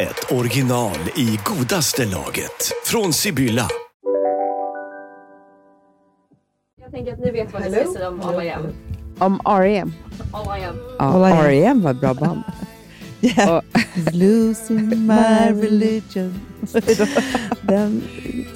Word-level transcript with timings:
ett 0.00 0.32
original 0.32 0.96
i 1.16 1.38
godaste 1.44 2.04
laget. 2.06 2.72
Från 2.84 3.12
Sibylla. 3.12 3.68
Jag 6.82 6.90
tänker 6.92 7.12
att 7.12 7.18
ni 7.18 7.30
vet 7.30 7.52
vad 7.52 7.62
ni 7.62 7.70
ska 7.72 7.92
säga 7.92 8.08
om 8.08 8.20
Am. 8.20 8.66
Om 9.18 9.40
R.E.M. 9.44 9.92
Ja, 10.98 11.28
R.E.M. 11.28 11.82
var 11.82 11.90
ett 11.90 12.00
bra 12.00 12.14
band. 12.14 12.42
Yeah. 13.22 13.56
Och- 13.56 13.64
Losing 14.12 15.06
my 15.06 15.50
religion. 15.62 16.40
Den, 17.62 18.02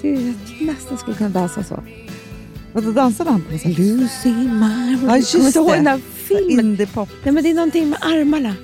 det, 0.03 0.09
jag 0.11 0.67
nästan 0.67 0.99
skulle 0.99 1.17
kunna 1.17 1.31
dansa 1.31 1.63
så. 1.65 1.83
Vadå, 2.73 2.91
dansade 2.91 3.31
han 3.31 3.43
på 3.43 3.53
något 3.53 3.61
sätt? 3.61 3.79
Losing 3.79 4.59
my 4.61 4.99
Ja, 5.07 5.17
just 5.17 5.55
det. 5.55 5.73
den 5.75 5.85
där 5.85 6.01
filmen? 6.15 6.61
Indie-pop. 6.67 7.09
Nej, 7.25 7.33
men 7.35 7.43
det 7.45 7.51
är 7.51 7.55
någonting 7.55 7.91
med 7.91 7.99
armarna. 8.03 8.55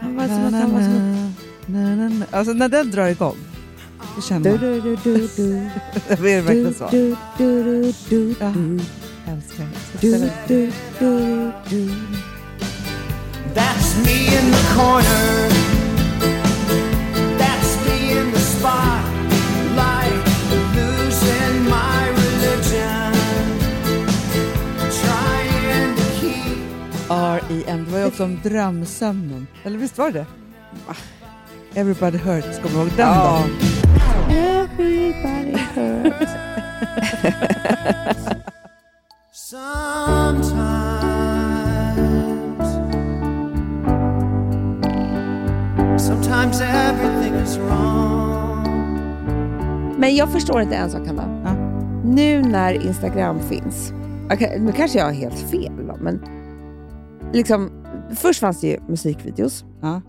Han 0.00 0.16
var 0.16 0.26
som 0.26 0.46
att 0.46 0.52
han 0.52 0.72
var 0.72 0.80
som. 0.80 1.31
Na, 1.66 1.96
na, 1.96 2.08
na. 2.08 2.26
Alltså 2.30 2.52
när 2.52 2.68
den 2.68 2.90
drar 2.90 3.06
igång, 3.06 3.36
då 4.16 4.22
känner 4.22 4.50
man. 4.50 4.60
du, 4.60 4.80
du, 4.80 4.96
du, 5.04 5.28
du. 5.36 5.70
Det 6.22 6.32
är 6.32 6.42
verkligen 6.42 6.74
så. 6.74 6.88
du, 6.90 7.16
du, 7.38 7.62
du, 7.64 7.92
du, 8.08 8.34
Ja. 8.40 8.48
du. 8.54 8.80
Älskar 9.32 9.64
det. 10.00 10.00
Du, 10.00 10.30
du, 10.48 10.72
du, 10.98 11.52
du. 11.70 11.90
That's 13.54 14.04
me 14.04 14.12
in 14.26 14.52
the 14.52 14.74
corner. 14.74 15.50
That's 17.38 17.76
me 17.86 18.20
in 18.20 18.32
the 18.32 18.38
spotlight. 18.40 20.26
Losing 20.76 21.64
my 21.64 22.08
religion. 22.22 23.12
Trying 25.02 25.96
to 25.96 26.02
keep. 26.20 27.10
R.E.M. 27.10 27.84
Det 27.86 27.92
var 27.92 27.98
ju 27.98 28.04
också 28.06 28.24
om 28.24 28.40
drömsömnen. 28.42 29.46
Eller 29.64 29.78
visst 29.78 29.98
var 29.98 30.10
det 30.10 30.18
det? 30.18 30.26
Everybody 31.74 32.18
hurts, 32.18 32.58
kommer 32.58 32.74
du 32.76 32.80
ihåg 32.80 32.88
den 32.96 33.08
Ja. 33.08 33.44
då? 34.28 34.34
Everybody 34.34 35.56
hurts. 35.74 36.30
Sometimes. 41.72 42.68
Sometimes 46.02 46.60
everything 46.60 47.34
is 47.34 47.56
wrong. 47.58 48.62
Men 49.98 50.16
jag 50.16 50.32
förstår 50.32 50.60
inte 50.60 50.74
en 50.76 50.90
sak, 50.90 51.06
Hanna. 51.06 51.42
Ja. 51.44 51.54
Nu 52.04 52.42
när 52.42 52.86
Instagram 52.86 53.40
finns, 53.40 53.92
okej, 54.32 54.58
nu 54.60 54.72
kanske 54.72 54.98
jag 54.98 55.04
har 55.04 55.12
helt 55.12 55.38
fel, 55.38 55.72
men 56.00 56.20
liksom, 57.32 57.70
först 58.16 58.40
fanns 58.40 58.60
det 58.60 58.66
ju 58.66 58.78
musikvideos 58.88 59.64
Ja. 59.80 60.00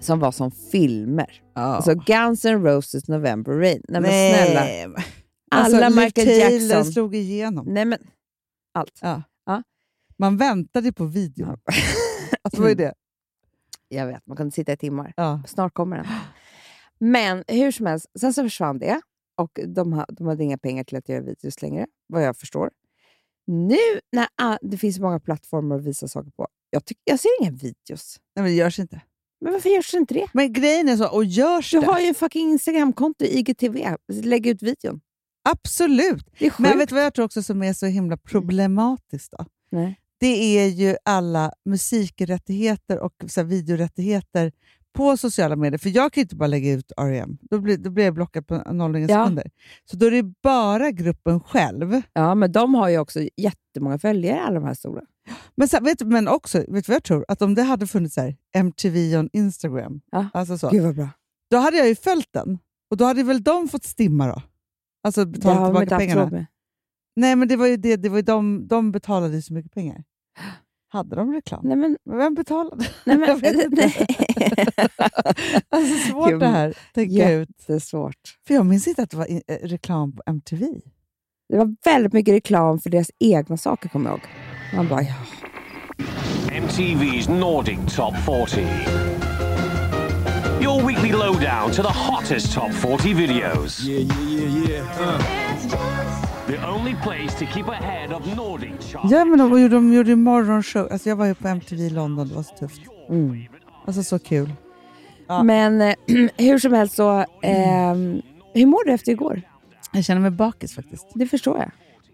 Som 0.00 0.18
var 0.18 0.32
som 0.32 0.50
filmer. 0.50 1.42
Ja. 1.54 1.60
Alltså 1.60 1.94
Guns 1.94 2.44
N' 2.44 2.62
Roses 2.66 3.08
November 3.08 3.52
Rain. 3.52 3.82
Nej, 3.88 4.00
men 4.00 4.10
snälla. 4.10 4.88
men- 4.88 5.02
Alla 5.50 5.86
alltså, 5.86 6.00
Michael 6.00 6.26
Taylor 6.26 6.68
Jackson. 6.68 6.92
slog 6.92 7.14
igenom. 7.14 7.66
Nej 7.68 7.84
men, 7.84 7.98
allt. 8.74 8.98
Ja. 9.02 9.22
Ja. 9.46 9.62
Man 10.18 10.36
väntade 10.36 10.92
på 10.92 11.04
videon. 11.04 11.58
Ja. 11.64 11.72
Alltså, 12.42 12.62
var 12.62 12.68
ju 12.68 12.74
det. 12.74 12.94
Jag 13.88 14.06
vet, 14.06 14.26
man 14.26 14.36
kunde 14.36 14.52
sitta 14.52 14.72
i 14.72 14.76
timmar. 14.76 15.12
Ja. 15.16 15.42
Snart 15.46 15.74
kommer 15.74 15.96
den. 15.96 16.06
Men 16.98 17.44
hur 17.48 17.72
som 17.72 17.86
helst, 17.86 18.06
sen 18.20 18.34
så 18.34 18.42
försvann 18.42 18.78
det 18.78 19.00
och 19.36 19.60
de, 19.66 19.92
ha, 19.92 20.06
de 20.08 20.26
hade 20.26 20.44
inga 20.44 20.58
pengar 20.58 20.84
till 20.84 20.96
att 20.98 21.08
göra 21.08 21.20
videos 21.20 21.62
längre, 21.62 21.86
vad 22.06 22.22
jag 22.22 22.36
förstår. 22.36 22.70
Nu 23.46 23.76
när 24.12 24.58
det 24.70 24.76
finns 24.78 24.96
så 24.96 25.02
många 25.02 25.20
plattformar 25.20 25.76
att 25.76 25.82
visa 25.84 26.08
saker 26.08 26.30
på, 26.30 26.48
jag, 26.70 26.84
tyck, 26.84 26.98
jag 27.04 27.20
ser 27.20 27.28
inga 27.42 27.50
videos. 27.50 28.20
Nej, 28.36 28.42
men 28.42 28.44
det 28.44 28.52
görs 28.52 28.78
inte. 28.78 29.00
Men 29.40 29.52
varför 29.52 29.68
görs 29.68 29.94
inte 29.94 30.14
det? 30.14 30.26
Men 30.32 30.52
grejen 30.52 30.88
är 30.88 30.96
så, 30.96 31.08
och 31.08 31.24
görs 31.24 31.70
Du 31.70 31.80
det? 31.80 31.86
har 31.86 32.00
ju 32.00 32.06
en 32.06 32.14
fucking 32.14 32.50
Instagramkonto, 32.50 33.24
IGTV. 33.24 33.96
Lägg 34.12 34.46
ut 34.46 34.62
videon. 34.62 35.00
Absolut. 35.48 36.26
Det 36.38 36.46
är 36.46 36.50
sjukt. 36.50 36.58
Men 36.70 36.78
vet 36.78 36.88
du 36.88 36.94
vad 36.94 37.04
jag 37.04 37.14
tror 37.14 37.24
också 37.24 37.42
som 37.42 37.62
är 37.62 37.72
så 37.72 37.86
himla 37.86 38.16
problematiskt? 38.16 39.32
Då? 39.38 39.44
Nej. 39.70 40.00
Det 40.20 40.58
är 40.58 40.66
ju 40.68 40.96
alla 41.04 41.52
musikrättigheter 41.64 42.98
och 42.98 43.12
så 43.26 43.40
här, 43.40 43.46
videorättigheter 43.48 44.52
på 44.96 45.16
sociala 45.16 45.56
medier. 45.56 45.78
För 45.78 45.88
jag 45.88 46.12
kan 46.12 46.20
ju 46.20 46.22
inte 46.24 46.36
bara 46.36 46.46
lägga 46.46 46.72
ut 46.72 46.92
R.E.M. 46.96 47.38
Då 47.40 47.58
blir, 47.58 47.76
då 47.76 47.90
blir 47.90 48.04
jag 48.04 48.14
blockad 48.14 48.46
på 48.46 48.54
noll 48.72 48.96
inga 48.96 49.08
Ja. 49.08 49.24
sekunder. 49.24 49.50
Så 49.84 49.96
då 49.96 50.06
är 50.06 50.10
det 50.10 50.22
bara 50.42 50.90
gruppen 50.90 51.40
själv. 51.40 52.02
Ja, 52.12 52.34
men 52.34 52.52
de 52.52 52.74
har 52.74 52.88
ju 52.88 52.98
också 52.98 53.20
jättemånga 53.36 53.98
följare, 53.98 54.40
alla 54.40 54.54
de 54.60 54.66
här 54.66 54.74
stora. 54.74 55.02
Men, 55.54 55.68
så, 55.68 55.80
vet, 55.80 56.00
men 56.02 56.28
också, 56.28 56.58
vet 56.58 56.66
du 56.68 56.80
vad 56.92 56.94
jag 56.96 57.04
tror? 57.04 57.24
Att 57.28 57.42
om 57.42 57.54
det 57.54 57.62
hade 57.62 57.86
funnits 57.86 58.14
så 58.14 58.20
här, 58.20 58.36
MTV 58.56 59.16
on 59.18 59.28
Instagram, 59.32 60.00
Ja. 60.10 60.26
alltså 60.34 60.58
så, 60.58 60.70
Gud 60.70 60.82
vad 60.82 60.94
bra. 60.94 61.08
då 61.50 61.56
hade 61.56 61.76
jag 61.76 61.88
ju 61.88 61.94
följt 61.94 62.32
den. 62.32 62.58
Och 62.90 62.96
då 62.96 63.04
hade 63.04 63.22
väl 63.22 63.42
de 63.42 63.68
fått 63.68 63.84
stimma 63.84 64.26
då? 64.26 64.42
Alltså 65.02 65.26
betala 65.26 65.66
tillbaka 65.66 65.98
pengarna. 65.98 66.46
Nej, 67.16 67.36
men 67.36 67.48
det 67.48 67.56
var 67.56 67.66
ju 67.66 67.76
det, 67.76 67.96
det 67.96 68.08
var 68.08 68.16
ju 68.16 68.22
de, 68.22 68.66
de 68.68 68.92
betalade 68.92 69.34
ju 69.34 69.42
så 69.42 69.52
mycket 69.52 69.72
pengar. 69.74 70.04
Hade 70.90 71.16
de 71.16 71.32
reklam? 71.32 71.60
Nej, 71.64 71.76
men, 71.76 71.96
Vem 72.10 72.34
betalade? 72.34 72.86
nej, 73.04 73.18
men, 73.18 73.28
Jag 73.28 73.36
vet 73.36 73.64
inte. 73.64 73.82
alltså 75.68 76.10
svårt 76.10 76.30
Gud, 76.30 76.40
det 76.40 76.46
här, 76.46 76.78
tänka 76.94 77.30
ut. 77.32 77.48
Det 77.66 77.72
är 77.74 77.78
svårt. 77.78 78.38
För 78.46 78.54
jag 78.54 78.66
minns 78.66 78.88
inte 78.88 79.02
att 79.02 79.10
det 79.10 79.16
var 79.16 79.26
in, 79.26 79.42
eh, 79.46 79.56
reklam 79.62 80.12
på 80.16 80.22
MTV. 80.26 80.66
Det 81.48 81.56
var 81.58 81.76
väldigt 81.84 82.12
mycket 82.12 82.34
reklam 82.34 82.78
för 82.78 82.90
deras 82.90 83.10
egna 83.18 83.56
saker, 83.56 83.88
kommer 83.88 84.10
jag 84.10 84.18
ihåg. 84.18 84.28
Man 84.74 84.88
bara, 84.88 85.02
ja. 85.02 85.14
MTV's 86.52 87.28
Nordic 87.28 87.78
Top 87.96 88.14
40. 88.16 88.66
Your 90.62 90.86
weekly 90.86 91.12
lowdown 91.12 91.70
to 91.70 91.82
the 91.82 91.88
hottest 91.88 92.52
top 92.54 92.72
40 92.72 93.14
videos. 93.14 93.84
Yeah, 93.84 94.00
yeah, 94.00 94.68
yeah, 94.68 94.68
yeah. 94.68 95.48
The 96.46 96.66
only 96.66 96.94
place 97.02 97.38
to 97.38 97.46
keep 97.46 97.68
ahead 97.68 98.12
of 98.12 98.36
Nordic 98.36 98.82
chart. 98.82 99.10
Ja, 99.10 99.24
men 99.24 99.38
de, 99.38 99.68
de 99.68 99.92
gjorde 99.92 100.16
morgonshow. 100.16 100.88
Alltså 100.92 101.08
jag 101.08 101.16
var 101.16 101.26
ju 101.26 101.34
på 101.34 101.48
MTV 101.48 101.80
i 101.80 101.90
London, 101.90 102.28
det 102.28 102.34
var 102.34 102.42
så 102.42 102.54
tufft. 102.54 102.80
Mm. 103.08 103.42
Alltså 103.86 104.02
så 104.02 104.18
kul. 104.18 104.52
Ja. 105.26 105.42
Men 105.42 105.80
eh, 105.80 105.94
hur 106.36 106.58
som 106.58 106.72
helst 106.72 106.94
så... 106.96 107.24
ehm, 107.42 108.22
hur 108.54 108.66
mår 108.66 108.84
du 108.84 108.92
efter 108.92 109.12
igår? 109.12 109.42
Jag 109.92 110.04
känner 110.04 110.20
mig 110.20 110.30
bakis 110.30 110.74
faktiskt. 110.74 111.06
Det 111.14 111.26
förstår 111.26 111.58
jag. 111.58 111.70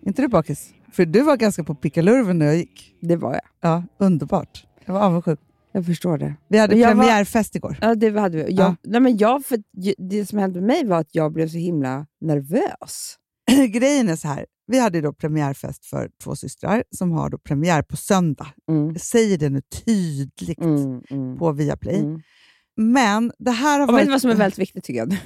inte 0.07 0.23
du 0.23 0.29
bakis? 0.29 0.71
För 0.95 1.07
du 1.07 1.23
var 1.23 1.37
ganska 1.37 1.65
på 1.65 1.75
pickalurven 1.75 2.39
när 2.39 2.47
jag 2.47 2.57
gick. 2.57 2.95
Det 3.01 3.17
var 3.17 3.33
jag. 3.33 3.43
Ja, 3.61 3.83
underbart. 3.99 4.67
Jag 4.85 4.95
var 4.95 5.01
avundsjuk. 5.01 5.41
Jag 5.73 5.87
förstår 5.87 6.19
det. 6.19 6.35
Vi 6.49 6.59
hade 6.59 6.77
Jag 6.77 6.95
var- 6.95 7.03
premiärfest 7.03 7.57
igår. 7.57 7.79
Ja, 7.81 7.95
det 7.95 8.19
hade 8.21 8.37
vi. 8.37 8.43
Jag, 8.43 8.53
Ja. 8.53 8.77
nej, 8.85 9.01
men 9.01 9.17
jag, 9.17 9.45
för, 9.47 9.59
det 10.11 10.27
som 10.27 10.39
hände 10.39 10.61
med 10.61 10.67
mig 10.67 10.87
var 10.87 10.99
att 11.01 11.15
jag 11.15 11.33
blev 11.33 11.49
så 11.49 11.59
himla 11.59 12.07
nervös. 12.21 13.17
Grejen 13.69 14.09
är 14.09 14.17
så 14.17 14.29
här. 14.29 14.47
Vi 14.67 14.79
hade 14.81 15.01
då 15.01 15.13
premiärfest 15.13 15.85
för 15.87 16.11
två 16.23 16.37
systrar 16.37 16.85
som 16.91 17.13
har 17.13 17.31
då 17.31 17.39
premiär 17.39 17.83
på 17.83 17.97
söndag. 17.97 18.47
Mm. 18.71 18.87
Jag 18.93 19.01
säger 19.01 19.39
det 19.39 19.49
nu 19.51 19.61
tydligt 19.85 20.61
Mm, 20.61 21.03
mm, 21.11 21.39
på 21.39 21.53
Viaplay. 21.53 22.05
Men 22.77 23.33
det 23.39 23.51
här 23.51 23.81
har 23.81 23.89
Och 23.89 23.89
vet 23.89 23.93
varit... 23.95 24.07
du 24.07 24.11
vad 24.11 24.21
som 24.21 24.31
är 24.31 24.35
väldigt 24.35 24.59
viktigt 24.59 24.85
tycker 24.85 24.99
jag? 24.99 25.09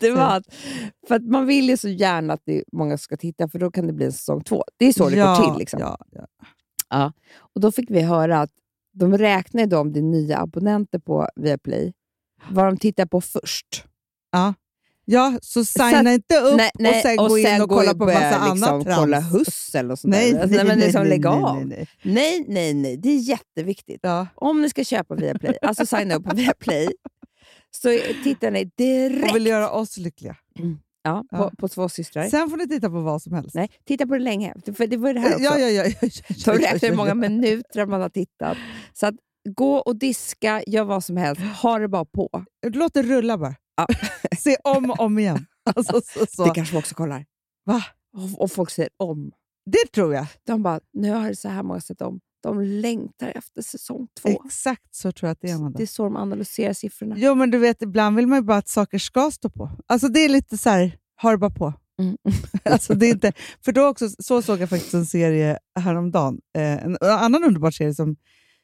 det 0.00 0.10
var 0.10 0.36
att, 0.36 0.54
för 1.08 1.14
att 1.14 1.22
man 1.22 1.46
vill 1.46 1.68
ju 1.68 1.76
så 1.76 1.88
gärna 1.88 2.34
att 2.34 2.42
det, 2.44 2.64
många 2.72 2.98
ska 2.98 3.16
titta, 3.16 3.48
för 3.48 3.58
då 3.58 3.70
kan 3.70 3.86
det 3.86 3.92
bli 3.92 4.06
en 4.06 4.12
säsong 4.12 4.44
två. 4.44 4.64
Det 4.76 4.86
är 4.86 4.92
så 4.92 5.08
det 5.08 5.16
ja, 5.16 5.36
går 5.36 5.50
till. 5.50 5.58
Liksom. 5.58 5.80
Ja, 5.80 5.98
ja. 6.88 7.12
Och 7.36 7.60
Då 7.60 7.72
fick 7.72 7.90
vi 7.90 8.00
höra 8.00 8.40
att 8.40 8.50
de 8.92 9.18
räknar 9.18 9.66
ju 9.66 9.76
om 9.76 9.92
det 9.92 10.00
är 10.00 10.02
nya 10.02 10.38
abonnenter 10.38 10.98
på 10.98 11.28
Viaplay, 11.36 11.92
vad 12.50 12.66
de 12.66 12.76
tittar 12.76 13.06
på 13.06 13.20
först. 13.20 13.84
ja, 14.32 14.54
så 15.42 15.64
signa 15.64 16.02
Så 16.02 16.08
inte 16.10 16.36
upp 16.40 16.56
nej, 16.56 16.70
nej, 16.78 16.94
och 16.94 17.02
sen 17.02 17.16
gå 17.16 17.38
in 17.38 17.62
och 17.62 17.68
gå 17.68 17.76
kolla 17.76 17.94
på 17.94 18.04
massa 18.04 18.20
liksom 18.30 18.68
annat 18.68 18.84
trams. 18.84 18.98
kolla 18.98 19.20
huss 19.20 19.74
eller 19.74 19.96
sånt 19.96 20.10
Nej, 20.14 20.32
där. 20.32 20.40
Alltså, 20.40 20.56
nej, 20.56 20.64
men 20.66 20.78
liksom 20.78 21.00
nej, 21.00 21.08
lägg 21.10 21.24
nej, 21.24 21.32
av. 21.32 21.56
nej, 21.56 21.64
nej. 21.66 21.88
Nej, 22.14 22.44
nej, 22.48 22.74
nej. 22.74 22.96
Det 22.96 23.08
är 23.08 23.18
jätteviktigt. 23.18 24.00
Ja. 24.02 24.26
Om 24.34 24.62
ni 24.62 24.70
ska 24.70 24.84
köpa 24.84 25.14
Viaplay, 25.14 25.56
alltså 25.62 25.86
signa 25.86 26.14
upp 26.14 26.24
på 26.24 26.34
Viaplay, 26.36 26.88
så 27.70 27.98
tittar 28.24 28.50
ni 28.50 28.70
direkt 28.78 29.30
Och 29.30 29.36
vill 29.36 29.46
göra 29.46 29.70
oss 29.70 29.96
lyckliga. 29.96 30.36
ja, 31.02 31.24
på, 31.30 31.36
Ja. 31.36 31.50
på 31.58 31.68
två 31.68 31.88
systrar. 31.88 32.28
Sen 32.28 32.50
får 32.50 32.56
ni 32.56 32.68
titta 32.68 32.90
på 32.90 33.00
vad 33.00 33.22
som 33.22 33.32
helst. 33.32 33.54
Nej, 33.54 33.70
titta 33.86 34.06
på 34.06 34.14
det 34.14 34.20
länge. 34.20 34.54
För 34.76 34.86
det 34.86 34.96
var 34.96 35.14
det 35.14 35.20
här 35.20 35.30
också. 35.34 35.44
ja, 35.44 35.58
ja, 35.58 35.68
ja, 35.68 35.84
ja, 35.84 35.92
ja, 36.00 36.08
De 36.28 36.34
ja, 36.46 36.52
räknar 36.52 36.78
hur 36.80 36.88
ja, 36.88 36.94
många 36.96 37.08
ja. 37.08 37.14
minuter 37.14 37.86
man 37.86 38.00
har 38.00 38.08
tittat. 38.08 38.56
Så 38.92 39.06
att 39.06 39.14
gå 39.56 39.76
och 39.76 39.96
diska, 39.96 40.62
gör 40.66 40.84
vad 40.84 41.04
som 41.04 41.16
helst. 41.16 41.42
Ha 41.62 41.78
det 41.78 41.88
bara 41.88 42.04
på. 42.04 42.44
Låt 42.66 42.94
det 42.94 43.02
rulla 43.02 43.38
bara. 43.38 43.54
Ja. 43.76 43.86
Se 44.44 44.56
om 44.64 44.90
och 44.90 45.00
om 45.00 45.18
igen. 45.18 45.46
Alltså, 45.74 46.00
så, 46.04 46.26
så. 46.26 46.44
Det 46.44 46.50
kanske 46.54 46.74
vi 46.74 46.80
också 46.80 46.94
kollar. 46.94 47.24
Va? 47.64 47.84
Och, 48.16 48.42
och 48.42 48.52
folk 48.52 48.70
säger 48.70 48.90
om. 48.96 49.32
Det 49.66 49.92
tror 49.94 50.14
jag. 50.14 50.26
De 50.46 50.62
bara, 50.62 50.80
nu 50.92 51.10
har 51.10 51.28
det 51.28 51.36
så 51.36 51.48
här 51.48 51.62
många 51.62 51.80
sett 51.80 52.02
om. 52.02 52.20
De 52.42 52.60
längtar 52.60 53.32
efter 53.34 53.62
säsong 53.62 54.08
två. 54.22 54.28
Exakt 54.44 54.94
så 54.94 55.12
tror 55.12 55.28
jag 55.28 55.32
att 55.32 55.40
det 55.40 55.50
är, 55.50 55.54
Amanda. 55.54 55.76
Det 55.76 55.84
är 55.84 55.86
så 55.86 56.04
de 56.04 56.16
analyserar 56.16 56.72
siffrorna. 56.72 57.14
Jo, 57.18 57.34
men 57.34 57.50
du 57.50 57.58
vet, 57.58 57.82
ibland 57.82 58.16
vill 58.16 58.26
man 58.26 58.38
ju 58.38 58.42
bara 58.42 58.56
att 58.56 58.68
saker 58.68 58.98
ska 58.98 59.30
stå 59.30 59.50
på. 59.50 59.70
Alltså 59.86 60.08
det 60.08 60.20
är 60.20 60.28
lite 60.28 60.58
så 60.58 60.70
här, 60.70 60.98
ha 61.22 61.30
det 61.30 61.38
bara 61.38 61.50
på. 61.50 61.72
Mm. 61.98 62.16
alltså, 62.64 62.94
det 62.94 63.06
är 63.06 63.10
inte, 63.10 63.32
för 63.64 63.72
då 63.72 63.86
också, 63.86 64.08
så 64.18 64.42
såg 64.42 64.60
jag 64.60 64.70
faktiskt 64.70 64.94
en 64.94 65.06
serie 65.06 65.58
häromdagen. 65.80 66.40
Eh, 66.56 66.84
en, 66.84 66.96
en 67.00 67.10
annan 67.10 67.44
underbar 67.44 67.70
serie 67.70 67.94
som, 67.94 68.16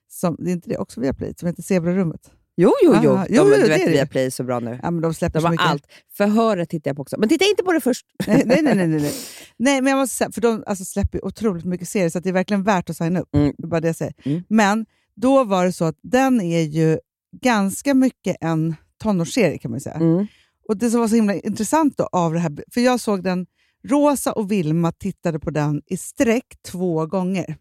som, 0.08 0.36
det 0.38 0.50
är 0.50 0.52
inte 0.52 0.68
det, 0.68 0.78
också 0.78 1.00
via 1.00 1.14
Play, 1.14 1.34
som 1.36 1.48
heter 1.48 1.62
Zebrarummet. 1.62 2.32
Jo, 2.62 2.72
jo, 2.82 2.94
jo. 3.02 3.12
Aha, 3.12 3.26
de, 3.28 3.34
jo, 3.34 3.44
du 3.44 3.50
jo, 3.50 3.62
det 3.62 3.68
vet. 3.68 3.88
Viaplay 3.88 4.24
är 4.26 4.30
så 4.30 4.44
bra 4.44 4.60
nu. 4.60 4.78
Ja, 4.82 4.90
men 4.90 5.00
de 5.00 5.14
släpper 5.14 5.38
De 5.38 5.40
så 5.40 5.46
har 5.46 5.52
mycket. 5.52 5.66
allt. 5.66 5.86
Förhöret 6.12 6.68
tittar 6.68 6.88
jag 6.90 6.96
på 6.96 7.02
också. 7.02 7.16
Men 7.18 7.28
titta 7.28 7.44
inte 7.44 7.62
på 7.62 7.72
det 7.72 7.80
först. 7.80 8.06
nej, 8.26 8.42
nej, 8.46 8.62
nej, 8.62 8.74
nej, 8.74 8.88
nej. 8.88 9.12
nej, 9.56 9.82
men 9.82 9.90
jag 9.90 9.98
måste 9.98 10.16
säga, 10.16 10.30
för 10.30 10.40
de 10.40 10.64
alltså, 10.66 10.84
släpper 10.84 11.24
otroligt 11.24 11.64
mycket 11.64 11.88
serier, 11.88 12.10
så 12.10 12.20
det 12.20 12.28
är 12.28 12.32
verkligen 12.32 12.62
värt 12.62 12.90
att 12.90 12.96
signa 12.96 13.20
upp. 13.20 13.34
Mm. 13.34 13.52
Det 13.58 13.66
bara 13.66 13.80
det 13.80 13.88
jag 13.88 13.96
säger. 13.96 14.14
Mm. 14.24 14.42
Men 14.48 14.86
då 15.16 15.44
var 15.44 15.64
det 15.64 15.72
så 15.72 15.84
att 15.84 15.98
den 16.02 16.40
är 16.40 16.62
ju 16.62 16.98
ganska 17.40 17.94
mycket 17.94 18.36
en 18.40 18.74
tonårsserie 19.02 19.58
kan 19.58 19.70
man 19.70 19.80
säga. 19.80 19.96
Mm. 19.96 20.26
Och 20.68 20.76
Det 20.76 20.90
som 20.90 21.00
var 21.00 21.08
så 21.08 21.14
himla 21.14 21.34
intressant 21.34 21.96
då 21.96 22.08
av 22.12 22.32
det 22.32 22.38
här, 22.38 22.64
för 22.74 22.80
jag 22.80 23.00
såg 23.00 23.22
den, 23.22 23.46
Rosa 23.88 24.32
och 24.32 24.52
Vilma 24.52 24.92
tittade 24.92 25.38
på 25.38 25.50
den 25.50 25.82
i 25.86 25.96
sträck 25.96 26.46
två 26.62 27.06
gånger. 27.06 27.56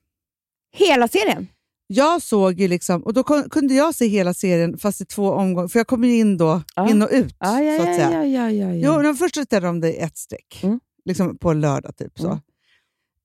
Hela 0.71 1.07
serien? 1.07 1.47
Jag 1.91 2.21
såg 2.21 2.59
ju 2.59 2.67
liksom, 2.67 3.03
och 3.03 3.13
då 3.13 3.23
kunde 3.23 3.73
jag 3.73 3.95
se 3.95 4.07
hela 4.07 4.33
serien 4.33 4.77
fast 4.77 5.01
i 5.01 5.05
två 5.05 5.31
omgångar, 5.31 5.67
för 5.67 5.79
jag 5.79 5.87
kom 5.87 6.03
ju 6.03 6.15
in 6.17 6.37
då, 6.37 6.61
Ja. 6.75 6.89
in 6.89 7.01
och 7.01 7.09
ut. 7.11 7.35
Ja, 7.39 7.61
ja, 7.61 7.77
så 7.77 7.89
att 7.89 7.95
säga. 7.95 8.11
ja, 8.11 8.25
ja, 8.25 8.51
ja, 8.51 8.73
Jo, 8.73 8.81
ja. 8.93 9.01
men 9.01 9.15
först 9.15 9.33
tittade 9.35 9.65
de 9.67 9.79
det 9.79 9.93
i 9.93 9.97
ett 9.97 10.17
streck, 10.17 10.59
Mm. 10.63 10.79
liksom 11.05 11.37
på 11.37 11.53
lördag 11.53 11.97
typ 11.97 12.19
så. 12.19 12.27
Mm. 12.27 12.39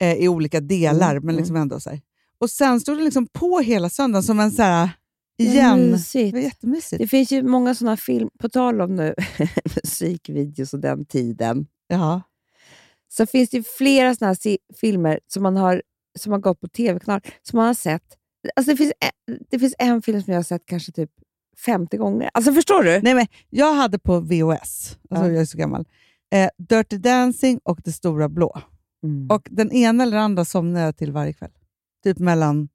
Eh, 0.00 0.14
I 0.24 0.28
olika 0.28 0.60
delar, 0.60 1.10
Mm, 1.10 1.24
men 1.26 1.36
liksom 1.36 1.56
ändå 1.56 1.80
så 1.80 1.90
här. 1.90 2.00
Och 2.38 2.50
sen 2.50 2.80
stod 2.80 2.98
det 2.98 3.04
liksom 3.04 3.26
på 3.26 3.58
hela 3.60 3.88
söndagen 3.90 4.22
som 4.22 4.40
en 4.40 4.50
så 4.52 4.62
här, 4.62 4.90
igen. 5.38 5.98
Det 6.12 6.32
var 6.32 6.38
jättemysigt. 6.40 6.98
Det 7.02 7.08
finns 7.08 7.32
ju 7.32 7.42
många 7.42 7.74
sådana 7.74 7.96
film, 7.96 8.28
på 8.40 8.48
tal 8.48 8.80
om 8.80 8.96
nu 8.96 9.14
musikvideos 9.76 10.74
och 10.74 10.80
den 10.80 11.04
tiden, 11.04 11.66
Ja. 11.88 12.22
så 13.08 13.26
finns 13.26 13.50
det 13.50 13.66
flera 13.66 14.14
sådana 14.14 14.36
här 14.44 14.56
filmer 14.80 15.20
som 15.26 15.42
man 15.42 15.56
har, 15.56 15.82
som 16.18 16.32
har 16.32 16.38
gått 16.38 16.60
på 16.60 16.68
tv-kanal, 16.68 17.20
som 17.42 17.56
man 17.56 17.66
har 17.66 17.74
sett. 17.74 18.02
Alltså 18.56 18.72
det, 18.72 18.76
finns 18.76 18.92
en, 19.00 19.38
det 19.50 19.58
finns 19.58 19.74
en 19.78 20.02
film 20.02 20.22
som 20.22 20.32
jag 20.32 20.38
har 20.38 20.44
sett 20.44 20.66
kanske 20.66 20.92
typ 20.92 21.10
50 21.66 21.96
gånger. 21.96 22.30
Alltså 22.34 22.52
förstår 22.52 22.82
du? 22.82 23.00
Nej, 23.02 23.14
men 23.14 23.26
jag 23.50 23.74
hade 23.74 23.98
på 23.98 24.20
VHS, 24.20 24.98
alltså 25.10 25.26
Ja. 25.26 25.32
jag 25.32 25.40
är 25.40 25.44
så 25.44 25.58
gammal, 25.58 25.84
eh, 26.34 26.48
Dirty 26.68 26.98
Dancing 26.98 27.60
och 27.64 27.80
Det 27.84 27.92
stora 27.92 28.28
blå. 28.28 28.60
Mm. 29.04 29.30
Och 29.30 29.48
den 29.50 29.72
ena 29.72 30.02
eller 30.02 30.16
andra 30.16 30.44
somnade 30.44 30.84
jag 30.84 30.96
till 30.96 31.12
varje 31.12 31.32
kväll. 31.32 31.50
Typ 32.04 32.18
mellan 32.18 32.68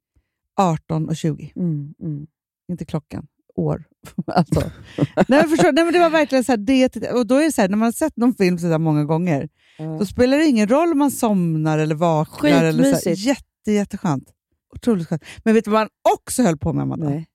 18 0.60 1.08
och 1.08 1.16
20. 1.16 1.52
Mm, 1.56 1.94
mm. 2.02 2.26
Inte 2.70 2.84
klockan, 2.84 3.26
år. 3.54 3.84
alltså. 4.26 4.62
nej, 5.28 5.48
förstår, 5.48 5.72
nej, 5.72 5.84
men 5.84 5.92
det 5.92 5.98
var 5.98 6.10
verkligen 6.10 6.44
så 6.44 6.52
här, 6.52 6.56
det, 6.56 7.10
och 7.12 7.26
då 7.26 7.34
är 7.36 7.50
så 7.50 7.60
här, 7.60 7.68
när 7.68 7.76
man 7.76 7.86
har 7.86 7.92
sett 7.92 8.16
någon 8.16 8.34
film 8.34 8.58
så 8.58 8.66
där 8.66 8.78
många 8.78 9.04
gånger, 9.04 9.48
då 9.98 10.06
spelar 10.06 10.38
det 10.38 10.46
ingen 10.46 10.68
roll 10.68 10.92
om 10.92 10.98
man 10.98 11.10
somnar 11.10 11.78
eller 11.78 11.94
vaknar. 11.94 12.64
Eller 12.64 12.82
så 12.82 12.88
här, 12.88 12.94
Skitmysigt. 12.96 13.26
jätte, 13.26 13.72
jätteskönt. 13.72 14.24
Otroligt 14.74 15.08
skönt. 15.08 15.22
Men 15.44 15.54
vet 15.54 15.64
du 15.64 15.70
vad 15.70 15.80
man 15.80 15.88
också 16.14 16.42
höll 16.42 16.58
på 16.58 16.72
med, 16.72 16.82
Amanda? 16.82 17.08
Nej. 17.08 17.26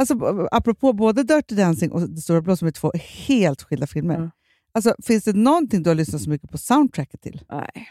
Alltså, 0.00 0.14
apropå 0.52 0.92
både 0.92 1.22
Dirty 1.22 1.54
Dancing 1.54 1.92
och 1.92 2.00
Det 2.08 2.20
stora 2.20 2.40
blå, 2.40 2.56
som 2.56 2.68
är 2.68 2.72
två 2.72 2.92
helt 3.26 3.62
skilda 3.62 3.86
filmer. 3.86 4.18
Ja. 4.20 4.30
Alltså, 4.72 4.94
finns 5.02 5.24
det 5.24 5.32
någonting 5.36 5.82
du 5.82 5.90
har 5.90 5.94
lyssnat 5.94 6.22
så 6.22 6.30
mycket 6.30 6.50
på 6.50 6.58
soundtracket 6.58 7.20
till? 7.20 7.40
Nej. 7.50 7.88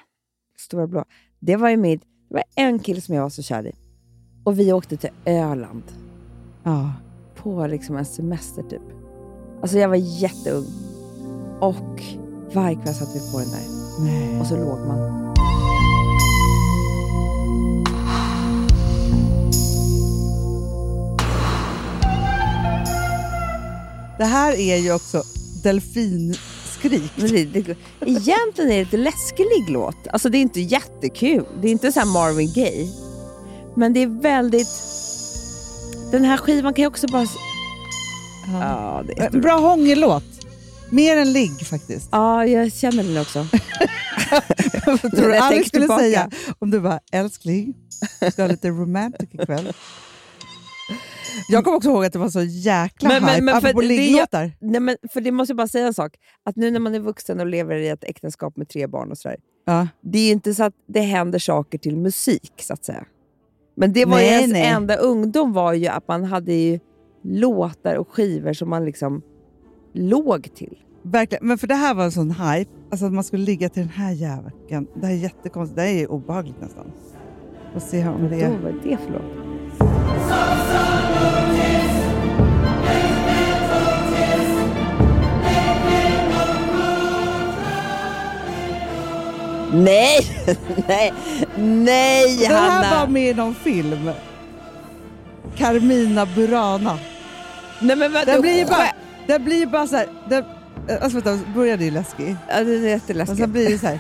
Stora 0.58 0.88
blå. 0.88 1.06
Det 1.40 1.56
var 1.56 1.70
ju 1.70 1.78
mitt, 1.78 2.02
det 2.30 2.34
var 2.36 2.44
en 2.56 2.80
kille 2.80 3.02
som 3.02 3.16
jag 3.16 3.22
var 3.22 3.30
så 3.30 3.42
kär 3.44 3.68
i. 3.68 3.72
Och 4.44 4.60
vi 4.60 4.74
åkte 4.74 4.98
till 4.98 5.10
Öland 5.26 5.84
Ja. 6.64 6.94
på 7.36 7.68
liksom 7.68 7.96
en 7.98 8.06
semester 8.06 8.64
typ. 8.64 8.82
Alltså 9.62 9.78
jag 9.78 9.90
var 9.90 9.96
jätteung. 9.96 10.66
Och 11.60 12.02
varje 12.54 12.76
kväll 12.76 12.94
satt 12.94 13.16
vi 13.16 13.32
på 13.32 13.40
den 13.40 13.50
där. 13.50 13.64
Nej. 14.04 14.40
Och 14.40 14.48
så 14.48 14.56
låg 14.58 14.80
man. 14.88 15.27
Det 24.18 24.26
här 24.26 24.54
är 24.54 24.78
ju 24.78 24.94
också 24.94 25.24
delfinskrik. 25.64 27.12
Egentligen 28.06 28.72
är 28.72 28.78
det 28.78 28.84
lite 28.84 28.98
läskig 28.98 29.70
låt. 29.70 30.08
Alltså 30.08 30.30
det 30.30 30.38
är 30.38 30.42
inte 30.42 30.62
jättekul. 30.62 31.46
Det 31.62 31.68
är 31.68 31.72
inte 31.72 31.92
så 31.92 32.06
Marvin 32.06 32.54
Gaye. 32.54 32.88
Men 33.76 33.94
det 33.94 34.04
är 34.04 34.22
väldigt... 34.22 34.68
Den 36.12 36.26
här 36.26 36.38
skivan 36.38 36.74
kan 36.74 36.82
ju 36.84 36.88
också 36.88 37.08
bara... 37.08 37.28
Ja, 38.54 39.04
det 39.08 39.20
är. 39.20 39.30
Bra 39.30 39.60
hångellåt. 39.60 40.24
Mer 40.90 41.18
än 41.18 41.34
ligg 41.34 41.68
faktiskt. 41.68 42.10
Ja, 42.12 42.46
jag 42.46 42.74
känner 42.74 43.04
den 43.04 43.18
också. 43.18 43.48
Tror 45.16 45.28
du 45.28 45.38
Alex 45.38 45.68
skulle 45.68 45.82
tillbaka. 45.82 46.02
säga 46.02 46.30
om 46.60 46.72
du 46.72 46.80
bara 46.80 47.00
älskling, 47.12 47.74
ska 48.32 48.42
ha 48.42 48.48
lite 48.48 48.70
romantic 48.70 49.30
ikväll. 49.32 49.74
Jag 51.50 51.64
kommer 51.64 51.78
också 51.78 51.90
ihåg 51.90 52.06
att 52.06 52.14
det 52.14 52.20
var 52.20 52.30
så 52.30 52.42
jäkla 52.42 53.10
Men- 53.10 53.24
men- 53.24 53.30
hype, 53.34 53.44
men 53.44 53.62
för 53.62 53.68
apropå 53.68 53.82
det- 53.82 53.88
ligglåtar. 53.88 54.52
Nej, 54.60 54.82
men 54.82 54.98
för 55.14 55.22
det 55.22 55.32
måste 55.32 55.52
jag 55.52 55.58
bara 55.58 55.68
säga 55.68 55.88
en 55.88 55.94
sak. 55.94 56.16
Att 56.46 56.56
nu 56.56 56.72
när 56.72 56.80
man 56.80 56.96
är 56.96 57.00
vuxen 57.00 57.40
och 57.40 57.48
lever 57.48 57.76
i 57.76 57.88
ett 57.88 58.04
äktenskap 58.04 58.58
med 58.58 58.70
tre 58.70 58.88
barn 58.88 59.12
och 59.12 59.18
sådär. 59.18 59.38
Ja. 59.66 59.88
Det 60.04 60.20
är 60.20 60.32
inte 60.32 60.54
så 60.54 60.64
att 60.64 60.74
det 60.88 61.00
händer 61.02 61.40
saker 61.40 61.78
till 61.78 61.98
musik, 61.98 62.54
så 62.62 62.74
att 62.74 62.86
säga. 62.86 63.06
Men 63.78 63.94
det 63.94 64.06
var 64.06 64.20
ju 64.20 64.26
Nej, 64.26 64.34
ens 64.40 64.54
nej. 64.54 64.66
enda 64.68 64.96
ungdom 64.96 65.54
var 65.54 65.74
ju 65.74 65.88
att 65.88 66.08
man 66.08 66.24
hade 66.24 66.54
ju 66.54 66.80
låtar 67.24 67.96
och 67.96 68.10
skivor 68.10 68.54
som 68.54 68.70
man 68.70 68.86
liksom 68.86 69.22
låg 69.94 70.56
till. 70.56 70.78
Verkligen. 71.04 71.48
Men 71.48 71.58
för 71.58 71.68
det 71.68 71.76
här 71.76 71.94
var 71.94 72.04
en 72.04 72.12
sån 72.12 72.32
hype, 72.32 72.72
alltså 72.92 73.06
att 73.06 73.14
man 73.14 73.24
skulle 73.24 73.44
ligga 73.44 73.70
till 73.70 73.82
den 73.82 73.92
här 73.92 74.12
jäveln. 74.12 74.52
Det 74.96 75.06
här 75.06 75.14
är 75.14 75.18
jättekonstigt, 75.18 75.76
det 75.76 75.82
här 75.82 75.90
är 75.90 76.12
obehagligt 76.12 76.62
nästan. 76.62 76.92
Får 77.74 77.80
se 77.80 78.08
om 78.08 78.30
det 78.30 78.42
är... 78.42 78.50
vad 78.64 78.72
är 78.72 78.80
det 78.84 78.98
för 78.98 79.12
låt? 79.12 79.47
Nej, 89.74 90.28
nej, 90.88 91.14
nej 91.58 92.38
Det 92.38 92.46
här 92.48 92.70
Hanna! 92.70 93.00
var 93.00 93.08
med 93.08 93.30
i 93.30 93.34
någon 93.34 93.56
film. 93.56 94.10
Carmina 95.58 96.26
Burana. 96.26 96.98
Nej 97.80 97.96
men 97.96 98.14
vadå? 98.14 98.32
Den 98.32 98.42
blir 98.42 98.58
ju 98.58 98.66
bara, 98.66 98.88
den 99.28 99.44
blir 99.44 99.58
ju 99.58 99.66
bara 99.66 99.88
så 99.88 99.96
här... 99.96 100.08
Den, 100.30 100.44
alltså 101.02 101.20
vänta, 101.20 101.40
började 101.56 101.86
ju 101.86 101.92
läskig. 101.92 102.36
Ja, 102.50 102.64
det 102.64 102.72
är 102.76 102.84
Och 102.84 102.90
jätteläskigt. 102.90 103.40
sen 103.40 103.52
blir 103.52 103.70
det 103.70 103.80
så 103.80 103.88
här... 103.88 104.00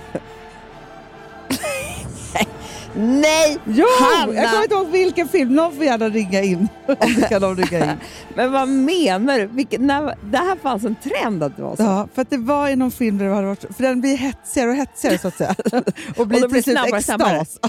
Nej! 2.97 3.57
Jo! 3.65 3.85
Hanna! 4.01 4.33
Jag 4.33 4.49
kommer 4.51 4.63
inte 4.63 4.75
ihåg 4.75 4.87
vilken 4.87 5.27
film. 5.27 5.55
Någon 5.55 5.75
får 5.75 5.83
gärna 5.85 6.09
ringa 6.09 6.41
in. 6.41 6.67
Kan 7.29 7.41
de 7.41 7.55
ringa 7.55 7.91
in. 7.91 7.97
Men 8.35 8.51
vad 8.51 8.67
menar 8.69 9.39
du? 9.39 9.45
Vilket, 9.47 9.81
när, 9.81 10.15
det 10.31 10.37
här 10.37 10.55
fanns 10.55 10.83
en 10.83 10.95
trend 10.95 11.43
att 11.43 11.57
det 11.57 11.63
var 11.63 11.75
så. 11.75 11.83
Ja, 11.83 12.07
för 12.13 12.21
att 12.21 12.29
det 12.29 12.37
var 12.37 12.69
i 12.69 12.75
någon 12.75 12.91
film 12.91 13.17
där 13.17 13.25
det 13.25 13.33
hade 13.35 13.47
varit... 13.47 13.75
För 13.75 13.83
den 13.83 14.01
blir 14.01 14.17
hetsigare 14.17 14.69
och 14.69 14.75
hetsigare 14.75 15.17
så 15.17 15.27
att 15.27 15.37
säga. 15.37 15.55
Och 16.17 16.27
blir 16.27 16.47
blir 16.47 16.61
till 16.61 16.63
slut 16.63 16.93
extas. 16.93 17.59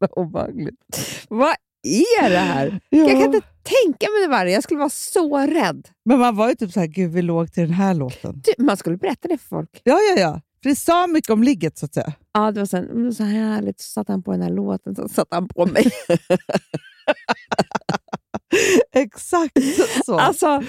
Obehagligt. 0.10 0.76
Vad 1.28 1.54
är 1.82 2.30
det 2.30 2.38
här? 2.38 2.80
Ja. 2.90 2.98
Jag 2.98 3.10
kan 3.10 3.22
inte 3.34 3.40
tänka 3.62 4.06
mig 4.12 4.22
det 4.22 4.28
värre. 4.30 4.50
Jag 4.50 4.62
skulle 4.62 4.78
vara 4.78 4.90
så 4.90 5.38
rädd. 5.38 5.88
Men 6.04 6.18
man 6.18 6.36
var 6.36 6.48
ju 6.48 6.54
typ 6.54 6.72
så 6.72 6.80
här, 6.80 6.86
gud 6.86 7.12
vi 7.12 7.22
låg 7.22 7.52
till 7.52 7.62
den 7.62 7.72
här 7.72 7.94
låten. 7.94 8.42
Ty- 8.42 8.62
Man 8.64 8.76
skulle 8.76 8.96
berätta 8.96 9.28
det 9.28 9.38
för 9.38 9.46
folk. 9.48 9.70
Ja, 9.84 9.98
ja, 10.16 10.20
ja. 10.20 10.40
För 10.64 10.70
det 10.70 10.76
sa 10.76 11.06
mycket 11.06 11.30
om 11.30 11.42
ligget 11.42 11.78
så 11.78 11.86
att 11.86 11.94
säga. 11.94 12.12
Ja, 12.32 12.52
det 12.52 12.60
var 12.60 12.66
så, 12.66 12.76
var 12.76 13.10
så 13.10 13.24
härligt. 13.24 13.80
Så 13.80 13.90
satte 13.90 14.12
han 14.12 14.22
på 14.22 14.32
den 14.32 14.42
här 14.42 14.50
låten, 14.50 14.94
så 14.94 15.08
satte 15.08 15.34
han 15.34 15.48
på 15.48 15.66
mig. 15.66 15.90
Exakt 18.92 19.58
så. 20.04 20.18
alltså, 20.18 20.62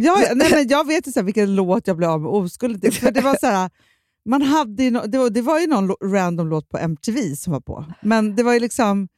Ja, 0.00 0.22
ja, 0.22 0.32
nej, 0.34 0.50
men 0.50 0.68
jag 0.68 0.86
vet 0.86 1.08
ju 1.08 1.12
så 1.12 1.20
här, 1.20 1.24
vilken 1.24 1.54
låt 1.54 1.86
jag 1.86 1.96
blev 1.96 2.10
av 2.10 2.20
med 2.20 2.30
oskulden 2.30 2.80
till. 2.80 2.92
För 2.92 3.10
det 3.10 3.20
var 3.20 3.36
så 3.40 3.46
här, 3.46 3.70
man 4.24 4.42
hade 4.42 4.82
ju 4.82 4.90
no, 4.90 5.00
det, 5.06 5.18
var, 5.18 5.30
det 5.30 5.42
var 5.42 5.60
ju 5.60 5.66
någon 5.66 6.12
random 6.12 6.48
låt 6.48 6.68
på 6.68 6.78
MTV 6.78 7.36
som 7.36 7.52
var 7.52 7.60
på. 7.60 7.84
Men 8.00 8.36
det 8.36 8.42
var 8.42 8.52
ju 8.52 8.60
liksom 8.60 9.08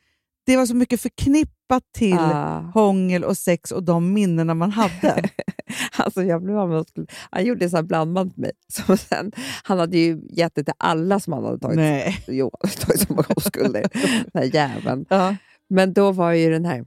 det 0.46 0.56
var 0.56 0.66
så 0.66 0.74
mycket 0.74 1.00
förknippat 1.00 1.82
till 1.94 2.18
ah, 2.18 2.58
hångel 2.74 3.24
och 3.24 3.38
sex 3.38 3.70
och 3.70 3.82
de 3.82 4.12
minnena 4.12 4.54
man 4.54 4.70
hade. 4.70 5.30
alltså 5.92 6.22
jag 6.22 6.42
blev 6.42 6.58
av 6.58 6.68
med. 6.68 6.84
Han 7.30 7.44
gjorde 7.44 7.70
så 7.70 7.76
här 7.76 7.82
blandband 7.82 8.34
till 8.34 8.40
mig. 8.40 8.52
Som 8.68 8.96
sen, 8.96 9.32
han 9.62 9.78
hade 9.78 9.98
ju 9.98 10.20
gett 10.30 10.54
det 10.54 10.64
till 10.64 10.74
alla 10.78 11.20
som 11.20 11.32
han 11.32 11.44
hade 11.44 11.58
tagit. 11.58 11.76
Nej. 11.76 12.24
Jo, 12.28 12.50
tagit 12.80 13.08
många 13.08 13.24
oskulder. 13.36 13.84
Den 14.32 14.42
här 14.42 14.54
jäveln. 14.54 15.06
Ja. 15.08 15.36
Men 15.68 15.92
då 15.92 16.12
var 16.12 16.32
ju 16.32 16.50
den 16.50 16.64
här 16.64 16.84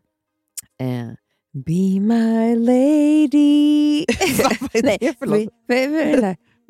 Eh, 0.80 1.10
be 1.54 2.00
my 2.00 2.56
lady. 2.56 4.06
Vad 4.38 4.76
är 4.76 5.00
det 5.00 5.20
för 5.20 5.26
låt? 5.26 5.50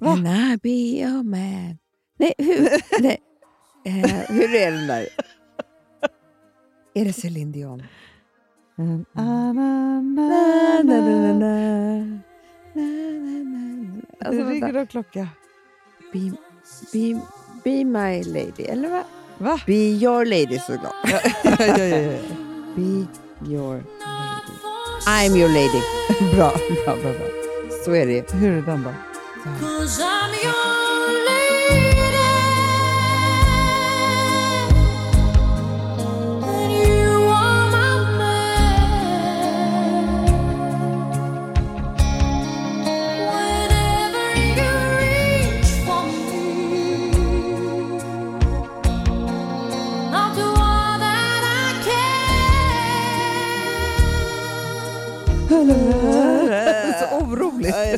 Can 0.03 0.27
I 0.27 0.57
be 0.63 0.69
your 0.69 1.23
man? 1.23 1.77
Nej, 2.19 2.33
hur, 2.37 2.69
nej. 3.01 3.17
Eh, 3.85 4.19
hur 4.29 4.55
är 4.55 4.71
den 4.71 4.87
där? 4.87 5.07
Är 6.95 7.05
det 7.05 7.13
Céline 7.13 7.51
Dion? 7.51 7.83
Det 14.19 14.37
vänta. 14.37 14.49
ringer 14.51 14.73
någon 14.73 14.87
klocka. 14.87 15.27
Be, 16.13 16.31
be, 16.93 17.21
be 17.63 17.83
my 17.85 18.23
lady, 18.23 18.63
eller 18.63 18.89
vad? 18.89 19.03
Va? 19.37 19.59
Be 19.65 19.73
your 19.73 20.25
lady 20.25 20.59
såklart. 20.59 20.93
ja, 21.03 21.19
ja, 21.43 21.77
ja, 21.77 21.97
ja. 21.97 22.19
Be 22.75 23.05
your 23.51 23.75
lady. 23.75 24.53
I'm 25.07 25.35
your 25.37 25.49
lady. 25.49 25.81
Bra, 26.35 26.51
bra, 26.85 26.95
bra, 26.95 27.11
bra. 27.13 27.27
Så 27.85 27.91
är 27.95 28.05
det. 28.05 28.33
Hur 28.33 28.57
är 28.57 28.61
den 28.61 28.83
då? 28.83 28.93
Cause 29.59 30.03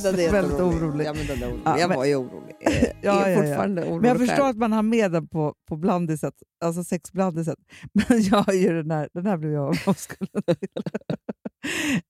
orolig. 0.03 0.17
Den 0.17 0.27
är 0.27 0.31
Väldigt 0.31 0.51
jätteorolig. 0.51 0.83
orolig. 0.83 1.05
Ja, 1.05 1.13
men 1.13 1.27
den 1.27 1.43
är 1.43 1.47
orolig. 1.47 1.61
Ja, 1.65 1.79
jag 1.79 1.87
men- 1.89 1.97
var 1.97 2.05
ju 2.05 2.15
orolig. 2.15 2.55
Jag 2.61 2.73
är 2.73 2.93
Ja, 3.01 3.29
ja, 3.29 3.41
fortfarande 3.41 3.81
orolig 3.83 4.01
Men 4.01 4.09
jag 4.09 4.17
förstår 4.17 4.35
själv. 4.35 4.45
att 4.49 4.57
man 4.57 4.71
har 4.73 4.81
med 4.83 5.11
den 5.11 5.27
på, 5.27 5.53
på 5.69 5.75
blandiset, 5.77 6.33
alltså 6.65 6.83
sexblandiset. 6.83 7.59
Men 8.09 8.23
jag 8.23 8.37
har 8.37 8.53
ju 8.53 8.73
den 8.81 8.91
här, 8.91 9.09
den 9.13 9.25
här 9.25 9.37
blev 9.37 9.51
jag 9.51 9.77
av 9.85 9.93
skulden. 9.93 10.55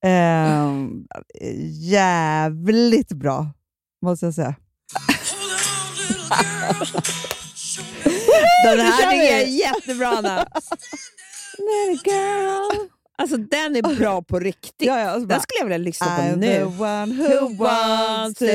Ehm, 0.06 1.06
jävligt 1.82 3.13
bra, 3.13 3.50
måste 4.06 4.25
jag 4.25 4.34
säga. 4.34 4.56
Den 8.65 8.80
här 8.80 9.01
kör 9.01 9.12
tycker 9.12 9.24
jag 9.32 9.42
är 9.42 9.46
jättebra, 9.48 10.08
Anna. 10.08 10.38
Little 11.58 12.12
girl. 12.12 12.89
Alltså, 13.17 13.38
den 13.38 13.75
är 13.75 13.95
bra 13.95 14.22
på 14.29 14.39
riktigt. 14.39 14.88
Ja, 14.88 15.00
ja, 15.00 15.15
och 15.15 15.22
så 15.22 15.27
Den 15.27 15.41
skulle 15.41 15.57
jag 15.60 15.65
vilja 15.65 15.77
lyssna 15.77 16.07
på 16.07 16.22
I'm 16.22 16.41
the 16.41 16.60
nu. 16.60 16.63
one 16.65 17.13
who 17.13 17.63
wants 17.63 18.39
to 18.39 18.45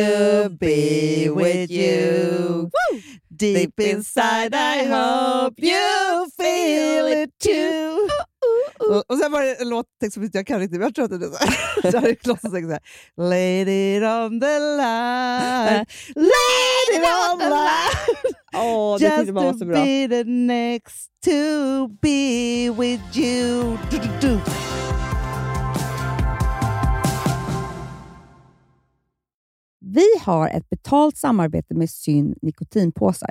be 0.51 1.31
with 1.37 1.71
you. 1.73 2.71
Deep 3.29 3.81
inside 3.81 4.55
I 4.55 4.85
hope 4.87 5.63
you 5.63 6.31
feel 6.37 7.23
it 7.23 7.31
too. 7.39 8.00
Och, 8.89 9.11
och 9.11 9.19
sen 9.19 9.33
var 9.33 9.43
det 9.43 9.55
en 9.55 9.69
låttext 9.69 10.15
som 10.15 10.23
inte 10.23 10.39
jag 10.39 10.47
kan 10.47 10.61
riktigt, 10.61 10.79
men 10.79 10.87
jag 10.87 10.95
tror 10.95 11.05
att 11.05 11.21
det 11.21 11.27
är 11.27 11.31
så 11.31 11.37
här. 11.37 11.51
Så 11.91 11.99
här 11.99 12.17
så 12.23 12.73
här. 12.73 13.69
It 13.69 14.03
on 14.03 14.41
the 14.41 14.59
line, 14.59 15.87
it 16.93 17.05
on 17.33 17.39
the 17.39 17.49
line. 17.49 18.35
Åh, 18.65 18.99
det 18.99 19.05
Just 19.05 19.31
var 19.31 19.53
to 19.53 19.59
så 19.59 19.65
bra. 19.65 19.75
be 19.85 20.09
the 20.09 20.25
next 20.25 21.11
to 21.25 21.89
be 22.03 22.71
with 22.79 23.19
you. 23.19 23.79
Du, 23.91 23.99
du, 23.99 24.09
du. 24.21 24.41
Vi 29.81 30.07
har 30.21 30.49
ett 30.49 30.71
betalt 30.71 31.17
samarbete 31.17 31.75
med 31.75 31.91
Syn 31.91 32.35
nikotinpåsar. 32.43 33.31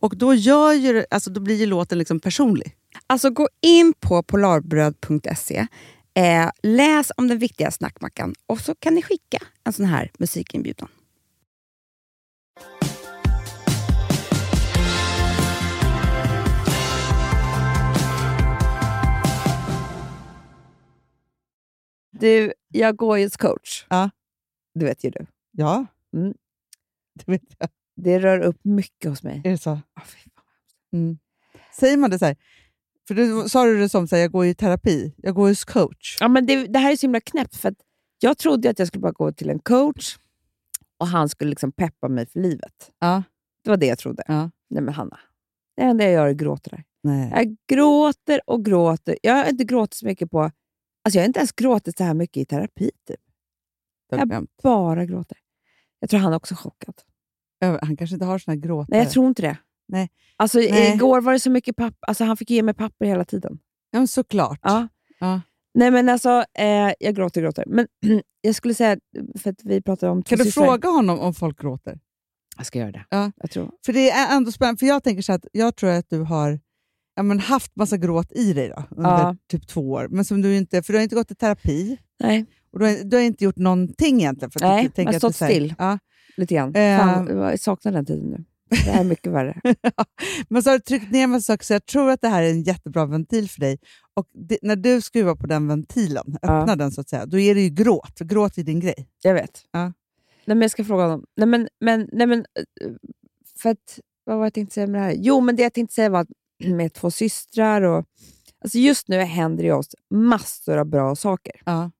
Och 0.00 0.16
då, 0.16 0.34
gör 0.34 0.72
ju, 0.72 1.04
alltså, 1.10 1.30
då 1.30 1.40
blir 1.40 1.56
ju 1.56 1.66
låten 1.66 1.98
liksom 1.98 2.20
personlig. 2.20 2.76
Alltså 3.06 3.30
gå 3.30 3.48
in 3.62 3.94
på 4.00 4.22
polarbröd.se, 4.22 5.66
eh, 6.14 6.50
läs 6.62 7.12
om 7.16 7.28
den 7.28 7.38
viktiga 7.38 7.70
snackmackan 7.70 8.34
och 8.46 8.60
så 8.60 8.74
kan 8.74 8.94
ni 8.94 9.02
skicka 9.02 9.38
en 9.64 9.72
sån 9.72 9.86
här 9.86 10.10
musikinbjudan. 10.18 10.88
Du, 22.10 22.52
jag 22.68 22.96
går 22.96 23.18
ju 23.18 23.30
coach. 23.30 23.86
Ja. 23.90 24.10
Det 24.74 24.84
vet 24.84 25.04
ju 25.04 25.10
du. 25.10 25.26
Ja, 25.50 25.86
Mm. 26.12 26.34
det 27.14 27.32
vet 27.32 27.42
jag. 27.58 27.68
Det 27.96 28.18
rör 28.18 28.40
upp 28.40 28.64
mycket 28.64 29.10
hos 29.10 29.22
mig. 29.22 29.42
Är 29.44 29.50
det 29.50 29.58
så? 29.58 29.80
Fan. 29.94 30.04
Mm. 30.92 31.18
Säger 31.78 31.96
man 31.96 32.10
det 32.10 32.18
så 32.18 32.24
här? 32.24 32.36
För 33.08 33.14
du 33.14 33.48
sa 33.48 33.64
du 33.64 33.78
det 33.78 33.88
som 33.88 34.08
här, 34.10 34.18
jag 34.18 34.32
går 34.32 34.46
i 34.46 34.54
terapi, 34.54 35.14
jag 35.16 35.34
går 35.34 35.48
hos 35.48 35.64
coach. 35.64 36.16
Ja, 36.20 36.28
men 36.28 36.46
det, 36.46 36.66
det 36.66 36.78
här 36.78 36.92
är 36.92 36.96
så 36.96 37.06
himla 37.06 37.20
knäppt, 37.20 37.56
för 37.56 37.68
att 37.68 37.78
jag 38.18 38.38
trodde 38.38 38.70
att 38.70 38.78
jag 38.78 38.88
skulle 38.88 39.02
bara 39.02 39.12
gå 39.12 39.32
till 39.32 39.50
en 39.50 39.58
coach 39.58 40.18
och 40.98 41.06
han 41.06 41.28
skulle 41.28 41.50
liksom 41.50 41.72
peppa 41.72 42.08
mig 42.08 42.26
för 42.26 42.40
livet. 42.40 42.90
Ja. 42.98 43.22
Det 43.64 43.70
var 43.70 43.76
det 43.76 43.86
jag 43.86 43.98
trodde. 43.98 44.22
Ja. 44.28 44.50
Nej 44.70 44.82
men 44.82 44.94
Hanna, 44.94 45.18
det 45.76 45.82
enda 45.82 46.04
jag 46.04 46.12
gör 46.12 46.26
är 46.26 46.32
gråter. 46.32 46.84
Nej. 47.02 47.30
Jag 47.34 47.56
gråter 47.68 48.40
och 48.46 48.64
gråter. 48.64 49.18
Jag 49.22 49.34
har 49.34 49.44
inte 49.44 49.64
gråtit 49.64 49.94
så 49.94 50.06
mycket 50.06 50.30
på... 50.30 50.40
Alltså 50.40 51.18
jag 51.18 51.20
har 51.22 51.26
inte 51.26 51.38
ens 51.38 51.52
gråtit 51.52 51.98
så 51.98 52.04
här 52.04 52.14
mycket 52.14 52.36
i 52.36 52.44
terapi. 52.44 52.90
Typ. 53.08 53.20
Jag. 54.10 54.46
Bara 54.62 55.04
gråter. 55.04 55.38
Jag 56.00 56.10
tror 56.10 56.20
han 56.20 56.32
är 56.32 56.36
också 56.36 56.54
chockad. 56.54 56.94
Han 57.60 57.96
kanske 57.96 58.14
inte 58.16 58.26
har 58.26 58.38
såna 58.38 58.54
här 58.54 58.60
gråtar. 58.60 58.90
Nej, 58.90 59.00
jag 59.02 59.10
tror 59.12 59.28
inte 59.28 59.42
det. 59.42 59.56
Nej. 59.88 60.08
Alltså, 60.36 60.58
Nej. 60.58 60.94
Igår 60.94 61.20
var 61.20 61.32
det 61.32 61.40
så 61.40 61.50
mycket 61.50 61.76
papper. 61.76 61.98
Alltså, 62.00 62.24
han 62.24 62.36
fick 62.36 62.50
ge 62.50 62.62
mig 62.62 62.74
papper 62.74 63.06
hela 63.06 63.24
tiden. 63.24 63.58
Ja, 63.90 63.98
men 63.98 64.08
såklart. 64.08 64.60
Ja. 64.62 64.88
Ja. 65.20 65.40
Nej, 65.74 65.90
men 65.90 66.08
alltså, 66.08 66.44
eh, 66.58 66.92
jag 67.00 67.14
gråter 67.14 67.40
och 67.40 67.44
gråter. 67.44 67.64
Men 67.66 67.86
jag 68.40 68.54
skulle 68.54 68.74
säga, 68.74 68.96
för 69.38 69.50
att 69.50 69.60
vi 69.64 69.82
pratade 69.82 70.12
om 70.12 70.22
Kan 70.22 70.38
du 70.38 70.44
systrar. 70.44 70.64
fråga 70.64 70.88
honom 70.88 71.18
om 71.20 71.34
folk 71.34 71.60
gråter? 71.60 71.98
Jag 72.56 72.66
ska 72.66 72.78
göra 72.78 72.92
det. 72.92 73.04
Ja. 73.10 73.32
Jag 73.36 73.50
tror. 73.50 73.70
För 73.86 73.92
det 73.92 74.10
är 74.10 74.36
ändå 74.36 74.52
spännande, 74.52 74.78
för 74.78 74.86
jag 74.86 75.04
tänker 75.04 75.22
så 75.22 75.32
att 75.32 75.46
jag 75.52 75.76
tror 75.76 75.90
att 75.90 76.10
du 76.10 76.20
har 76.20 76.60
ja, 77.14 77.22
men 77.22 77.38
haft 77.40 77.76
massa 77.76 77.96
gråt 77.96 78.32
i 78.32 78.52
dig 78.52 78.68
då, 78.68 78.82
under 78.96 79.10
Ja. 79.10 79.36
typ 79.50 79.66
två 79.68 79.90
år. 79.90 80.08
Men 80.10 80.24
som 80.24 80.42
du 80.42 80.56
inte, 80.56 80.82
för 80.82 80.92
du 80.92 80.98
har 80.98 81.02
inte 81.02 81.14
gått 81.14 81.30
i 81.30 81.34
terapi 81.34 81.98
Nej, 82.20 82.46
och 82.72 82.78
du 82.78 82.84
har, 82.84 83.04
du 83.04 83.16
har 83.16 83.24
inte 83.24 83.44
gjort 83.44 83.56
någonting 83.56 84.16
egentligen. 84.20 84.50
För 84.50 84.64
att 84.64 84.70
Nej, 84.70 84.82
du 84.84 84.88
tänker 84.90 85.12
jag 85.12 85.20
har 85.20 85.30
stått 85.30 85.40
här- 85.40 85.48
still. 85.50 85.74
Ja. 85.78 85.98
Lite 86.36 86.54
grann. 86.54 86.74
Eh. 86.74 86.98
Fan, 86.98 87.38
jag 87.38 87.60
saknar 87.60 87.92
den 87.92 88.06
tiden 88.06 88.30
nu. 88.30 88.44
Det 88.70 88.76
här 88.90 89.00
är 89.00 89.04
mycket 89.04 89.32
värre. 89.32 89.60
Men 90.48 90.62
så 90.62 90.70
har 90.70 90.78
du 90.78 90.82
tryckt 90.82 91.10
ner 91.12 91.26
massa 91.26 91.42
saker, 91.52 91.64
så 91.64 91.72
jag 91.72 91.86
tror 91.86 92.10
att 92.10 92.20
det 92.20 92.28
här 92.28 92.42
är 92.42 92.50
en 92.50 92.62
jättebra 92.62 93.06
ventil 93.06 93.50
för 93.50 93.60
dig. 93.60 93.78
Och 94.14 94.26
det, 94.32 94.58
när 94.62 94.76
du 94.76 95.00
skruvar 95.00 95.34
på 95.34 95.46
den 95.46 95.68
ventilen, 95.68 96.38
Ja. 96.42 96.60
öppnar 96.60 96.76
den 96.76 96.90
så 96.92 97.00
att 97.00 97.08
säga, 97.08 97.26
då 97.26 97.38
är 97.38 97.54
det 97.54 97.60
ju 97.60 97.68
gråt. 97.68 98.18
Gråt 98.18 98.58
är 98.58 98.62
din 98.62 98.80
grej. 98.80 99.08
Jag 99.22 99.34
vet. 99.34 99.62
Ja. 99.70 99.84
Nej, 99.84 99.92
men 100.56 100.60
jag 100.62 100.70
ska 100.70 100.84
fråga 100.84 101.02
honom. 101.02 101.24
Nej, 101.36 101.46
men, 101.48 101.68
men, 101.80 102.08
nej, 102.12 102.26
men, 102.26 102.38
eh, 102.38 102.90
för 103.58 103.70
att, 103.70 103.98
vad 104.24 104.36
var 104.36 104.42
det 104.42 104.46
jag 104.46 104.54
tänkte 104.54 104.74
säga 104.74 104.86
med 104.86 105.00
det 105.00 105.04
här? 105.04 105.14
Jo, 105.18 105.40
men 105.40 105.56
det 105.56 105.62
jag 105.62 105.72
tänkte 105.72 105.94
säga 105.94 106.08
var 106.10 106.20
att 106.20 106.28
med 106.64 106.92
två 106.92 107.10
systrar 107.10 107.82
och... 107.82 108.04
Alltså 108.64 108.78
just 108.78 109.08
nu 109.08 109.18
händer 109.20 109.64
det 109.64 109.72
oss 109.72 109.88
massor 110.10 110.78
av 110.78 110.86
bra 110.86 111.16
saker. 111.16 111.52
Ja. 111.64 111.90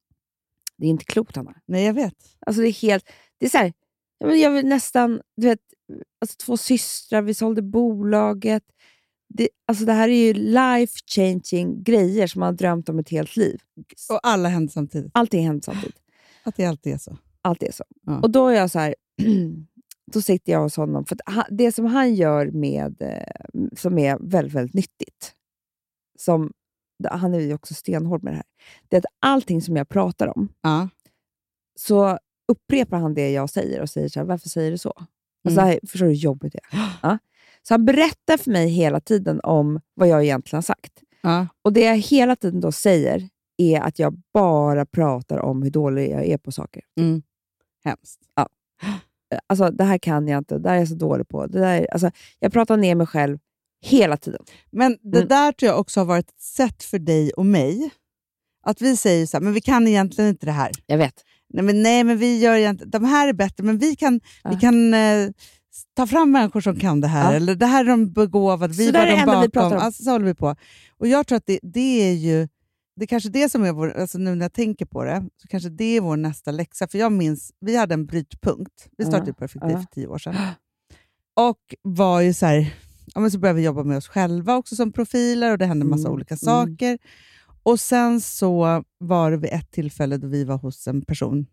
Det 0.77 0.87
är 0.87 0.91
inte 0.91 1.05
klokt, 1.05 1.37
Hanna. 1.37 1.55
Nej, 1.67 1.85
jag 1.85 1.95
vet. 1.95 2.15
Alltså 2.47 2.63
det 2.63 2.69
är 2.69 2.73
helt... 2.73 3.05
Det 3.39 3.47
är 3.47 3.51
så 3.51 3.59
här, 3.59 3.67
ja, 3.67 3.73
jag 4.19 4.51
vill 4.51 4.67
nästan... 4.67 5.21
Du 5.37 5.47
vet, 5.47 5.61
alltså 6.21 6.37
två 6.37 6.57
systrar, 6.57 7.23
vi 7.23 7.35
sålde 7.35 7.63
bolaget. 7.63 8.63
Det, 9.29 9.49
alltså 9.67 9.85
det 9.85 9.93
här 9.93 10.09
är 10.09 10.27
ju 10.27 10.33
life 10.33 10.93
changing 11.15 11.83
grejer 11.83 12.27
som 12.27 12.41
man 12.41 12.47
har 12.47 12.53
drömt 12.53 12.89
om 12.89 12.99
ett 12.99 13.09
helt 13.09 13.37
liv. 13.37 13.61
Och 14.11 14.21
alla 14.23 14.49
händer 14.49 14.73
samtidigt. 14.73 15.11
Allting 15.15 15.47
händer 15.47 15.63
samtidigt. 15.63 15.97
Att 16.43 16.57
det 16.57 16.65
alltid 16.65 16.93
är 16.93 16.99
så. 16.99 17.19
Allt 17.43 17.63
är 17.63 17.73
så. 17.73 17.85
Ja. 18.07 18.21
Och 18.21 18.31
då 18.31 18.49
är 18.49 18.55
jag 18.55 18.71
så 18.71 18.79
här, 18.79 18.95
då 20.13 20.23
sitter 20.23 20.53
jag 20.53 20.61
hos 20.61 20.77
honom. 20.77 21.05
För 21.07 21.19
det 21.51 21.73
som 21.73 21.85
han 21.87 22.15
gör 22.15 22.51
med, 22.51 23.03
eh, 23.03 23.61
som 23.77 23.99
är 23.99 24.19
väldigt, 24.21 24.55
väldigt 24.55 24.75
nyttigt, 24.75 25.33
som, 26.19 26.53
han 27.11 27.35
är 27.35 27.41
ju 27.41 27.55
också 27.55 27.75
stenhård 27.75 28.23
med 28.23 28.33
det 28.33 28.37
här, 28.37 28.45
det 28.89 28.97
är 28.97 28.99
att 28.99 29.05
allting 29.21 29.63
som 29.63 29.77
jag 29.77 29.89
pratar 29.89 30.39
om, 30.39 30.49
Ja. 30.61 30.89
så 31.79 32.19
upprepar 32.49 32.99
han 32.99 33.15
det 33.15 33.31
jag 33.31 33.51
säger 33.51 33.81
och 33.81 33.91
säger 33.91 34.09
så 34.09 34.21
här, 34.21 34.27
varför 34.27 34.49
säger 34.49 34.71
du 34.71 34.79
så? 34.79 34.93
Alltså, 35.45 35.61
Mm. 35.61 35.65
här, 35.73 35.81
förstår 35.89 36.07
du 36.07 36.13
hur 36.13 36.19
jobbigt 36.19 36.53
det 36.53 36.59
är? 36.73 36.79
Ja. 37.03 37.19
Så 37.63 37.75
han 37.75 37.85
berättar 37.85 38.37
för 38.37 38.51
mig 38.51 38.69
hela 38.69 39.01
tiden 39.01 39.41
om 39.43 39.81
vad 39.95 40.09
jag 40.09 40.25
egentligen 40.25 40.57
har 40.57 40.63
sagt. 40.63 40.93
Ja. 41.23 41.47
Och 41.63 41.73
det 41.73 41.81
jag 41.81 41.97
hela 41.97 42.37
tiden 42.37 42.61
då 42.61 42.73
säger 42.73 43.29
är 43.59 43.81
att 43.81 43.99
jag 43.99 44.23
bara 44.35 44.87
pratar 44.87 45.39
om 45.39 45.63
hur 45.63 45.71
dålig 45.71 46.11
jag 46.11 46.27
är 46.27 46.39
på 46.39 46.53
saker. 46.53 46.83
Mm. 47.01 47.23
Hemskt. 47.85 48.21
Alltså, 49.47 49.71
det 49.71 49.85
här 49.85 49.99
kan 49.99 50.29
jag 50.29 50.39
inte, 50.39 50.59
det 50.59 50.69
här 50.69 50.77
är 50.77 50.81
jag 50.81 50.89
så 50.89 50.95
dålig 50.95 51.29
på. 51.29 51.47
Det 51.47 51.59
där, 51.61 51.87
alltså, 51.93 52.11
jag 52.39 52.53
pratar 52.53 52.77
ner 52.77 52.95
mig 52.95 53.07
själv 53.07 53.39
hela 53.85 54.17
tiden. 54.17 54.43
Men 54.71 54.99
det 55.03 55.19
Mm. 55.19 55.29
där 55.29 55.53
tror 55.53 55.69
jag 55.71 55.81
också 55.81 56.01
har 56.01 56.05
varit 56.05 56.29
ett 56.29 56.41
sätt 56.41 56.83
för 56.83 56.99
dig 56.99 57.33
och 57.33 57.47
mig. 57.47 57.91
Att 58.63 58.83
vi 58.83 58.97
säger 58.97 59.27
så 59.27 59.37
här, 59.37 59.43
men 59.45 59.53
vi 59.53 59.61
kan 59.61 59.87
egentligen 59.89 60.31
inte 60.31 60.47
det 60.47 60.53
här. 60.53 60.71
Jag 60.87 60.99
vet. 60.99 61.25
Nej, 61.55 61.65
men, 61.65 61.83
nej, 61.83 62.05
men 62.05 62.19
vi 62.19 62.39
gör 62.41 62.55
egentligen, 62.57 62.91
de 62.91 63.05
här 63.05 63.29
är 63.29 63.33
bättre, 63.33 63.65
men 63.65 63.79
vi 63.79 63.97
kan, 63.97 64.15
vi 64.45 64.51
Ja. 64.55 64.59
kan 64.61 64.95
eh, 64.95 65.29
ta 65.97 66.07
fram 66.07 66.31
människor 66.31 66.61
som 66.61 66.77
kan 66.81 67.01
det 67.01 67.09
här. 67.09 67.31
Ja. 67.31 67.37
Eller 67.37 67.55
det 67.55 67.67
här 67.67 67.85
är 67.85 67.89
de 67.89 68.13
begåvade, 68.13 68.75
vi 68.75 68.87
Så 68.87 68.93
var 68.93 69.07
de 69.07 69.17
vi 69.21 69.25
bakom. 69.27 69.51
pratar 69.51 69.77
om. 69.77 69.83
Alltså, 69.83 70.03
så 70.03 70.11
håller 70.11 70.27
vi 70.27 70.35
på. 70.35 70.57
Och 70.99 71.07
jag 71.09 71.27
tror 71.27 71.37
att 71.37 71.47
det, 71.47 71.59
det 71.63 72.09
är 72.11 72.13
ju, 72.13 72.49
det 72.97 73.05
är 73.05 73.07
kanske 73.07 73.29
det 73.29 73.49
som 73.53 73.65
är 73.65 73.73
vår, 73.73 73.93
alltså 74.01 74.19
nu 74.19 74.35
när 74.35 74.45
jag 74.45 74.53
tänker 74.53 74.87
på 74.87 75.05
det, 75.05 75.25
så 75.43 75.49
kanske 75.49 75.69
det 75.69 75.85
är 75.97 76.01
vår 76.01 76.17
nästa 76.17 76.51
läxa. 76.51 76.89
För 76.89 76.99
jag 76.99 77.13
minns, 77.13 77.53
vi 77.61 77.77
hade 77.77 77.95
en 77.95 78.07
brytpunkt. 78.07 78.89
Vi 78.99 79.05
startade 79.05 79.35
Ja. 79.39 79.47
Day 79.61 79.71
Ja. 79.73 79.79
för 79.79 79.87
tio 79.95 80.07
år 80.07 80.19
sedan. 80.19 80.35
Och 81.37 81.75
var 81.83 82.21
ju 82.21 82.35
så 82.35 82.47
här, 82.47 82.75
ja, 83.15 83.21
men 83.21 83.31
så 83.31 83.39
började 83.39 83.57
vi 83.59 83.65
jobba 83.65 83.83
med 83.85 83.97
oss 83.97 84.09
själva 84.09 84.57
också 84.57 84.77
som 84.77 84.93
profiler 84.93 85.53
och 85.53 85.59
det 85.59 85.67
hände 85.67 85.85
massa 85.87 86.01
Mm, 86.09 86.13
olika 86.13 86.35
mm. 86.35 86.39
Och 87.67 87.81
sen 87.81 88.21
så 88.21 88.85
var 88.99 89.31
det 89.31 89.37
vid 89.37 89.51
ett 89.53 89.71
tillfälle 89.71 90.17
då 90.17 90.27
vi 90.29 90.45
var 90.45 90.57
hos 90.59 90.87
en 90.87 91.03
person 91.03 91.47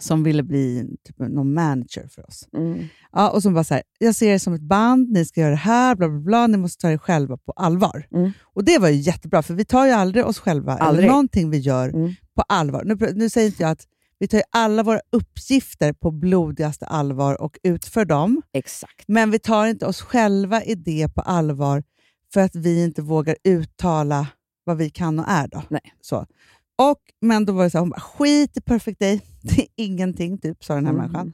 som 0.00 0.22
ville 0.24 0.42
bli 0.42 0.96
typ 1.06 1.18
någon 1.18 1.54
manager 1.54 2.08
för 2.08 2.26
oss. 2.28 2.48
Mm. 2.56 2.84
Ja, 3.12 3.30
och 3.30 3.42
som 3.42 3.54
bara 3.54 3.64
så 3.64 3.74
här, 3.74 3.82
jag 3.98 4.14
ser 4.14 4.32
det 4.32 4.38
som 4.38 4.54
ett 4.54 4.62
band, 4.62 5.10
ni 5.10 5.24
ska 5.24 5.40
göra 5.40 5.50
det 5.50 5.56
här, 5.56 5.94
bla 5.96 6.08
bla 6.08 6.20
bla, 6.20 6.46
ni 6.46 6.56
måste 6.56 6.80
ta 6.80 6.90
er 6.90 6.98
själva 6.98 7.36
på 7.36 7.52
allvar. 7.52 8.06
Mm. 8.14 8.30
Och 8.42 8.64
det 8.64 8.78
var 8.78 8.88
ju 8.88 8.96
jättebra, 8.96 9.42
för 9.42 9.54
vi 9.54 9.64
tar 9.64 9.86
ju 9.86 9.92
aldrig 9.92 10.26
oss 10.26 10.38
själva 10.38 10.72
Aldrig. 10.76 11.04
eller 11.04 11.12
någonting 11.12 11.50
vi 11.50 11.58
gör 11.58 11.88
Mm. 11.88 12.12
på 12.36 12.42
allvar. 12.48 12.82
Nu, 12.84 13.12
nu 13.14 13.28
säger 13.30 13.46
inte 13.46 13.62
jag 13.62 13.70
att 13.70 13.86
vi 14.18 14.28
tar 14.28 14.38
ju 14.38 14.44
alla 14.50 14.82
våra 14.82 15.00
uppgifter 15.12 15.92
på 15.92 16.10
blodigaste 16.10 16.86
allvar 16.86 17.42
och 17.42 17.58
utför 17.62 18.04
dem, 18.04 18.42
Exakt. 18.52 19.04
men 19.08 19.30
vi 19.30 19.38
tar 19.38 19.66
inte 19.66 19.86
oss 19.86 20.00
själva 20.00 20.62
i 20.64 20.74
det 20.74 21.08
på 21.14 21.20
allvar 21.20 21.82
för 22.32 22.40
att 22.40 22.54
vi 22.56 22.84
inte 22.84 23.02
vågar 23.02 23.36
uttala 23.44 24.26
vad 24.64 24.76
vi 24.76 24.90
kan 24.90 25.18
och 25.18 25.24
är. 25.28 25.48
Då. 25.48 25.62
Nej. 25.68 25.94
Så. 26.00 26.26
Och, 26.76 27.00
men 27.20 27.44
då 27.44 27.52
var 27.52 27.64
det 27.64 27.70
så 27.70 27.78
här, 27.78 27.80
hon 27.82 27.90
bara, 27.90 28.00
skit 28.00 28.56
i 28.56 28.60
Perfect 28.60 28.98
Day, 29.00 29.20
det 29.42 29.60
är 29.62 29.66
ingenting, 29.76 30.38
typ, 30.38 30.64
sa 30.64 30.74
den 30.74 30.86
här 30.86 30.92
Mm. 30.92 31.02
människan. 31.02 31.32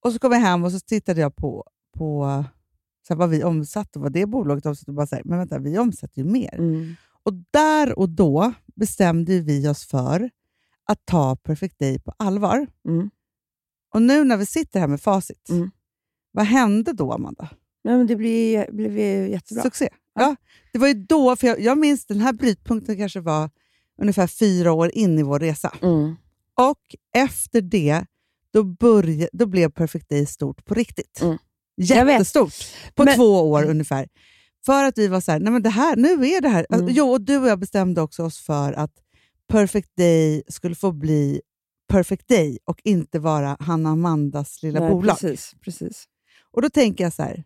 Och 0.00 0.12
så 0.12 0.18
kom 0.18 0.32
jag 0.32 0.40
hem 0.40 0.64
och 0.64 0.72
så 0.72 0.80
tittade 0.80 1.20
jag 1.20 1.36
på, 1.36 1.64
på 1.96 2.44
så 3.08 3.14
här, 3.14 3.18
vad 3.18 3.30
vi 3.30 3.44
omsatte 3.44 3.98
och 3.98 4.02
vad 4.02 4.12
det 4.12 4.26
bolaget 4.26 4.66
omsatte. 4.66 4.90
Och 4.90 4.94
bara 4.94 5.06
så 5.06 5.14
här, 5.16 5.22
men 5.24 5.38
vänta, 5.38 5.58
vi 5.58 5.78
omsätter 5.78 6.18
ju 6.18 6.24
mer. 6.24 6.54
Mm. 6.54 6.96
Och 7.22 7.32
där 7.50 7.98
och 7.98 8.08
då 8.08 8.52
bestämde 8.74 9.40
vi 9.40 9.68
oss 9.68 9.84
för 9.84 10.30
att 10.86 11.06
ta 11.06 11.36
Perfect 11.36 11.78
Day 11.78 11.98
på 11.98 12.12
allvar. 12.16 12.66
Mm. 12.88 13.10
Och 13.94 14.02
nu 14.02 14.24
när 14.24 14.36
vi 14.36 14.46
sitter 14.46 14.80
här 14.80 14.88
med 14.88 15.00
facit, 15.00 15.48
Mm. 15.50 15.70
vad 16.32 16.46
hände 16.46 16.92
då, 16.92 17.12
Amanda? 17.12 17.48
Nej, 17.84 17.96
men 17.96 18.06
det 18.06 18.16
blev 18.16 18.98
ju 18.98 19.30
jättebra. 19.30 19.62
Succé. 19.62 19.88
Ja. 20.14 20.36
Det 20.72 20.78
var 20.78 20.88
ju 20.88 20.94
då, 20.94 21.36
för 21.36 21.46
jag, 21.46 21.60
jag 21.60 21.78
minns 21.78 22.06
den 22.06 22.20
här 22.20 22.32
brytpunkten 22.32 22.96
kanske 22.96 23.20
var 23.20 23.50
ungefär 24.00 24.26
fyra 24.26 24.72
år 24.72 24.90
in 24.94 25.18
i 25.18 25.22
vår 25.22 25.40
resa. 25.40 25.72
Mm. 25.82 26.16
Och 26.56 26.80
efter 27.14 27.60
det, 27.60 28.04
då, 28.52 28.64
började, 28.64 29.28
då 29.32 29.46
blev 29.46 29.70
Perfect 29.70 30.08
Day 30.08 30.26
stort 30.26 30.64
på 30.64 30.74
riktigt. 30.74 31.20
Mm. 31.22 31.38
Jättestort. 31.76 32.54
På 32.94 33.04
Men- 33.04 33.16
två 33.16 33.50
år 33.50 33.64
ungefär. 33.64 34.08
För 34.66 34.84
att 34.84 34.98
vi 34.98 35.08
var 35.08 35.20
så 35.20 35.32
här, 35.32 35.40
nej 35.40 35.52
men 35.52 35.62
det 35.62 35.70
här, 35.70 35.96
nu 35.96 36.08
är 36.28 36.40
det 36.40 36.48
här. 36.48 36.66
Alltså, 36.68 36.82
Mm. 36.84 36.94
jo, 36.94 37.10
och 37.10 37.20
du 37.20 37.36
och 37.38 37.48
jag 37.48 37.58
bestämde 37.58 38.00
också 38.00 38.22
oss 38.22 38.38
för 38.38 38.72
att 38.72 38.92
Perfect 39.48 39.96
Day 39.96 40.42
skulle 40.48 40.74
få 40.74 40.92
bli 40.92 41.40
Perfect 41.88 42.28
Day 42.28 42.58
och 42.64 42.80
inte 42.84 43.18
vara 43.18 43.56
Hanna 43.60 43.90
Amandas 43.90 44.62
lilla 44.62 44.80
Nej, 44.80 44.90
bolag. 44.90 45.18
Precis, 45.20 45.54
precis. 45.60 46.04
Och 46.52 46.62
då 46.62 46.70
tänker 46.70 47.04
jag 47.04 47.12
så 47.12 47.22
här, 47.22 47.44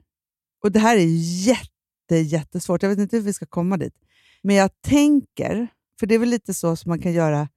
och 0.65 0.73
det 0.73 0.79
här 0.79 0.97
är 0.97 1.07
jätte, 1.47 1.71
jättesvårt, 2.17 2.83
jag 2.83 2.91
vet 2.91 2.99
inte 2.99 3.17
hur 3.17 3.23
vi 3.23 3.33
ska 3.33 3.47
komma 3.47 3.77
dit, 3.77 3.95
men 4.43 4.57
jag 4.57 4.71
tänker, 4.83 5.69
för 6.01 6.07
det 6.07 6.15
är 6.15 6.19
väl 6.19 6.29
lite 6.29 6.55
så 6.55 6.77
som 6.77 6.89
man 6.89 6.99
kan 7.03 7.13
göra 7.13 7.49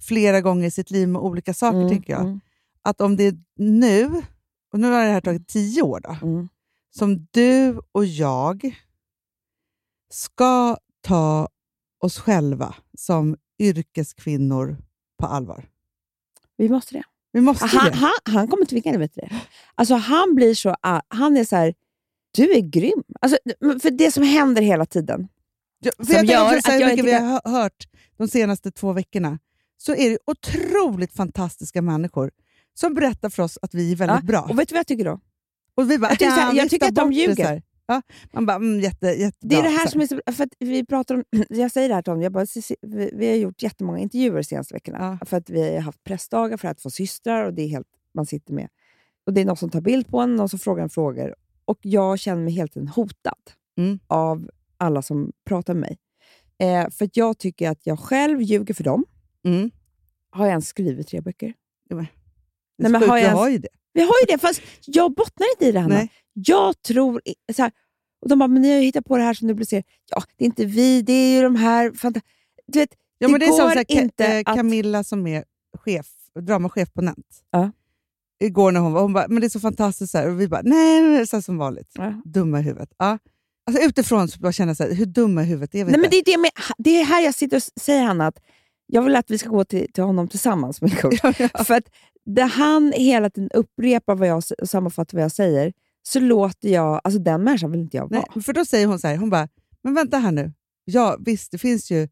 flera 0.00 0.40
gånger 0.40 0.66
i 0.66 0.70
sitt 0.70 0.90
liv 0.90 1.08
med 1.08 1.22
olika 1.22 1.54
saker, 1.54 1.78
Mm, 1.78 1.88
tänker 1.88 2.12
jag. 2.12 2.22
mm, 2.22 2.40
Att 2.82 3.00
om 3.00 3.16
det 3.16 3.24
är 3.24 3.34
nu, 3.56 4.22
och 4.72 4.80
nu 4.80 4.90
har 4.90 5.04
det 5.04 5.10
här 5.12 5.20
tagit 5.20 5.48
tio 5.48 5.82
år, 5.82 6.00
då, 6.00 6.16
mm. 6.26 6.48
som 6.90 7.26
du 7.30 7.80
och 7.92 8.04
jag 8.06 8.74
ska 10.10 10.76
ta 11.00 11.48
oss 12.00 12.18
själva 12.18 12.74
som 12.98 13.36
yrkeskvinnor 13.58 14.76
på 15.18 15.26
allvar. 15.26 15.68
Vi 16.56 16.68
måste 16.68 16.94
det. 16.94 17.02
Vi 17.32 17.40
måste 17.40 17.66
Han, 17.66 17.90
det. 17.90 17.96
han, 17.96 18.12
han 18.24 18.48
kommer 18.48 18.64
tvinga 18.64 18.98
dig, 18.98 19.08
du 19.14 19.20
det? 19.20 19.30
Alltså 19.74 19.94
han 19.94 20.34
blir 20.34 20.54
så... 20.54 20.76
ah, 20.80 21.00
Han 21.08 21.36
är 21.36 21.44
så 21.44 21.56
här, 21.56 21.74
du 22.34 22.52
är 22.52 22.60
grym. 22.60 23.02
Alltså, 23.20 23.38
för 23.82 23.90
det 23.90 24.10
som 24.12 24.22
händer 24.22 24.62
hela 24.62 24.86
tiden. 24.86 25.28
Ja, 25.80 25.92
som 26.04 26.14
jag 26.14 26.24
gör 26.24 26.56
att 26.56 26.80
jag 26.80 26.90
mycket 26.90 27.04
vi 27.04 27.12
har 27.12 27.20
hö- 27.20 27.40
hört 27.50 27.84
de 28.16 28.28
senaste 28.28 28.70
två 28.70 28.92
veckorna, 28.92 29.38
så 29.76 29.94
är 29.94 30.10
det 30.10 30.18
otroligt 30.26 31.12
fantastiska 31.12 31.82
människor 31.82 32.30
som 32.74 32.94
berättar 32.94 33.28
för 33.28 33.42
oss 33.42 33.58
att 33.62 33.74
vi 33.74 33.92
är 33.92 33.96
väldigt 33.96 34.16
Ja, 34.20 34.26
bra. 34.26 34.40
Och 34.50 34.58
vet 34.58 34.68
du 34.68 34.72
vad 34.72 34.78
jag 34.78 34.86
tycker 34.86 35.04
då? 35.04 35.20
Och 35.74 35.90
vi 35.90 35.98
bara, 35.98 36.10
jag 36.10 36.18
tycker 36.18 36.30
här, 36.30 36.52
"Ja, 36.54 36.62
jag 36.62 36.70
tycker 36.70 36.86
att 36.86 36.94
de 36.94 37.00
bort 37.08 37.14
det", 37.14 37.20
ljuger. 37.20 37.62
Ja, 37.86 38.02
man 38.32 38.46
bara, 38.46 38.56
mm, 38.56 38.80
jätte, 38.80 39.06
jättebra. 39.06 39.32
Det 39.40 39.56
är 39.56 39.62
det 39.62 39.68
här 39.78 39.86
som 39.86 40.00
är 40.00 40.06
så... 40.06 40.20
För 40.32 40.44
att 40.44 40.50
vi 40.58 40.86
pratar 40.86 41.14
om, 41.14 41.24
jag 41.48 41.70
säger 41.70 41.88
det 41.88 41.94
här 41.94 42.02
till 42.02 42.10
honom, 42.10 42.22
jag 42.22 42.32
bara, 42.32 42.46
"Cici, 42.46 42.76
vi, 42.82 43.10
vi 43.14 43.28
har 43.28 43.34
gjort 43.36 43.62
jättemånga 43.62 43.98
intervjuer 43.98 44.36
de 44.36 44.44
senaste 44.44 44.74
veckorna. 44.74 45.18
För 45.26 45.36
att 45.36 45.50
vi 45.50 45.74
har 45.74 45.80
haft 45.80 46.04
pressdagar 46.04 46.56
för 46.56 46.68
att 46.68 46.80
få 46.80 46.90
systrar 46.90 47.44
och 47.44 47.54
det 47.54 47.62
är 47.62 47.68
helt, 47.68 47.86
man 48.14 48.26
sitter 48.26 48.52
med. 48.54 48.68
Och 49.26 49.32
Det 49.32 49.40
är 49.40 49.44
någon 49.44 49.56
som 49.56 49.70
tar 49.70 49.80
bild 49.80 50.08
på 50.08 50.20
en, 50.20 50.36
någon 50.36 50.48
som 50.48 50.58
frågar 50.58 50.82
en 50.82 50.90
frågor. 50.90 51.34
Och 51.64 51.78
jag 51.82 52.18
känner 52.18 52.42
mig 52.42 52.52
helt 52.52 52.76
enkelt 52.76 52.96
hotad 52.96 53.38
Mm. 53.76 53.98
av 54.06 54.50
alla 54.76 55.02
som 55.02 55.32
pratar 55.44 55.74
med 55.74 55.80
mig. 55.80 55.98
Eh, 56.58 56.90
för 56.90 57.04
att 57.04 57.16
jag 57.16 57.38
tycker 57.38 57.70
att 57.70 57.86
jag 57.86 57.98
själv 57.98 58.42
ljuger 58.42 58.74
för 58.74 58.84
dem. 58.84 59.04
Mm. 59.46 59.70
Har 60.30 60.44
jag 60.44 60.50
ens 60.50 60.68
skrivit 60.68 61.08
tre 61.08 61.20
böcker? 61.20 61.54
Nej, 62.78 62.90
men 62.92 62.94
har 62.94 63.16
jag 63.16 63.24
ens- 63.24 63.38
har 63.38 63.48
ju 63.48 63.58
det. 63.58 63.68
Vi 63.92 64.00
har 64.00 64.14
ju 64.22 64.26
det, 64.32 64.38
fast 64.38 64.60
jag 64.86 65.14
bottnar 65.14 65.46
inte 65.54 65.66
i 65.66 65.72
det, 65.72 65.80
Hanna. 65.80 65.94
Nej. 65.94 66.10
Jag 66.32 66.82
tror... 66.82 67.20
Så 67.56 67.62
här, 67.62 67.72
och 68.20 68.28
de 68.28 68.38
bara, 68.38 68.48
men 68.48 68.62
ni 68.62 68.70
har 68.72 68.78
ju 68.78 68.84
hittat 68.84 69.04
på 69.04 69.16
det 69.16 69.22
här 69.22 69.34
som 69.34 69.48
du 69.48 69.54
publicerar. 69.54 69.84
Ja, 70.10 70.22
det 70.36 70.44
är 70.44 70.46
inte 70.46 70.64
vi, 70.64 71.02
det 71.02 71.12
är 71.12 71.36
ju 71.36 71.42
de 71.42 71.56
här... 71.56 71.92
Fanta 71.92 72.20
du 72.66 72.78
vet, 72.78 72.94
Ja, 73.18 73.28
det 73.28 73.38
det 73.38 73.44
är 73.44 73.48
som 73.48 73.58
går 73.66 73.70
så 73.70 73.76
här, 73.78 74.02
inte 74.02 74.26
eh, 74.26 74.42
att... 74.46 74.56
Camilla 74.56 75.04
som 75.04 75.26
är 75.26 75.44
chef, 75.78 76.06
dramachef 76.40 76.92
på 76.92 77.00
Nent. 77.02 77.44
Ja. 77.50 77.70
Igår 78.44 78.72
när 78.72 78.80
hon 78.80 78.92
var, 78.92 79.02
hon 79.02 79.12
bara, 79.12 79.28
men 79.28 79.40
det 79.40 79.46
är 79.46 79.48
så 79.48 79.60
fantastiskt, 79.60 80.12
så 80.12 80.18
här, 80.18 80.30
och 80.30 80.40
vi 80.40 80.48
bara, 80.48 80.62
nej, 80.64 81.02
nej, 81.02 81.26
så 81.26 81.42
som 81.42 81.58
vanligt. 81.58 81.90
Ja. 81.94 82.22
Dumma 82.24 82.60
i 82.60 82.62
huvudet. 82.62 82.88
Ja. 82.98 83.18
Alltså, 83.66 83.82
utifrån 83.82 84.28
så 84.28 84.40
bara 84.40 84.52
jag 84.58 84.76
så 84.76 84.82
här, 84.82 84.94
hur 84.94 85.06
dumma 85.06 85.42
i 85.42 85.44
huvudet 85.44 85.74
är 85.74 85.84
vi 85.84 85.90
Nej, 85.90 86.00
men 86.00 86.04
inte? 86.04 86.16
det, 86.16 86.32
är 86.32 86.36
det, 86.36 86.40
med, 86.40 86.50
det 86.78 87.00
är 87.00 87.04
här 87.04 87.20
jag 87.20 87.34
sitter 87.34 87.56
och 87.56 87.62
säger, 87.80 88.02
Hanna, 88.02 88.26
att 88.26 88.38
jag 88.86 89.02
vill 89.02 89.16
att 89.16 89.30
vi 89.30 89.38
ska 89.38 89.48
gå 89.48 89.64
till, 89.64 89.92
till 89.92 90.04
honom 90.04 90.28
tillsammans, 90.28 90.80
min 90.80 90.90
coach. 90.90 91.20
För 91.66 91.74
att 91.74 91.88
där 92.26 92.46
han 92.46 92.92
hela 92.96 93.30
tiden 93.30 93.50
upprepar 93.54 94.14
vad 94.14 94.28
jag, 94.28 94.42
och 94.62 94.68
sammanfattar 94.68 95.18
vad 95.18 95.24
jag 95.24 95.32
säger, 95.32 95.72
så 96.02 96.20
låter 96.20 96.68
jag... 96.68 97.00
Alltså 97.04 97.20
den 97.20 97.44
människan 97.44 97.70
vill 97.70 97.80
inte 97.80 97.96
jag 97.96 98.10
vara. 98.10 98.24
Nej, 98.34 98.42
för 98.42 98.52
då 98.52 98.64
säger 98.64 98.86
hon 98.86 98.98
så 98.98 99.08
här, 99.08 99.16
hon 99.16 99.30
bara, 99.30 99.48
men 99.82 99.94
vänta 99.94 100.18
här 100.18 100.32
nu. 100.32 100.52
Ja, 100.84 101.16
visst, 101.20 101.52
det 101.52 101.58
finns 101.58 101.90
ju 101.90 102.08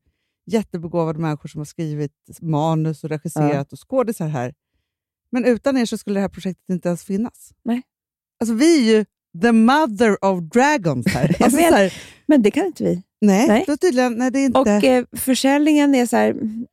jättebegåvade 0.47 1.18
människor 1.18 1.49
som 1.49 1.59
har 1.61 1.64
skrivit 1.64 2.12
manus 2.40 3.05
och 3.05 3.11
regisserat 3.11 3.73
och 3.73 3.88
skådisar 3.88 4.29
här. 4.29 4.55
Men 5.33 5.45
utan 5.45 5.77
er 5.77 5.85
så 5.85 5.99
skulle 5.99 6.16
det 6.16 6.21
här 6.21 6.29
projektet 6.29 6.64
inte 6.71 6.88
ens 6.88 7.05
finnas. 7.05 7.53
Nej. 7.64 7.83
Alltså 8.40 8.55
vi 8.55 8.79
är 8.90 8.97
ju 8.97 9.05
the 9.42 9.53
mother 9.53 10.25
of 10.25 10.40
dragons 10.40 11.07
här. 11.07 11.37
Alltså, 11.45 11.59
så 11.59 11.75
här 11.75 11.92
Men 12.27 12.42
det 12.42 12.51
kan 12.51 12.66
inte 12.66 12.85
vi. 12.85 13.03
nej, 13.21 13.49
Nej. 13.49 13.64
Då 13.66 13.77
tydligen, 13.77 14.14
nej, 14.14 14.31
det 14.31 14.38
är 14.38 14.47
inte... 14.47 14.61
Och 14.61 14.68
eh, 14.68 15.05
försäljningen 15.16 15.95
är 15.95 16.07
så 16.07 16.16
här, 16.16 16.31
mm, 16.31 16.66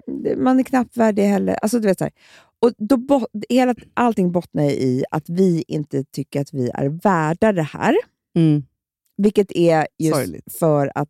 man 0.43 0.59
är 0.59 0.63
knappt 0.63 0.97
värd 0.97 1.15
det 1.15 1.25
heller. 1.25 1.53
Alltså, 1.61 1.79
du 1.79 1.87
vet, 1.87 1.97
så 1.97 2.03
här. 2.03 2.13
Och 2.61 2.71
då, 2.77 2.97
bot- 2.97 3.29
hela, 3.49 3.75
allting 3.93 4.31
bottnar 4.31 4.63
i 4.63 5.03
att 5.11 5.29
vi 5.29 5.63
inte 5.67 6.03
tycker 6.03 6.41
att 6.41 6.53
vi 6.53 6.69
är 6.73 6.89
värda 7.03 7.51
det 7.51 7.63
här. 7.63 7.95
Mm. 8.37 8.63
Vilket 9.17 9.51
är 9.51 9.87
just 9.99 10.15
Sorgligt. 10.15 10.53
för 10.59 10.91
att 10.95 11.09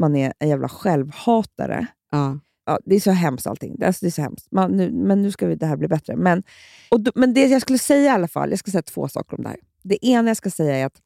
man 0.00 0.16
är 0.16 0.32
en 0.38 0.48
jävla 0.48 0.68
självhatare. 0.68 1.86
Ja. 2.10 2.38
Ja, 2.64 2.78
det 2.84 2.94
är 2.94 3.00
så 3.00 3.10
hemskt 3.10 3.46
allting. 3.46 3.76
Det 3.78 3.84
är, 3.84 3.86
alltså, 3.86 4.04
det 4.04 4.08
är 4.08 4.10
så 4.10 4.22
hemskt. 4.22 4.48
Man, 4.52 4.76
nu, 4.76 4.90
men 4.92 5.22
nu 5.22 5.30
ska 5.30 5.46
vi, 5.46 5.54
det 5.54 5.66
här 5.66 5.76
bli 5.76 5.88
bättre. 5.88 6.16
Men, 6.16 6.42
och 6.90 7.00
då, 7.00 7.12
men 7.14 7.34
det 7.34 7.46
jag 7.46 7.62
skulle 7.62 7.78
säga 7.78 8.04
i 8.04 8.08
alla 8.08 8.28
fall, 8.28 8.50
jag 8.50 8.58
ska 8.58 8.70
säga 8.70 8.82
två 8.82 9.08
saker 9.08 9.36
om 9.36 9.42
det 9.42 9.48
här. 9.48 9.58
Det 9.82 10.06
ena 10.06 10.30
jag 10.30 10.36
ska 10.36 10.50
säga 10.50 10.76
är 10.76 10.86
att 10.86 11.00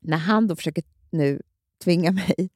när 0.00 0.16
han 0.16 0.46
då 0.48 0.56
försöker 0.56 0.84
nu 1.10 1.42
tvinga 1.84 2.10
mig 2.12 2.48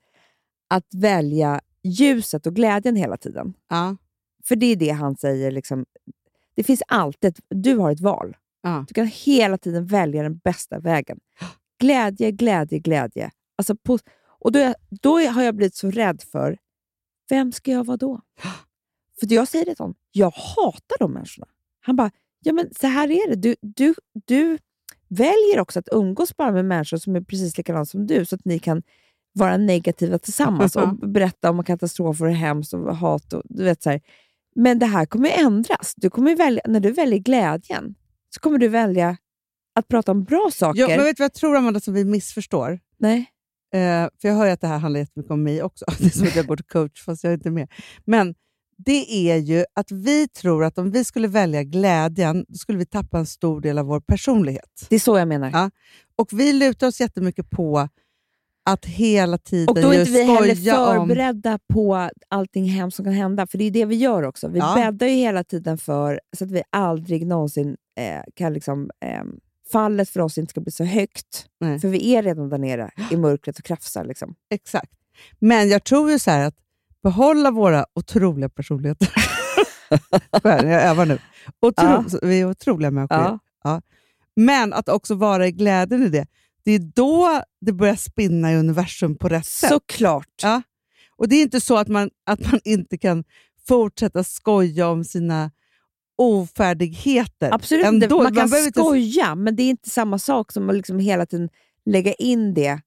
att 0.71 0.95
välja 0.95 1.61
ljuset 1.83 2.47
och 2.47 2.55
glädjen 2.55 2.97
hela 2.97 3.17
tiden. 3.17 3.55
Ja. 3.69 3.97
För 4.45 4.57
det 4.57 4.67
är 4.67 4.77
det 4.77 4.91
han 4.91 5.17
säger. 5.17 5.51
Liksom, 5.51 5.85
det 6.57 6.63
finns 6.63 6.83
alltid, 6.89 7.29
ett- 7.31 7.45
du 7.49 7.77
har 7.77 7.93
ett 7.93 8.01
val. 8.01 8.37
Ja. 8.63 8.85
Du 8.89 8.95
kan 8.95 9.07
hela 9.07 9.59
tiden 9.59 9.87
välja 9.87 10.23
den 10.23 10.37
bästa 10.39 10.79
vägen. 10.79 11.19
Glädje, 11.81 12.31
glädje, 12.33 12.79
glädje. 12.79 13.31
Alltså 13.57 13.77
på, 13.77 13.99
och 14.41 14.53
då, 14.53 14.75
då 14.91 15.19
har 15.19 15.43
jag 15.43 15.55
blivit 15.55 15.75
så 15.75 15.91
rädd 15.91 16.23
för, 16.33 16.59
vem 17.29 17.53
ska 17.53 17.71
jag 17.71 17.85
vara 17.85 17.97
då? 17.97 18.21
För 19.21 19.33
jag 19.33 19.49
säger 19.49 19.65
det 19.65 19.75
till 19.75 19.83
honom, 19.83 19.97
jag 20.13 20.31
hatar 20.31 20.99
de 20.99 21.13
människorna. 21.13 21.47
Han 21.81 21.97
bara, 21.97 22.11
ja 22.41 22.53
men 22.53 22.75
så 22.81 22.87
här 22.87 23.11
är 23.11 23.31
det. 23.31 23.37
Du, 23.37 23.57
du, 23.61 23.95
du 24.27 24.59
väljer 25.09 25.61
också 25.61 25.79
att 25.79 25.89
umgås 25.93 26.37
bara 26.37 26.53
med 26.53 26.65
människor 26.65 26.97
som 26.97 27.17
är 27.17 27.21
precis 27.21 27.57
likadana 27.57 27.85
som 27.85 28.07
du, 28.07 28.25
så 28.25 28.35
att 28.35 28.45
ni 28.45 28.59
kan 28.59 28.83
vara 29.33 29.57
negativa 29.57 30.19
tillsammans 30.19 30.77
och 30.77 30.99
berätta 31.09 31.51
om 31.51 31.65
katastrofer 31.65 32.27
och 32.27 32.35
hemskt 32.35 32.75
och 32.75 32.97
hat. 32.97 33.33
Och, 33.33 33.43
du 33.45 33.65
vet, 33.65 33.83
så 33.83 33.91
här. 33.91 34.01
Men 34.55 34.79
det 34.79 34.87
här 34.87 35.07
kommer 35.07 35.31
ändras. 35.31 35.95
Du 35.97 36.11
kommer 36.11 36.37
välja, 36.37 36.63
när 36.67 36.81
du 36.81 36.93
väljer 36.93 37.19
glädjen 37.19 37.95
så 38.31 38.41
kommer 38.41 38.59
du 38.59 38.69
välja 38.69 39.17
att 39.75 39.89
prata 39.89 40.13
om 40.13 40.25
bra 40.25 40.51
saker. 40.53 40.81
Ja, 40.81 40.89
men 40.89 41.05
vet 41.05 41.17
du 41.17 41.21
vad 41.21 41.25
jag 41.25 41.35
tror, 41.35 41.57
Amanda, 41.57 41.81
som 41.81 41.95
vi 41.95 42.05
missförstår? 42.05 42.81
Nej. 42.97 43.27
Eh, 43.75 44.09
för 44.21 44.29
jag 44.29 44.35
hör 44.35 44.47
ju 44.47 44.51
att 44.53 44.61
det 44.61 44.67
här 44.67 44.79
handlar 44.79 45.01
jättemycket 45.01 45.31
om 45.33 45.43
mig 45.43 45.63
också. 45.63 45.85
Det 45.99 46.05
är 46.05 46.11
som 46.11 46.27
att 46.27 46.37
jag 46.37 46.47
till 46.57 46.65
coach 46.67 47.03
fast 47.05 47.25
jag 47.25 47.31
är 47.31 47.35
inte 47.35 47.51
med. 47.51 47.69
Men 48.05 48.35
det 48.77 49.31
är 49.31 49.37
ju 49.37 49.65
att 49.75 49.93
vi 49.93 50.29
tror 50.29 50.65
att 50.65 50.79
om 50.79 50.91
vi 50.91 51.05
skulle 51.05 51.29
välja 51.29 51.63
glädjen, 51.63 52.45
då 52.49 52.55
skulle 52.59 52.79
vi 52.79 52.87
tappa 52.87 53.19
en 53.19 53.27
stor 53.27 53.61
del 53.61 53.79
av 53.79 53.87
vår 53.87 54.01
personlighet. 54.01 54.87
Det 54.89 54.95
är 54.95 55.01
så 55.01 55.19
jag 55.19 55.29
menar. 55.29 55.51
Ja. 55.53 55.71
Och 56.17 56.29
vi 56.33 56.53
lutar 56.53 56.87
oss 56.87 57.01
jättemycket 57.01 57.51
på 57.51 57.89
att 58.71 58.85
hela 58.87 59.39
tiden 59.39 59.69
Och 59.69 59.75
då 59.83 59.93
är 59.93 60.01
inte 60.01 60.11
vi 60.13 60.23
heller 60.23 60.55
skoja 60.55 60.89
om... 60.89 61.09
förberedda 61.09 61.59
på 61.73 62.11
allting 62.29 62.65
hemskt 62.65 62.97
som 62.97 63.05
kan 63.05 63.15
hända. 63.15 63.47
För 63.47 63.59
det 63.59 63.65
är 63.65 63.71
det 63.71 63.85
vi 63.85 63.97
gör 63.97 64.23
också. 64.23 64.49
Vi 64.49 64.59
Ja. 64.59 64.75
bäddar 64.77 65.07
ju 65.07 65.15
hela 65.15 65.45
tiden 65.45 65.79
för 65.79 66.21
så 66.37 66.45
att 66.45 66.51
vi 66.51 66.63
aldrig 66.71 67.27
någonsin 67.27 67.77
eh, 67.99 68.23
kan 68.35 68.53
liksom, 68.53 68.91
eh, 69.05 69.23
fallet 69.73 70.11
för 70.11 70.21
oss 70.21 70.39
inte 70.39 70.51
ska 70.51 70.61
bli 70.61 70.73
så 70.73 70.85
högt. 70.85 71.47
Nej. 71.61 71.81
För 71.81 71.89
vi 71.89 72.15
är 72.15 72.23
redan 72.23 72.49
där 72.49 72.59
nere 72.59 72.91
i 73.11 73.17
mörkret 73.17 73.59
och 73.59 73.65
krafsar. 73.65 74.05
Liksom. 74.05 74.35
Exakt. 74.51 74.93
Men 75.39 75.69
jag 75.69 75.85
tror 75.85 76.11
ju 76.11 76.19
så 76.19 76.31
här 76.31 76.47
att 76.47 76.55
behålla 77.03 77.51
våra 77.51 77.87
otroliga 77.95 78.49
personligheter. 78.49 79.09
Jag 80.43 80.83
övar 80.83 81.07
nu. 81.07 81.19
Otro, 81.61 81.85
Ja. 81.85 82.05
Vi 82.23 82.41
är 82.41 82.51
otroliga 82.51 82.91
människor. 82.91 83.19
Ja. 83.19 83.39
Ja. 83.65 83.83
Men 84.37 84.73
att 84.73 84.89
också 84.89 85.15
vara 85.15 85.47
i 85.47 85.53
glädjen 85.53 86.03
i 86.03 86.09
det. 86.09 86.27
Det 86.65 86.73
är 86.73 86.79
då 86.79 87.43
det 87.61 87.73
börjar 87.73 87.97
spinna 87.97 88.53
i 88.53 88.57
universum 88.57 89.19
på 89.19 89.29
rätt 89.29 89.47
sätt. 89.47 89.71
Såklart. 89.71 90.43
Ja. 90.43 90.63
Och 91.17 91.29
det 91.29 91.37
är 91.37 91.43
inte 91.43 91.61
så 91.61 91.77
att 91.77 91.89
man, 91.89 92.11
att 92.27 92.53
man 92.53 92.61
inte 92.65 92.99
kan 92.99 93.25
fortsätta 93.69 94.25
skoja 94.25 94.89
om 94.89 95.05
sina 95.05 95.51
ofärdigheter. 96.19 97.55
Absolut 97.55 97.85
Ändå. 97.87 98.17
Man 98.23 98.35
kan 98.35 98.51
behöver 98.51 98.67
inte- 98.67 98.81
skoja, 98.81 99.35
men 99.35 99.57
det 99.57 99.63
är 99.63 99.71
inte 99.71 99.91
samma 99.91 100.19
sak 100.19 100.53
som 100.53 100.71
att 100.71 100.77
liksom 100.77 100.99
hela 100.99 101.27
tiden 101.27 101.49
lägga 101.85 102.13
in 102.13 102.55
det 102.55 102.81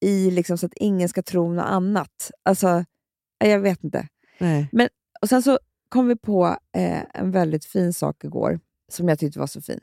i 0.00 0.30
liksom 0.30 0.58
så 0.58 0.66
att 0.66 0.74
ingen 0.76 1.08
ska 1.08 1.22
tro 1.22 1.52
något 1.52 1.64
annat. 1.64 2.30
Alltså, 2.42 2.84
jag 3.38 3.60
vet 3.60 3.84
inte. 3.84 4.08
Nej. 4.38 4.68
Och 5.22 5.28
Sen 5.28 5.42
så 5.42 5.58
kom 5.88 6.06
vi 6.08 6.16
på 6.16 6.56
eh, 6.76 7.02
en 7.14 7.30
väldigt 7.30 7.64
fin 7.64 7.92
sak 7.92 8.24
igår, 8.24 8.60
som 8.92 9.08
jag 9.08 9.18
tyckte 9.18 9.38
var 9.38 9.46
så 9.46 9.60
fin. 9.62 9.80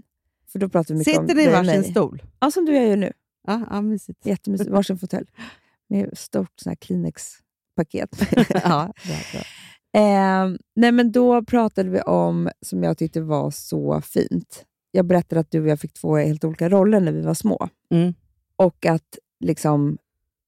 För 0.51 0.59
då 0.59 0.69
pratade 0.69 0.93
vi 0.93 0.99
mycket 0.99 1.13
Sitter 1.21 1.35
ni 1.35 1.43
i 1.43 1.47
varsin 1.47 1.83
stol? 1.83 2.23
Ja, 2.39 2.51
som 2.51 2.65
du 2.65 2.71
och 2.71 2.77
jag 2.77 2.87
gör 2.87 2.97
nu. 2.97 3.13
Ja, 3.47 3.61
ja, 3.69 3.81
mysigt. 3.81 4.25
Jättemysigt. 4.25 4.69
Varsin 4.69 4.97
fåtölj. 4.97 5.27
Med 5.89 6.17
stort 6.17 6.51
sån 6.55 6.69
här 6.69 6.75
Kleenex-paket. 6.75 8.09
ja, 8.63 8.93
bra. 9.33 9.41
Eh, 9.97 10.57
nej, 10.75 10.91
men 10.91 11.11
då 11.11 11.43
pratade 11.43 11.89
vi 11.89 12.01
om, 12.01 12.49
som 12.61 12.83
jag 12.83 12.97
tyckte 12.97 13.21
var 13.21 13.51
så 13.51 14.01
fint. 14.01 14.65
Jag 14.91 15.05
berättade 15.05 15.39
att 15.41 15.51
du 15.51 15.61
och 15.61 15.67
jag 15.67 15.79
fick 15.79 15.93
två 15.93 16.15
helt 16.17 16.43
olika 16.43 16.69
roller 16.69 16.99
när 16.99 17.11
vi 17.11 17.21
var 17.21 17.33
små. 17.33 17.69
Mm. 17.89 18.13
Och 18.55 18.85
att 18.85 19.17
liksom, 19.39 19.97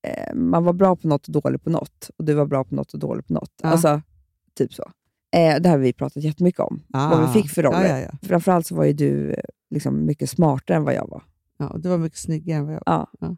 eh, 0.07 0.35
man 0.35 0.63
var 0.63 0.73
bra 0.73 0.95
på 0.95 1.07
något 1.07 1.27
och 1.27 1.33
dålig 1.33 1.63
på 1.63 1.69
något. 1.69 2.09
Och 2.17 2.25
du 2.25 2.33
var 2.33 2.45
bra 2.45 2.63
på 2.63 2.75
något 2.75 2.93
och 2.93 2.99
dålig 2.99 3.27
på 3.27 3.33
något. 3.33 3.51
Ja. 3.63 3.69
Alltså, 3.69 4.01
typ 4.57 4.73
så. 4.73 4.91
Eh, 5.35 5.61
det 5.61 5.69
har 5.69 5.77
vi 5.77 5.93
pratat 5.93 6.23
jättemycket 6.23 6.59
om. 6.59 6.81
Vad 7.09 7.27
vi 7.27 7.41
fick 7.41 7.51
för 7.51 7.63
roller. 7.63 7.77
Ah, 7.77 7.87
Ja, 7.87 7.99
ja, 7.99 8.09
ja. 8.21 8.27
Framförallt 8.27 8.67
så 8.67 8.75
var 8.75 8.85
ju 8.85 8.93
du 8.93 9.31
eh, 9.31 9.43
liksom 9.69 10.05
mycket 10.05 10.29
smartare 10.29 10.77
än 10.77 10.83
vad 10.83 10.93
jag 10.93 11.07
var. 11.07 11.23
ja, 11.57 11.67
och 11.69 11.79
du 11.79 11.89
var 11.89 11.97
mycket 11.97 12.19
snyggare 12.19 12.57
än 12.57 12.65
vad 12.65 12.73
jag 12.75 12.83
var. 12.85 12.93
Ja. 12.93 13.07
Ja. 13.19 13.35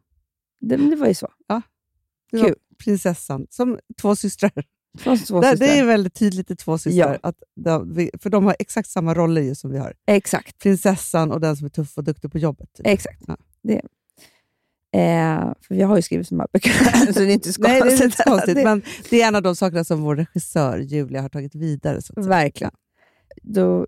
Det, 0.60 0.76
det 0.76 0.96
var 0.96 1.08
ju 1.08 1.14
så. 1.14 1.28
Du 2.32 2.38
var 2.38 2.46
Kul. 2.48 2.56
prinsessan, 2.84 3.48
som 3.50 3.80
två 4.02 4.16
systrar. 4.16 4.52
Från 5.00 5.18
två 5.18 5.42
Det, 5.42 5.56
det 5.56 5.80
är 5.80 5.86
väldigt 5.86 6.14
tydligt 6.14 6.52
i 6.52 6.56
två 6.56 6.78
systrar, 6.78 7.20
Ja. 7.24 7.30
att 7.30 7.82
vi, 7.88 8.12
för 8.20 8.30
de 8.30 8.46
har 8.46 8.56
exakt 8.60 8.90
samma 8.90 9.14
roller 9.14 9.42
ju 9.42 9.56
som 9.56 9.72
vi 9.72 9.78
har. 9.78 9.94
Exakt. 10.08 10.60
Prinsessan 10.60 11.32
och 11.32 11.42
den 11.42 11.56
som 11.58 11.66
är 11.66 11.70
tuff 11.70 11.98
och 11.98 12.04
duktig 12.04 12.32
på 12.32 12.38
jobbet. 12.38 12.74
typ. 12.74 12.88
Exakt. 12.88 13.22
Ja. 13.28 13.38
Det. 13.64 13.82
Eh, 14.94 15.54
för 15.62 15.76
vi 15.76 15.82
har 15.82 15.96
ju 15.96 16.02
skrivit 16.02 16.30
de 16.30 16.40
här 16.40 16.48
böckerna, 16.54 17.14
så 17.14 17.20
det 17.20 17.26
är 17.26 17.34
inte 17.34 17.54
så 17.54 17.62
Nej, 17.62 17.72
det 17.72 17.78
är 17.78 17.82
konstigt. 17.82 18.06
inte 18.06 18.18
så 18.18 18.24
konstigt, 18.24 18.56
Det- 18.56 18.64
men 18.64 18.82
det 19.10 19.22
är 19.22 19.28
en 19.28 19.36
av 19.36 19.42
de 19.42 19.56
sakerna 19.56 19.84
som 19.84 20.02
vår 20.02 20.16
regissör 20.16 20.78
Julia 20.80 21.22
har 21.22 21.30
tagit 21.30 21.56
vidare. 21.56 22.02
Så. 22.02 22.14
Verkligen. 22.22 22.74
Då 23.42 23.88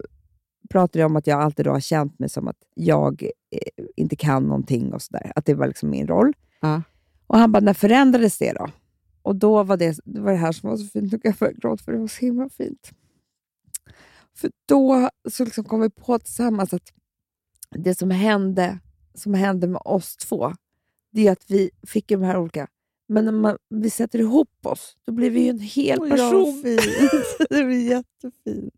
pratade 0.69 0.99
jag 0.99 1.05
om 1.11 1.15
att 1.15 1.27
jag 1.27 1.41
alltid 1.41 1.67
har 1.67 1.79
känt 1.79 2.19
mig 2.19 2.29
som 2.29 2.47
att 2.47 2.57
jag 2.75 3.23
eh, 3.51 3.83
inte 3.95 4.15
kan 4.15 4.43
någonting 4.43 4.93
och 4.93 5.01
sådär. 5.01 5.31
Att 5.35 5.45
det 5.45 5.53
var 5.53 5.67
liksom 5.67 5.89
min 5.89 6.07
roll. 6.07 6.33
Ja. 6.61 6.81
Och 7.27 7.37
han 7.37 7.51
bara, 7.51 7.59
när 7.59 7.73
förändrades 7.73 8.37
det 8.37 8.53
då? 8.53 8.67
Och 9.23 9.35
då 9.35 9.63
var 9.63 9.77
det, 9.77 9.97
det 10.05 10.21
var 10.21 10.31
det 10.31 10.37
här 10.37 10.51
som 10.51 10.69
var 10.69 10.77
så 10.77 10.85
fint. 10.85 11.11
Nu 11.11 11.19
kan 11.19 11.29
jag 11.31 11.35
börja 11.35 11.53
gråta 11.53 11.83
för 11.83 11.91
det 11.91 11.97
var 11.97 12.07
så 12.07 12.25
himla 12.25 12.49
fint. 12.49 12.91
För 14.35 14.51
då 14.65 15.09
så 15.29 15.45
liksom 15.45 15.63
kom 15.63 15.81
vi 15.81 15.89
på 15.89 16.19
tillsammans 16.19 16.73
att 16.73 16.93
det 17.69 17.95
som 17.95 18.11
hände, 18.11 18.79
som 19.13 19.33
hände 19.33 19.67
med 19.67 19.81
oss 19.85 20.17
två, 20.17 20.53
det 21.11 21.27
är 21.27 21.31
att 21.31 21.45
vi 21.47 21.69
fick 21.87 22.07
de 22.07 22.21
här 22.21 22.37
olika... 22.37 22.67
Men 23.07 23.25
när 23.25 23.31
man, 23.31 23.57
vi 23.69 23.89
sätter 23.89 24.19
ihop 24.19 24.65
oss, 24.65 24.97
då 25.05 25.11
blir 25.11 25.29
vi 25.29 25.41
ju 25.41 25.49
en 25.49 25.59
hel 25.59 25.99
Oj, 26.01 26.09
person. 26.09 26.61
fint. 26.63 26.81
Det 27.49 27.63
blir 27.63 27.89
jättefint. 27.89 28.73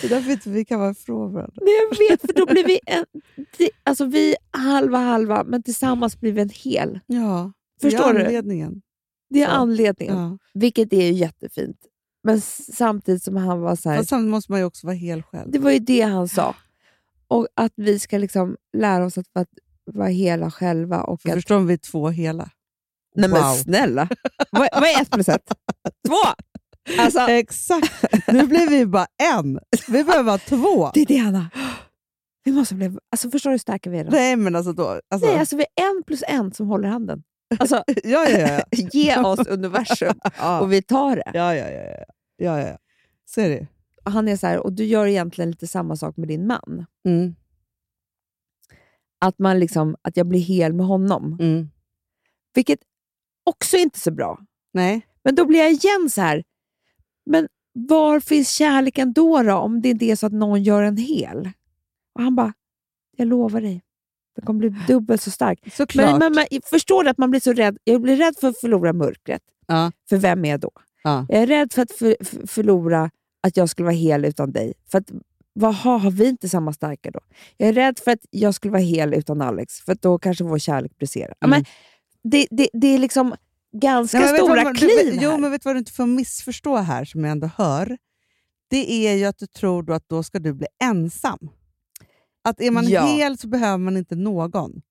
Det 0.00 0.06
är 0.06 0.08
därför 0.08 0.30
inte 0.30 0.50
vi 0.50 0.64
kan 0.64 0.80
vara 0.80 0.90
ifrån 0.90 1.32
varandra. 1.32 1.56
Nej, 1.60 1.74
jag 1.90 2.10
vet, 2.10 2.20
för 2.20 2.32
då 2.32 2.46
blir 2.46 2.64
vi 2.64 2.80
en... 2.86 3.04
Alltså 3.82 4.04
vi 4.04 4.36
halva 4.50 4.98
halva, 4.98 5.44
men 5.44 5.62
tillsammans 5.62 6.20
blir 6.20 6.32
vi 6.32 6.40
en 6.40 6.48
hel. 6.48 7.00
Ja, 7.06 7.52
Förstår 7.82 8.12
det 8.12 8.18
du? 8.18 8.20
är 8.20 8.26
anledningen. 8.26 8.82
Det 9.30 9.42
är 9.42 9.46
Så. 9.46 9.52
anledningen. 9.52 10.16
Ja. 10.16 10.38
Vilket 10.54 10.92
är 10.92 11.02
ju 11.02 11.12
jättefint. 11.12 11.76
Men 12.22 12.40
samtidigt 12.40 13.22
som 13.22 13.36
han 13.36 13.60
var 13.60 13.76
så 13.76 13.90
här, 13.90 13.96
Fast 13.96 14.08
samtidigt 14.08 14.30
måste 14.30 14.52
man 14.52 14.60
ju 14.60 14.66
också 14.66 14.86
vara 14.86 14.96
hel 14.96 15.22
själv. 15.22 15.50
Det 15.50 15.58
var 15.58 15.70
ju 15.70 15.78
det 15.78 16.00
han 16.00 16.28
sa. 16.28 16.54
Och 17.28 17.48
att 17.54 17.72
vi 17.76 17.98
ska 17.98 18.18
liksom 18.18 18.56
lära 18.76 19.04
oss 19.04 19.18
att 19.18 19.26
vara, 19.32 19.46
vara 19.92 20.08
hela 20.08 20.50
själva. 20.50 21.02
Och 21.02 21.22
För 21.22 21.28
att, 21.28 21.34
förstår 21.34 21.56
om 21.56 21.66
vi 21.66 21.72
är 21.72 21.78
två 21.78 22.08
hela. 22.08 22.50
nej 23.14 23.28
men 23.30 23.42
Wow. 23.42 23.54
snälla! 23.54 24.08
vad, 24.50 24.68
vad 24.72 24.82
är 24.82 25.02
ett 25.02 25.10
plus 25.10 25.28
ett? 25.28 25.52
Två! 26.08 26.14
Alltså, 26.98 27.20
Exakt! 27.20 27.92
Nu 28.32 28.46
blir 28.46 28.70
vi 28.70 28.86
bara 28.86 29.06
en. 29.22 29.60
Vi 29.88 30.04
behöver 30.04 30.22
vara 30.22 30.38
två. 30.38 30.90
det 30.94 31.00
är 31.00 31.06
det 31.06 31.16
Hanna. 31.16 31.50
Vi 32.44 32.52
måste 32.52 32.74
bli... 32.74 32.96
Alltså 33.12 33.30
förstår 33.30 33.50
du 33.50 33.54
hur 33.54 33.58
starka 33.58 33.90
vi 33.90 33.98
är 33.98 34.04
då? 34.04 34.10
Nej, 34.10 34.36
men 34.36 34.56
alltså 34.56 34.72
då... 34.72 35.00
Alltså, 35.10 35.28
Nej, 35.28 35.38
alltså 35.38 35.56
vi 35.56 35.62
är 35.62 35.96
en 35.96 36.02
plus 36.06 36.22
en 36.28 36.52
som 36.52 36.66
håller 36.66 36.88
handen. 36.88 37.22
Alltså, 37.58 37.84
ja, 38.04 38.28
ja, 38.28 38.38
ja. 38.38 38.62
ge 38.92 39.16
oss 39.16 39.46
universum 39.46 40.14
Ja, 40.38 40.60
och 40.60 40.72
vi 40.72 40.82
tar 40.82 41.16
det. 41.16 41.30
ja, 41.34 41.54
ja, 41.54 41.70
ja, 41.70 41.82
ja. 41.82 42.04
ja, 42.36 42.60
ja. 42.60 42.78
Så 43.24 43.40
är 43.40 43.48
det. 43.48 43.66
Han 44.04 44.28
är 44.28 44.36
så 44.36 44.46
här, 44.46 44.58
och 44.58 44.72
du 44.72 44.84
gör 44.84 45.06
egentligen 45.06 45.50
lite 45.50 45.66
samma 45.66 45.96
sak 45.96 46.16
med 46.16 46.28
din 46.28 46.46
man. 46.46 46.86
Mm. 47.04 47.34
Att, 49.18 49.38
man 49.38 49.58
liksom, 49.58 49.96
att 50.02 50.16
jag 50.16 50.26
blir 50.26 50.40
hel 50.40 50.72
med 50.72 50.86
honom. 50.86 51.38
Mm. 51.40 51.70
Vilket 52.54 52.80
också 53.44 53.76
inte 53.76 53.96
är 53.96 54.00
så 54.00 54.10
bra. 54.10 54.40
Nej. 54.72 55.06
Men 55.24 55.34
då 55.34 55.44
blir 55.44 55.58
jag 55.58 55.70
igen 55.70 56.10
så 56.10 56.20
här, 56.20 56.44
men 57.26 57.48
var 57.72 58.20
finns 58.20 58.50
kärleken 58.50 59.12
då, 59.12 59.42
då 59.42 59.54
om 59.54 59.82
det 59.82 59.88
inte 59.88 60.04
är 60.04 60.16
så 60.16 60.26
att 60.26 60.32
någon 60.32 60.62
gör 60.62 60.82
en 60.82 60.96
hel? 60.96 61.50
Och 62.14 62.22
han 62.22 62.34
bara, 62.34 62.52
jag 63.16 63.28
lovar 63.28 63.60
dig, 63.60 63.82
den 64.36 64.44
kommer 64.46 64.60
bli 64.60 64.74
dubbelt 64.86 65.22
så 65.22 65.30
stark. 65.30 65.72
Såklart. 65.72 66.06
Men, 66.06 66.18
men, 66.18 66.32
men 66.52 66.60
förstår 66.64 67.04
du 67.04 67.10
att 67.10 67.18
man 67.18 67.30
blir 67.30 67.40
så 67.40 67.52
rädd? 67.52 67.78
Jag 67.84 68.00
blir 68.02 68.16
rädd 68.16 68.34
för 68.40 68.48
att 68.48 68.60
förlora 68.60 68.92
mörkret. 68.92 69.42
Ja. 69.66 69.92
För 70.08 70.16
vem 70.16 70.44
är 70.44 70.50
jag 70.50 70.60
då? 70.60 70.70
Ja. 71.02 71.26
Jag 71.28 71.42
är 71.42 71.46
rädd 71.46 71.72
för 71.72 71.82
att 71.82 71.92
för, 71.92 72.16
för, 72.24 72.46
förlora 72.46 73.10
att 73.42 73.56
jag 73.56 73.68
skulle 73.68 73.84
vara 73.84 73.94
hel 73.96 74.24
utan 74.24 74.52
dig. 74.52 74.72
För 74.90 74.98
att, 74.98 75.10
Vaha, 75.54 75.96
har 75.96 76.10
vi 76.10 76.28
inte 76.28 76.48
samma 76.48 76.72
starka 76.72 77.10
då? 77.10 77.20
Jag 77.56 77.68
är 77.68 77.72
rädd 77.72 77.98
för 77.98 78.10
att 78.10 78.18
jag 78.30 78.54
skulle 78.54 78.72
vara 78.72 78.82
hel 78.82 79.14
utan 79.14 79.40
Alex, 79.42 79.80
för 79.80 79.96
då 80.00 80.18
kanske 80.18 80.44
vår 80.44 80.58
kärlek 80.58 80.98
briserar. 80.98 81.34
Mm. 81.44 81.50
men 81.50 81.64
det, 82.30 82.46
det, 82.50 82.68
det 82.72 82.86
är 82.94 82.98
liksom 82.98 83.34
ganska 83.72 84.18
Nej, 84.18 84.38
stora 84.38 84.64
vad- 84.64 84.76
kliv 84.76 84.90
du, 85.04 85.18
Jo, 85.20 85.38
men 85.38 85.50
vet 85.50 85.62
du 85.62 85.68
vad 85.68 85.74
du 85.74 85.78
inte 85.78 85.92
får 85.92 86.06
missförstå 86.06 86.76
här, 86.76 87.04
som 87.04 87.24
jag 87.24 87.30
ändå 87.32 87.50
hör? 87.56 87.98
Det 88.70 88.92
är 89.08 89.14
ju 89.14 89.24
att 89.24 89.38
du 89.38 89.46
tror 89.46 89.82
då 89.82 89.92
att 89.92 90.08
då 90.08 90.22
ska 90.22 90.38
du 90.38 90.52
bli 90.52 90.66
ensam. 90.82 91.38
Att 92.48 92.60
är 92.60 92.70
man 92.70 92.88
Ja. 92.88 93.06
hel 93.06 93.38
så 93.38 93.48
behöver 93.48 93.78
man 93.78 93.96
inte 93.96 94.16
någon. 94.16 94.82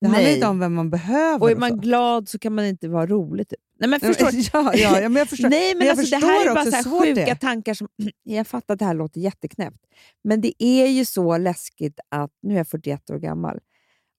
Det 0.00 0.06
handlar 0.06 0.24
Nej. 0.24 0.34
inte 0.34 0.46
om 0.46 0.58
vem 0.58 0.74
man 0.74 0.90
behöver. 0.90 1.42
Och 1.42 1.50
är 1.50 1.54
och 1.54 1.60
man 1.60 1.70
så. 1.70 1.76
glad 1.76 2.28
så 2.28 2.38
kan 2.38 2.54
man 2.54 2.64
inte 2.64 2.88
vara 2.88 3.06
rolig. 3.06 3.48
Typ. 3.48 3.58
Nej, 3.80 3.90
men 3.90 4.00
förstår, 4.00 4.32
men- 4.32 4.42
ja, 4.52 4.74
ja, 4.74 5.00
ja, 5.00 5.08
men 5.08 5.16
jag 5.20 5.28
förstår. 5.28 5.48
Nej, 5.50 5.74
men, 5.74 5.86
jag 5.86 5.98
alltså, 5.98 6.18
det 6.20 6.26
här 6.26 6.50
är 6.50 6.54
bara 6.54 6.64
så 6.64 6.70
här 6.70 6.84
det 7.06 7.14
sjuka 7.14 7.26
är. 7.30 7.34
tankar 7.34 7.74
som... 7.74 7.88
Jag 8.22 8.46
fattar 8.46 8.74
att 8.74 8.78
det 8.78 8.84
här 8.84 8.94
låter 8.94 9.20
jätteknäppt, 9.20 9.86
men 10.24 10.40
det 10.40 10.62
är 10.64 10.86
ju 10.86 11.04
så 11.04 11.38
läskigt 11.38 12.00
att... 12.08 12.30
Nu 12.42 12.54
är 12.54 12.58
jag 12.58 12.68
41 12.68 13.10
år 13.10 13.18
gammal. 13.18 13.58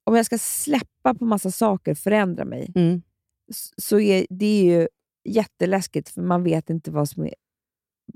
Om 0.03 0.15
jag 0.15 0.25
ska 0.25 0.38
släppa 0.38 1.13
på 1.13 1.25
massa 1.25 1.51
saker 1.51 1.91
och 1.91 1.97
förändra 1.97 2.45
mig, 2.45 2.71
Mm. 2.75 3.01
så 3.77 3.99
är 3.99 4.25
det 4.29 4.45
är 4.45 4.63
ju 4.79 4.88
jätteläskigt, 5.29 6.09
för 6.09 6.21
man 6.21 6.43
vet 6.43 6.69
inte 6.69 6.91
vad 6.91 7.09
som 7.09 7.23
är... 7.23 7.33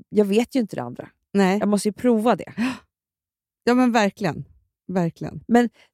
Jag 0.09 0.25
vet 0.25 0.55
ju 0.55 0.59
inte 0.59 0.75
det 0.75 0.81
andra. 0.81 1.09
Nej, 1.33 1.59
Jag 1.59 1.69
måste 1.69 1.87
ju 1.87 1.93
prova 1.93 2.35
det. 2.35 2.53
ja, 3.63 3.73
men 3.73 3.91
verkligen. 3.91 4.45
verkligen. 4.87 5.43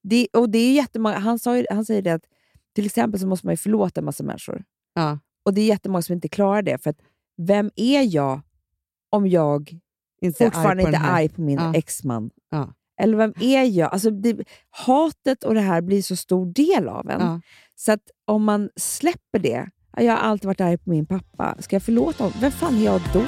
det 0.03 0.27
och 0.33 0.49
det 0.49 0.57
är 0.59 0.73
jättemånga, 0.73 1.19
han, 1.19 1.39
sa 1.39 1.57
ju, 1.57 1.65
han 1.69 1.85
säger 1.85 2.01
det 2.01 2.11
att 2.13 2.23
till 2.75 2.85
exempel 2.85 3.19
så 3.19 3.27
måste 3.27 3.47
man 3.47 3.53
ju 3.53 3.57
förlåta 3.57 4.01
en 4.01 4.05
massa 4.05 4.23
människor. 4.23 4.63
Ja. 4.93 5.19
Och 5.45 5.53
det 5.53 5.61
är 5.61 5.65
jättemånga 5.65 6.01
som 6.01 6.13
inte 6.13 6.29
klarar 6.29 6.61
det. 6.61 6.77
För 6.83 6.89
att 6.89 6.99
vem 7.37 7.71
är 7.75 8.15
jag 8.15 8.41
om 9.09 9.27
jag 9.27 9.79
Inte 10.21 10.43
fortfarande 10.45 10.83
på 10.83 10.89
inte 10.89 10.99
är 10.99 11.11
arg 11.11 11.29
på 11.29 11.41
min 11.41 11.57
Ja. 11.59 11.73
exman? 11.75 12.29
Ja. 12.49 12.73
Eller 13.01 13.17
vem 13.17 13.33
är 13.41 13.63
jag? 13.63 13.93
Alltså 13.93 14.11
det, 14.11 14.37
hatet 14.69 15.43
och 15.43 15.53
det 15.53 15.61
här 15.61 15.81
blir 15.81 16.01
så 16.01 16.15
stor 16.15 16.45
del 16.53 16.87
av 16.87 17.09
en. 17.09 17.21
Ja. 17.21 17.41
Så 17.75 17.91
att 17.91 18.01
om 18.25 18.43
man 18.43 18.69
släpper 18.75 19.39
det, 19.39 19.69
"Ja, 19.97 20.03
jag 20.03 20.13
har 20.13 20.19
alltid 20.19 20.45
varit 20.47 20.61
arg 20.61 20.77
på 20.77 20.89
min 20.89 21.05
pappa, 21.05 21.55
ska 21.59 21.75
jag 21.75 21.83
förlåta 21.83 22.23
honom? 22.23 22.37
Vem 22.41 22.51
fan 22.51 22.75
är 22.77 22.83
jag 22.85 23.01
då? 23.13 23.21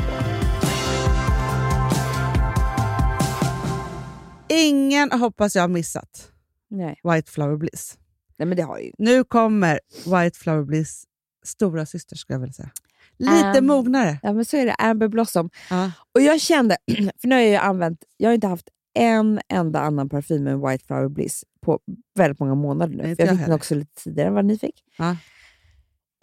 Ingen 4.51 5.11
hoppas 5.11 5.55
jag 5.55 5.63
har 5.63 5.67
missat 5.67 6.31
Nej. 6.69 6.99
White 7.03 7.31
Flower 7.31 7.57
Bliss. 7.57 7.97
Nej, 8.37 8.45
men 8.47 8.57
det 8.57 8.63
har 8.63 8.79
ju. 8.79 8.91
Nu 8.97 9.23
kommer 9.23 9.79
White 10.05 10.39
Flower 10.39 10.63
Bliss 10.63 11.03
stora 11.45 11.85
syster 11.85 12.15
skulle 12.15 12.35
jag 12.35 12.39
vilja 12.41 12.53
säga. 12.53 12.69
Lite 13.17 13.59
Am- 13.59 13.67
mognare. 13.67 14.19
Ja, 14.23 14.33
men 14.33 14.45
så 14.45 14.57
är 14.57 14.65
det. 14.65 14.73
Amber 14.73 15.07
Blossom. 15.07 15.49
Ja. 15.69 15.91
Och 16.15 16.21
jag 16.21 16.41
kände, 16.41 16.77
för 17.21 17.27
nu 17.27 17.35
har 17.35 17.41
jag 17.41 17.63
använt, 17.63 18.03
jag 18.17 18.29
har 18.29 18.33
inte 18.33 18.47
haft 18.47 18.67
en 18.93 19.39
enda 19.49 19.79
annan 19.79 20.09
parfym 20.09 20.47
än 20.47 20.67
White 20.67 20.85
Flower 20.85 21.09
Bliss 21.09 21.43
på 21.61 21.79
väldigt 22.15 22.39
många 22.39 22.55
månader 22.55 22.95
nu. 22.95 23.03
Nej, 23.03 23.15
jag 23.17 23.27
jag 23.27 23.37
fick 23.37 23.45
den 23.45 23.55
också 23.55 23.75
lite 23.75 24.03
tidigare 24.03 24.27
än 24.27 24.33
vad 24.33 24.45
ni 24.45 24.57
fick. 24.59 24.83
Ja. 24.97 25.17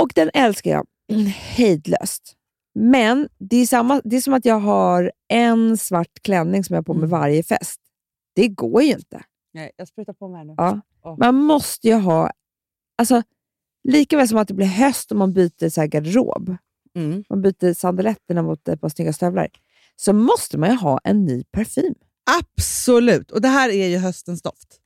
Och 0.03 0.13
den 0.15 0.31
älskar 0.35 0.71
jag 0.71 0.87
hejdlöst. 1.35 2.35
Men 2.75 3.29
det 3.39 3.57
är, 3.57 3.67
samma, 3.67 4.01
det 4.05 4.17
är 4.17 4.21
som 4.21 4.35
att 4.35 4.45
jag 4.45 4.61
har 4.61 5.13
en 5.29 5.77
svart 5.79 6.23
klänning 6.23 6.65
som 6.65 6.75
jag 6.75 6.79
har 6.79 6.85
på 6.85 6.95
mig 6.95 6.99
Mm. 7.07 7.11
varje 7.11 7.43
fest. 7.43 7.81
Det 8.39 8.49
går 8.49 8.83
ju 8.83 8.93
inte. 8.93 9.23
Nej, 9.55 9.71
jag 9.77 9.89
sprutar 9.89 10.13
på 10.13 10.29
mig 10.29 10.45
nu. 10.45 10.55
Ja. 10.57 10.81
Åh. 11.05 11.17
Man 11.19 11.35
måste 11.35 11.89
ju 11.89 11.95
ha... 11.95 12.31
Alltså, 12.99 13.23
lika 13.89 14.17
väl 14.17 14.29
som 14.29 14.39
att 14.39 14.49
det 14.49 14.55
blir 14.55 14.67
höst 14.67 15.13
om 15.13 15.19
man 15.19 15.33
byter 15.33 15.69
så 15.69 15.87
garderob, 15.87 16.57
Mm. 16.95 17.25
man 17.29 17.43
byter 17.43 17.73
sandaletterna 17.75 18.43
mot 18.43 18.69
ett 18.69 18.81
par 18.81 18.89
snygga 18.89 19.13
stövlar, 19.13 19.49
så 19.97 20.13
måste 20.13 20.59
man 20.59 20.71
ju 20.71 20.77
ha 20.77 21.01
en 21.05 21.25
ny 21.25 21.45
parfym. 21.45 21.95
Absolut! 22.41 23.31
Och 23.31 23.41
det 23.41 23.49
här 23.49 23.69
är 23.69 23.87
ju 23.89 23.99
höstens 23.99 24.43
doft. 24.43 24.81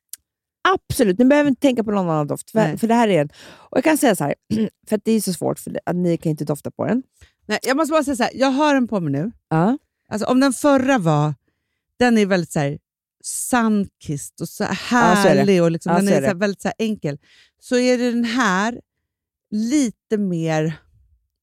Absolut, 0.74 1.18
ni 1.18 1.24
behöver 1.24 1.48
inte 1.48 1.60
tänka 1.60 1.84
på 1.84 1.90
någon 1.90 2.10
annan 2.10 2.26
doft. 2.26 2.50
För, 2.50 2.76
för 2.76 2.86
det 2.88 2.94
här 2.94 3.08
är 3.08 3.20
en. 3.20 3.28
Och 3.50 3.76
jag 3.76 3.84
kan 3.84 3.98
säga 3.98 4.16
så 4.16 4.24
här, 4.24 4.34
för 4.88 5.00
det 5.04 5.12
är 5.12 5.20
så 5.20 5.32
svårt, 5.32 5.58
för 5.58 5.80
att 5.86 5.96
ni 5.96 6.16
kan 6.16 6.30
inte 6.30 6.44
dofta 6.44 6.70
på 6.70 6.86
den. 6.86 7.02
Nej, 7.46 7.58
jag 7.62 7.76
måste 7.76 7.92
bara 7.92 8.04
säga 8.04 8.16
så 8.16 8.22
här, 8.22 8.32
jag 8.34 8.50
har 8.50 8.74
den 8.74 8.88
på 8.88 9.00
mig 9.00 9.12
nu. 9.12 9.32
Ja. 9.48 9.78
Alltså, 10.08 10.26
om 10.26 10.40
den 10.40 10.52
förra 10.52 10.98
var, 10.98 11.34
den 11.98 12.18
är 12.18 12.26
väldigt 12.26 12.52
så 12.52 12.58
här, 12.58 12.78
sunkissed 13.22 14.40
och 14.40 14.48
så 14.48 14.62
Ja, 14.64 14.68
så 14.70 14.94
är 14.96 15.34
det. 15.34 15.40
härlig 15.40 15.62
och 15.62 15.70
liksom, 15.70 15.92
Ja, 15.92 15.98
den 15.98 16.08
är, 16.08 16.12
är 16.12 16.20
så 16.28 16.34
det. 16.34 16.38
väldigt 16.40 16.62
så 16.62 16.70
enkel. 16.78 17.18
Så 17.60 17.76
är 17.76 17.98
det 17.98 18.10
den 18.10 18.24
här 18.24 18.80
lite 19.50 20.18
mer 20.18 20.78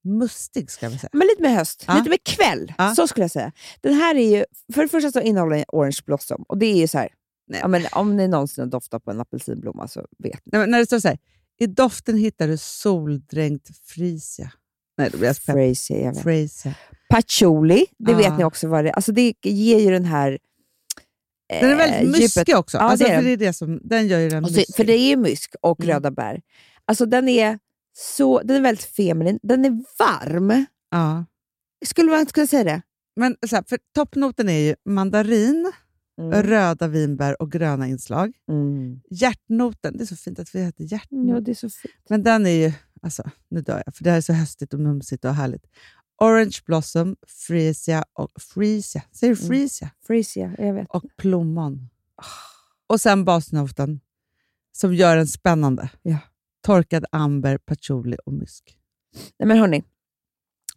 mustig, 0.04 0.72
ska 0.72 0.88
vilja 0.88 1.00
säga. 1.00 1.10
Men 1.14 1.28
lite 1.28 1.42
mer 1.42 1.56
höst, 1.58 1.84
Ja. 1.88 1.98
lite 1.98 2.10
mer 2.10 2.18
kväll. 2.26 2.74
Ja. 2.78 2.96
Så 2.96 3.08
skulle 3.08 3.24
jag 3.24 3.32
säga. 3.32 3.52
Den 3.82 3.94
här 3.94 4.16
är 4.16 4.38
ju, 4.38 4.46
för 4.74 4.82
det 4.82 4.88
första 4.88 5.12
så 5.12 5.20
innehåller 5.22 5.56
den 5.56 5.66
Orange 5.68 5.98
Blossom. 6.06 6.44
Och 6.48 6.58
det 6.58 6.66
är 6.66 6.76
ju 6.78 6.88
så 6.88 6.98
här, 6.98 7.10
Nej. 7.48 7.60
ja, 7.62 7.68
men 7.68 7.86
om 7.92 8.18
ni 8.18 8.28
någonsin 8.28 8.64
har 8.64 8.70
doftat 8.72 9.04
på 9.06 9.12
en 9.12 9.20
apelsinblomma 9.22 9.88
så 9.88 10.00
vet 10.24 10.46
ni. 10.46 10.58
Nej, 10.58 10.68
när 10.68 10.80
det 10.80 10.86
står 10.86 11.00
så 11.00 11.08
här, 11.08 11.18
i 11.60 11.68
doften 11.68 12.18
hittar 12.18 12.48
du 12.48 12.58
soldränkt 12.58 13.70
frisia. 13.86 14.52
Nej, 14.98 15.10
då 15.12 15.18
blir 15.18 15.28
jag 15.48 15.56
vet. 15.56 16.22
Frisia. 16.24 16.74
Patchouli, 17.10 17.86
det 17.98 18.12
Ja. 18.12 18.18
vet 18.18 18.38
ni 18.38 18.44
också 18.44 18.68
vad 18.68 18.86
det 18.86 18.90
är. 18.90 18.94
Alltså 18.94 19.12
det 19.12 19.34
ger 19.44 19.80
ju 19.80 19.90
den 19.92 20.06
här... 20.06 20.40
Den 21.50 21.64
är 21.64 21.72
eh, 21.72 21.78
väldigt 21.78 22.02
djupet. 22.22 22.36
muskig 22.36 22.56
också. 22.56 22.78
Ja, 22.78 22.82
alltså, 22.84 23.06
det 23.08 23.12
är 23.14 23.18
för 23.18 23.24
det 23.28 23.32
är 23.34 23.38
det 23.38 23.54
som, 23.54 23.80
den 23.84 24.08
gör 24.08 24.20
ju 24.20 24.30
den 24.30 24.46
så, 24.46 24.74
för 24.76 24.84
det 24.84 24.94
är 24.94 25.10
ju 25.10 25.16
mysk 25.18 25.56
och 25.62 25.80
Mm. 25.84 25.94
röda 25.94 26.12
bär. 26.12 26.42
Alltså 26.86 27.06
den 27.06 27.28
är, 27.30 27.60
så, 27.98 28.42
den 28.44 28.58
är 28.58 28.62
väldigt 28.62 28.84
feminin. 28.86 29.40
Den 29.44 29.66
är 29.66 29.70
varm. 30.00 30.66
ja. 30.92 31.26
Skulle 31.86 32.12
man 32.12 32.26
kunna 32.26 32.48
säga 32.48 32.64
det? 32.64 32.82
Men 33.16 33.36
så 33.50 33.56
här, 33.56 33.64
för 33.70 33.80
toppnoten 33.96 34.50
är 34.50 34.60
ju 34.60 34.76
mandarin, 34.86 35.72
Mm. 36.22 36.44
röda 36.44 36.88
vinbär 36.88 37.42
och 37.42 37.52
gröna 37.52 37.88
inslag. 37.88 38.32
Mm. 38.52 39.02
Hjärtnoten, 39.12 39.98
det 39.98 40.04
är 40.04 40.06
så 40.06 40.16
fint 40.16 40.40
att 40.40 40.56
vi 40.56 40.64
heter 40.64 40.84
hjärtnot. 40.84 41.30
Ja, 41.30 41.40
det 41.40 41.52
är 41.52 41.56
så 41.56 41.70
fint. 41.70 41.94
Men 42.10 42.24
den 42.24 42.46
är 42.46 42.50
ju, 42.68 42.72
alltså 43.02 43.24
nu 43.50 43.62
dör 43.62 43.84
jag, 43.86 43.96
för 43.96 44.04
det 44.04 44.10
här 44.10 44.18
är 44.18 44.22
så 44.22 44.34
höstigt 44.34 44.74
och 44.74 44.80
mumsigt 44.80 45.26
och 45.26 45.34
härligt. 45.36 45.66
Orange 46.20 46.58
blossom, 46.66 47.16
freesia 47.28 48.04
och 48.14 48.32
freesia. 48.54 49.02
Säger 49.12 49.36
du 49.36 49.40
Mm. 49.42 49.48
freesia? 49.48 49.90
Frisia, 50.08 50.56
jag 50.58 50.74
vet. 50.74 50.88
Och 50.90 51.04
plommon. 51.18 51.90
Och 52.88 53.02
sen 53.02 53.26
basnoten 53.26 54.00
som 54.72 54.94
gör 54.94 55.16
den 55.18 55.28
spännande. 55.28 55.90
Ja. 56.02 56.18
Torkad 56.64 57.06
amber, 57.12 57.58
patchouli 57.58 58.18
och 58.26 58.34
mysk. 58.34 58.78
Nej, 59.40 59.48
men 59.48 59.58
hörni, 59.58 59.84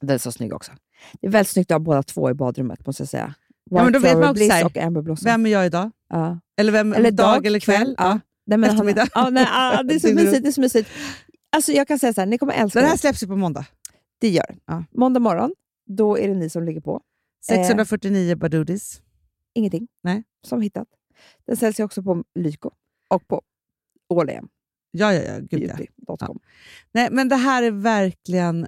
den 0.00 0.11
är 0.14 0.18
så 0.18 0.33
snygg 0.33 0.52
också. 0.55 0.72
Det 1.20 1.26
är 1.26 1.31
väldigt 1.31 1.50
snyggt 1.52 1.70
att 1.70 1.74
ha 1.74 1.78
båda 1.78 2.02
två 2.02 2.31
i 2.31 2.35
badrummet, 2.35 2.87
måste 2.87 3.02
jag 3.02 3.09
säga. 3.09 3.35
Ja, 3.70 3.85
men 3.85 3.92
då 3.92 3.98
vet 3.98 4.18
man 4.18 4.28
också 4.31 4.44
här, 4.44 4.64
och 4.64 4.76
Amber 4.76 5.02
Blossom. 5.02 5.24
Vem 5.24 5.46
är 5.46 5.50
jag 5.50 5.66
idag? 5.66 5.90
Ja. 6.09 6.40
Eller, 6.57 6.72
vem, 6.72 6.92
Eller 6.92 7.11
dag, 7.11 7.46
eller 7.46 7.61
kväll? 7.61 7.94
Ja. 7.98 8.18
Han- 8.50 8.64
Eftermiddag. 8.64 9.09
Ja, 9.14 9.31
nej, 9.31 9.46
ja, 9.50 9.83
det 9.83 9.94
är 9.94 9.98
så 9.98 10.14
mysigt. 10.14 10.42
Det 10.42 10.48
är 10.48 10.52
så 10.52 10.61
mysigt. 10.61 10.88
Alltså, 11.57 11.72
jag 11.72 11.88
kan 11.88 11.98
säga 11.98 12.12
så 12.12 12.20
här, 12.20 12.26
ni 12.26 12.38
kommer 12.38 12.52
älska 12.52 12.78
Den 12.78 12.85
det. 12.85 12.90
här 12.90 12.96
släpps 12.96 13.22
ju 13.22 13.26
på 13.26 13.37
måndag. 13.37 13.64
Det 14.22 14.28
gör. 14.28 14.56
Ja. 14.66 14.85
Måndag 14.90 15.20
morgon, 15.20 15.54
då 15.87 16.18
är 16.18 16.28
det 16.28 16.35
ni 16.35 16.50
som 16.50 16.64
ligger 16.64 16.80
på. 16.80 17.00
649 17.46 18.37
Badudis. 18.37 19.02
Ingenting. 19.54 19.88
Nej. 20.02 20.22
Som 20.46 20.61
hittat. 20.61 20.88
Den 21.46 21.56
säljs 21.56 21.80
ju 21.80 21.85
också 21.85 22.02
på 22.02 22.24
Lyko 22.35 22.70
och 23.08 23.28
på 23.28 23.42
Åhlén. 24.08 24.48
Ja, 24.90 25.14
ja, 25.14 25.22
ja. 25.22 25.38
Gud, 25.38 25.62
ja. 25.62 25.74
Beauty.com. 25.76 26.40
Nej, 26.92 27.08
men 27.12 27.28
det 27.28 27.37
här 27.37 27.62
är 27.62 27.70
verkligen... 27.70 28.66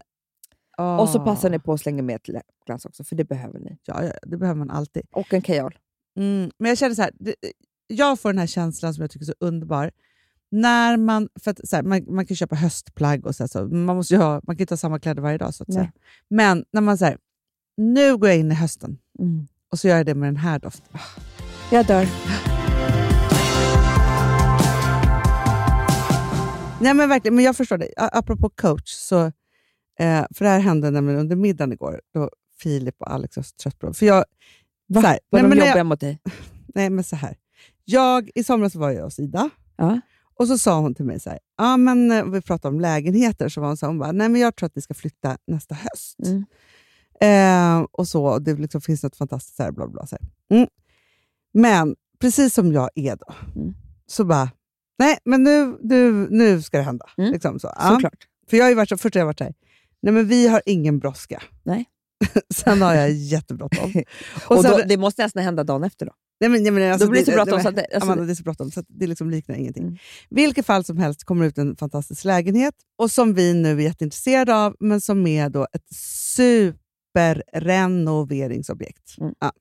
Och 0.78 1.08
så 1.08 1.20
passar 1.24 1.50
ni 1.50 1.58
på 1.58 1.72
att 1.72 1.80
slänga 1.80 2.02
med 2.02 2.16
ett 2.16 2.28
läppglans 2.28 2.84
också, 2.86 3.04
för 3.04 3.16
det 3.16 3.24
behöver 3.24 3.60
ni. 3.60 3.78
Ja, 3.84 4.04
ja, 4.04 4.12
det 4.22 4.36
behöver 4.36 4.58
man 4.58 4.70
alltid. 4.70 5.06
Och 5.12 5.34
en 5.34 5.42
kajal. 5.42 5.78
Mm, 6.16 6.50
men 6.58 6.68
jag 6.68 6.78
känner 6.78 6.94
så 6.94 7.02
här, 7.02 7.12
det, 7.14 7.34
jag 7.86 8.20
får 8.20 8.28
den 8.28 8.38
här 8.38 8.46
känslan 8.46 8.94
som 8.94 9.02
jag 9.02 9.10
tycker 9.10 9.24
är 9.24 9.26
så 9.26 9.34
underbar. 9.40 9.90
När 10.56 10.96
man, 10.96 11.28
för 11.40 11.50
att, 11.50 11.68
så 11.68 11.76
här, 11.76 11.82
man, 11.82 12.04
man 12.08 12.26
kan 12.26 12.36
köpa 12.36 12.56
höstplagg 12.56 13.26
och 13.26 13.34
så, 13.34 13.42
här, 13.42 13.48
så 13.48 13.64
man, 13.66 13.96
måste 13.96 14.16
ha, 14.16 14.32
man 14.46 14.56
kan 14.56 14.60
inte 14.62 14.72
ha 14.72 14.76
samma 14.78 14.98
kläder 14.98 15.22
varje 15.22 15.38
dag. 15.38 15.54
Så. 15.54 15.64
Men 16.30 16.64
när 16.72 16.80
man 16.80 16.98
säger 16.98 17.18
nu 17.76 18.16
går 18.16 18.28
jag 18.28 18.38
in 18.38 18.52
i 18.52 18.54
hösten 18.54 18.98
Mm. 19.18 19.46
och 19.72 19.78
så 19.78 19.88
gör 19.88 19.96
jag 19.96 20.06
det 20.06 20.14
med 20.14 20.28
den 20.28 20.36
här 20.36 20.58
doften. 20.58 20.98
Jag 21.72 21.86
dör. 21.86 22.06
Nej 26.80 26.94
men 26.94 27.08
verkligen, 27.08 27.34
men 27.34 27.44
jag 27.44 27.56
förstår 27.56 27.78
det. 27.78 27.88
A- 27.96 28.10
Apropå 28.12 28.50
coach, 28.50 28.90
så, 28.90 29.24
eh, 29.98 30.24
för 30.34 30.44
det 30.44 30.48
här 30.50 30.60
hände 30.60 30.90
nämligen 30.90 31.20
under 31.20 31.36
middagen 31.36 31.72
igår, 31.72 32.00
då 32.14 32.30
Filip 32.62 32.94
och 32.98 33.12
Alex 33.12 33.36
var 33.36 33.42
så 33.44 33.54
trött 33.62 33.78
på 33.78 33.94
För 33.94 34.06
jag, 34.06 34.24
Va? 34.86 35.00
så 35.00 35.06
här, 35.06 35.18
Var 35.30 35.40
nej, 35.40 35.42
de 35.42 35.48
men 35.48 35.58
jobbiga 35.58 35.76
jag, 35.76 35.86
mot 35.86 36.00
dig? 36.00 36.18
nej 36.74 36.90
men 36.90 37.04
så 37.04 37.16
här. 37.16 37.36
Jag, 37.84 38.30
I 38.34 38.44
somras 38.44 38.74
var 38.74 38.90
jag 38.90 39.04
hos 39.04 39.18
Ida 39.18 39.50
Ja. 39.76 40.00
Och 40.36 40.48
så 40.48 40.58
sa 40.58 40.80
hon 40.80 40.94
till 40.94 41.04
mig 41.04 41.20
så 41.20 41.30
här, 41.30 41.38
ja 41.58 41.76
men 41.76 42.10
eh, 42.10 42.24
vi 42.24 42.40
pratade 42.42 42.74
om 42.74 42.80
lägenheter, 42.80 43.48
så 43.48 43.60
var 43.60 43.68
hon 43.68 43.76
så 43.76 43.86
här, 43.86 43.90
hon 43.90 43.98
bara, 43.98 44.12
nej 44.12 44.28
men 44.28 44.40
jag 44.40 44.56
tror 44.56 44.66
att 44.66 44.76
vi 44.76 44.80
ska 44.80 44.94
flytta 44.94 45.38
nästa 45.46 45.74
höst. 45.74 46.16
Mm. 46.26 46.44
Eh, 47.20 47.86
och 47.92 48.08
så, 48.08 48.26
och 48.26 48.42
det 48.42 48.54
liksom 48.54 48.80
finns 48.80 49.02
något 49.02 49.16
fantastiskt 49.16 49.58
här, 49.58 49.72
bla 49.72 49.88
bla. 49.88 50.06
Så 50.06 50.16
här. 50.20 50.56
Mm. 50.58 50.68
Men 51.54 51.96
precis 52.20 52.54
som 52.54 52.72
jag 52.72 52.90
är 52.94 53.16
då, 53.16 53.34
Mm. 53.60 53.74
så 54.06 54.24
bara, 54.24 54.50
nej 54.98 55.18
men 55.24 55.42
nu, 55.44 55.78
nu, 55.82 56.12
nu 56.30 56.62
ska 56.62 56.76
det 56.76 56.82
hända. 56.84 57.06
Mm. 57.18 57.32
Liksom 57.32 57.58
så. 57.60 57.72
Ja. 57.76 57.88
Såklart. 57.90 58.28
För 58.50 58.56
jag 58.56 58.64
har 58.64 58.68
ju 58.70 58.74
varit 58.76 58.88
så, 58.88 58.96
först 58.96 59.14
har 59.14 59.20
jag 59.20 59.26
varit 59.26 59.38
så 59.38 59.44
här, 59.44 59.54
nej 60.02 60.12
men 60.12 60.28
vi 60.28 60.48
har 60.48 60.62
ingen 60.66 60.98
brådska. 60.98 61.42
Nej. 61.62 61.84
sen 62.54 62.82
har 62.82 62.94
jag 62.94 63.10
jättebråttom. 63.12 63.92
Och 64.48 64.62
sen- 64.62 64.70
då, 64.70 64.82
det 64.86 64.96
måste 64.96 65.22
nästan 65.22 65.42
hända 65.42 65.64
dagen 65.64 65.84
efter 65.84 66.06
då. 66.06 66.12
Nej, 66.40 66.50
men, 66.50 66.62
nej, 66.62 66.72
men, 66.72 66.92
alltså, 66.92 67.06
Då 67.06 67.10
blir 67.10 67.20
det 67.20 67.26
så 67.26 67.32
bråttom 67.32 67.54
alltså- 67.54 67.68
Amanda, 68.02 68.24
det 68.24 68.32
är 68.32 68.34
så 68.34 68.42
bråttom 68.42 68.70
så 68.70 68.82
det 68.88 69.06
liksom 69.06 69.30
liknar 69.30 69.54
ingenting. 69.56 69.82
Mm. 69.84 69.96
vilket 70.30 70.66
fall 70.66 70.84
som 70.84 70.98
helst 70.98 71.24
kommer 71.24 71.46
ut 71.46 71.58
en 71.58 71.76
fantastisk 71.76 72.24
lägenhet 72.24 72.74
och 72.98 73.10
som 73.10 73.34
vi 73.34 73.54
nu 73.54 73.72
är 73.72 73.78
jätteintresserade 73.82 74.56
av, 74.56 74.76
men 74.80 75.00
som 75.00 75.26
är 75.26 75.48
då 75.48 75.66
ett 75.72 75.86
superrenoveringsobjekt. 76.36 79.18
Mm. 79.20 79.34
Ja. 79.40 79.52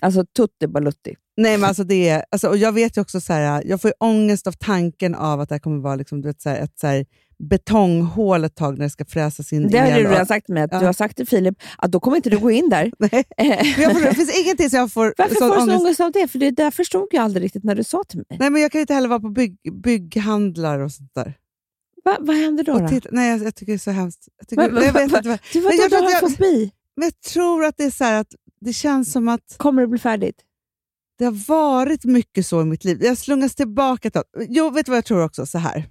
Alltså 0.00 0.24
tutti 0.36 0.66
balutti. 0.66 1.14
Nej, 1.36 1.58
men 1.58 1.68
alltså 1.68 1.84
det 1.84 2.08
är, 2.08 2.24
alltså, 2.30 2.48
och 2.48 2.56
jag 2.56 2.72
vet 2.72 2.96
ju 2.96 3.00
också 3.00 3.20
så 3.20 3.32
här, 3.32 3.62
jag 3.66 3.80
får 3.80 3.88
ju 3.88 3.94
ångest 4.00 4.46
av 4.46 4.52
tanken 4.52 5.14
av 5.14 5.40
att 5.40 5.48
det 5.48 5.54
här 5.54 5.60
kommer 5.60 5.80
vara 5.80 5.96
liksom, 5.96 6.20
du 6.22 6.28
vet, 6.28 6.40
så 6.42 6.48
här, 6.48 6.56
ett 6.56 6.78
så 6.78 6.86
här, 6.86 7.06
betonghål 7.38 8.44
ett 8.44 8.54
tag 8.54 8.78
när 8.78 8.84
det 8.84 8.90
ska 8.90 9.04
fräsas 9.04 9.52
in 9.52 9.68
Det 9.68 9.78
har 9.78 9.86
du 9.86 10.08
redan 10.08 10.26
sagt 10.26 10.46
till 10.46 10.54
mig, 10.54 10.62
att 10.62 10.72
Ja. 10.72 10.78
du 10.80 10.86
har 10.86 10.92
sagt 10.92 11.16
till 11.16 11.26
Filip 11.26 11.54
att 11.78 11.92
då 11.92 12.00
kommer 12.00 12.16
inte 12.16 12.30
du 12.30 12.38
gå 12.38 12.50
in 12.50 12.68
där. 12.68 12.92
Nej. 12.98 13.24
Får, 13.74 14.00
det 14.04 14.14
finns 14.14 14.38
ingenting 14.44 14.70
som 14.70 14.78
jag 14.78 14.92
får 14.92 15.14
Varför 15.18 15.34
sån 15.34 15.48
får 15.48 15.54
du 15.66 15.72
sån 15.72 15.80
ångest. 15.80 16.00
av 16.00 16.12
det? 16.12 16.28
För 16.28 16.38
det 16.38 16.50
där 16.50 16.70
förstod 16.70 17.06
jag 17.10 17.24
aldrig 17.24 17.44
riktigt 17.44 17.64
när 17.64 17.74
du 17.74 17.84
sa 17.84 18.02
till 18.08 18.18
mig. 18.18 18.38
Nej, 18.40 18.50
men 18.50 18.62
jag 18.62 18.72
kan 18.72 18.80
inte 18.80 18.94
heller 18.94 19.08
vara 19.08 19.20
på 19.20 19.28
bygg, 19.28 19.56
bygghandlar 19.82 20.78
och 20.78 20.92
sånt 20.92 21.10
där. 21.14 21.34
Va, 22.04 22.16
vad 22.20 22.36
händer 22.36 22.64
då? 22.64 22.78
Då? 22.78 22.88
titta, 22.88 23.08
nej, 23.12 23.30
jag, 23.30 23.42
jag 23.46 23.54
tycker 23.54 23.72
det 23.72 23.76
är 23.76 23.78
så 23.78 23.90
hemskt. 23.90 24.28
Jag, 24.38 24.48
tycker, 24.48 24.62
Va- 24.62 24.68
nej, 24.72 24.84
jag 24.86 24.92
va- 24.92 25.00
vet 25.00 25.10
va- 25.12 25.20
vad- 25.24 25.38
Du, 25.52 25.60
vadå, 25.60 25.88
du 25.90 25.96
har 25.96 26.14
en 26.24 26.30
fobi. 26.30 26.72
Men 26.96 27.04
jag 27.06 27.20
tror 27.20 27.64
att 27.64 27.74
det 27.76 27.84
är 27.84 27.90
så 27.90 28.04
här 28.04 28.20
att 28.20 28.34
det 28.60 28.72
känns 28.72 29.12
som 29.12 29.28
att 29.28 29.54
Kommer 29.56 29.82
det 29.82 29.88
bli 29.88 29.98
färdigt? 29.98 30.36
det 31.18 31.24
har 31.24 31.48
varit 31.48 32.04
mycket 32.04 32.46
så 32.46 32.62
i 32.62 32.64
mitt 32.64 32.84
liv. 32.84 32.98
Jag 33.02 33.18
slungas 33.18 33.54
tillbaka 33.54 34.10
tag. 34.10 34.24
Jo, 34.48 34.70
vet 34.70 34.86
du 34.86 34.90
vad 34.90 34.96
jag 34.96 35.04
tror 35.04 35.24
också? 35.24 35.46
Så 35.46 35.58
här. 35.58 35.84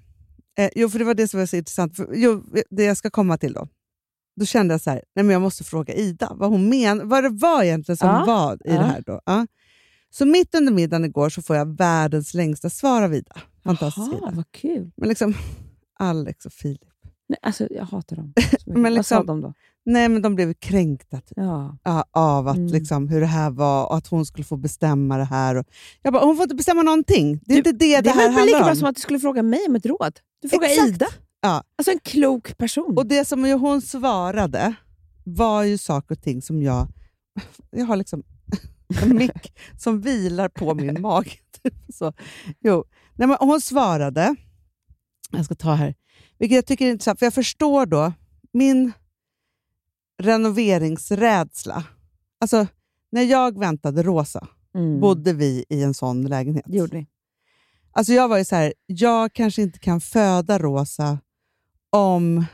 Eh, 0.60 0.70
jo, 0.76 0.90
för 0.90 1.00
det 1.00 1.06
var 1.06 1.14
det 1.14 1.28
som 1.28 1.40
var 1.40 1.48
så 1.48 1.56
intressant. 1.56 1.96
För, 1.96 2.10
jo, 2.14 2.44
det 2.70 2.84
jag 2.84 2.98
ska 2.98 3.10
komma 3.10 3.38
till 3.38 3.54
då. 3.54 3.68
Då 4.36 4.46
kände 4.46 4.74
jag 4.74 4.82
så 4.82 4.90
här, 4.90 5.04
nej 5.16 5.26
men 5.26 5.34
jag 5.34 5.42
måste 5.42 5.64
fråga 5.64 5.94
Ida 5.94 6.32
vad 6.36 6.50
hon 6.50 6.70
men, 6.70 7.10
vad 7.10 7.24
det 7.24 7.30
var 7.30 7.64
egentligen 7.64 7.98
som 7.98 8.08
Ja, 8.10 8.26
var 8.26 8.54
i 8.56 8.58
ja. 8.64 8.72
det 8.74 8.84
här. 8.86 9.04
Då. 9.06 9.22
Ja. 9.26 9.48
Så 10.10 10.26
mitt 10.26 10.56
under 10.56 10.74
middagen 10.74 11.06
igår 11.06 11.30
så 11.30 11.42
får 11.42 11.56
jag 11.56 11.78
världens 11.78 12.34
längsta 12.34 12.70
svar 12.70 13.02
av 13.02 13.14
Ida. 13.14 13.36
Fantastisk 13.64 14.08
Jaha, 14.12 14.18
Ida. 14.18 14.32
vad 14.36 14.52
kul. 14.52 14.92
Men 14.98 15.10
liksom, 15.10 15.34
Alex 16.00 16.46
och 16.46 16.54
Filip. 16.54 16.91
Nej, 17.32 17.40
alltså, 17.42 17.68
jag 17.72 17.86
hatar 17.86 18.16
dem. 18.16 18.34
Men 18.66 18.84
Vad 18.84 19.06
sa 19.06 19.20
liksom- 19.20 19.26
de 19.26 19.42
då? 19.42 19.54
Nej, 19.86 20.10
men 20.10 20.22
de 20.22 20.36
blev 20.36 20.54
kränkta 20.54 21.18
typ, 21.22 21.34
Ja. 21.38 21.78
ja, 21.84 22.06
av 22.12 22.48
att, 22.48 22.56
Mm. 22.58 22.72
liksom, 22.74 23.08
hur 23.08 23.22
det 23.22 23.28
här 23.28 23.50
var 23.50 23.86
och 23.86 23.96
att 23.98 24.08
hon 24.08 24.26
skulle 24.26 24.44
få 24.44 24.58
bestämma 24.58 25.18
det 25.18 25.24
här. 25.24 25.56
Och, 25.56 25.66
jag 26.02 26.14
bara, 26.14 26.26
hon 26.26 26.36
får 26.36 26.44
inte 26.44 26.56
bestämma 26.56 26.82
någonting. 26.84 27.40
Det 27.46 27.54
är 27.54 27.64
Du, 27.64 27.70
inte 27.70 27.86
det 27.86 27.96
det, 27.96 28.02
Det 28.02 28.10
är 28.10 28.14
här 28.14 28.22
väl 28.22 28.32
lika 28.32 28.40
handlar 28.40 28.60
bra 28.60 28.70
om. 28.70 28.76
som 28.76 28.88
att 28.90 28.96
du 28.96 29.02
skulle 29.02 29.20
fråga 29.20 29.44
mig 29.44 29.60
om 29.68 29.76
ett 29.76 29.86
råd. 29.86 30.20
Du 30.42 30.50
frågar 30.50 30.68
Exakt. 30.68 30.88
Ida. 30.90 31.06
Ja. 31.42 31.64
Alltså 31.78 31.92
en 31.92 32.00
klok 32.00 32.58
person. 32.58 32.98
Och 32.98 33.06
det 33.06 33.26
som 33.28 33.46
ju 33.46 33.54
hon 33.54 33.82
svarade 33.82 34.74
var 35.24 35.64
ju 35.64 35.78
saker 35.78 36.16
och 36.16 36.22
ting 36.22 36.42
som 36.42 36.64
jag... 36.64 36.88
Jag 37.72 37.86
har 37.86 37.96
liksom 37.96 38.24
en 39.04 39.16
mick 39.16 39.54
som 39.78 40.02
vilar 40.02 40.50
på 40.50 40.74
min 40.74 41.02
mage. 41.02 41.32
Typ 41.64 41.74
så. 41.94 42.14
Jo. 42.60 42.84
Nej, 43.16 43.28
men 43.28 43.38
hon 43.40 43.62
svarade, 43.62 44.36
jag 45.32 45.46
ska 45.46 45.56
ta 45.56 45.74
här, 45.74 45.96
vilket 46.42 46.56
jag 46.56 46.66
tycker 46.66 46.86
är 46.86 46.92
intressant, 46.92 47.20
för 47.20 47.26
jag 47.26 47.34
förstår 47.34 47.86
då 47.86 48.14
min 48.54 48.92
renoveringsrädsla. 50.22 51.84
Alltså, 52.40 52.68
när 53.12 53.24
jag 53.24 53.60
väntade 53.60 54.04
Rosa 54.04 54.48
Mm. 54.76 55.00
bodde 55.00 55.34
vi 55.34 55.66
i 55.70 55.84
en 55.84 55.94
sån 55.94 56.22
lägenhet. 56.22 56.66
Gjorde 56.68 56.98
vi. 56.98 57.08
Alltså 57.92 58.14
jag 58.14 58.28
var 58.28 58.38
ju 58.38 58.46
så 58.46 58.56
här, 58.56 58.74
jag 58.86 59.34
kanske 59.34 59.62
inte 59.62 59.80
kan 59.80 60.02
föda 60.02 60.60
Rosa 60.60 61.20
om, 61.90 62.46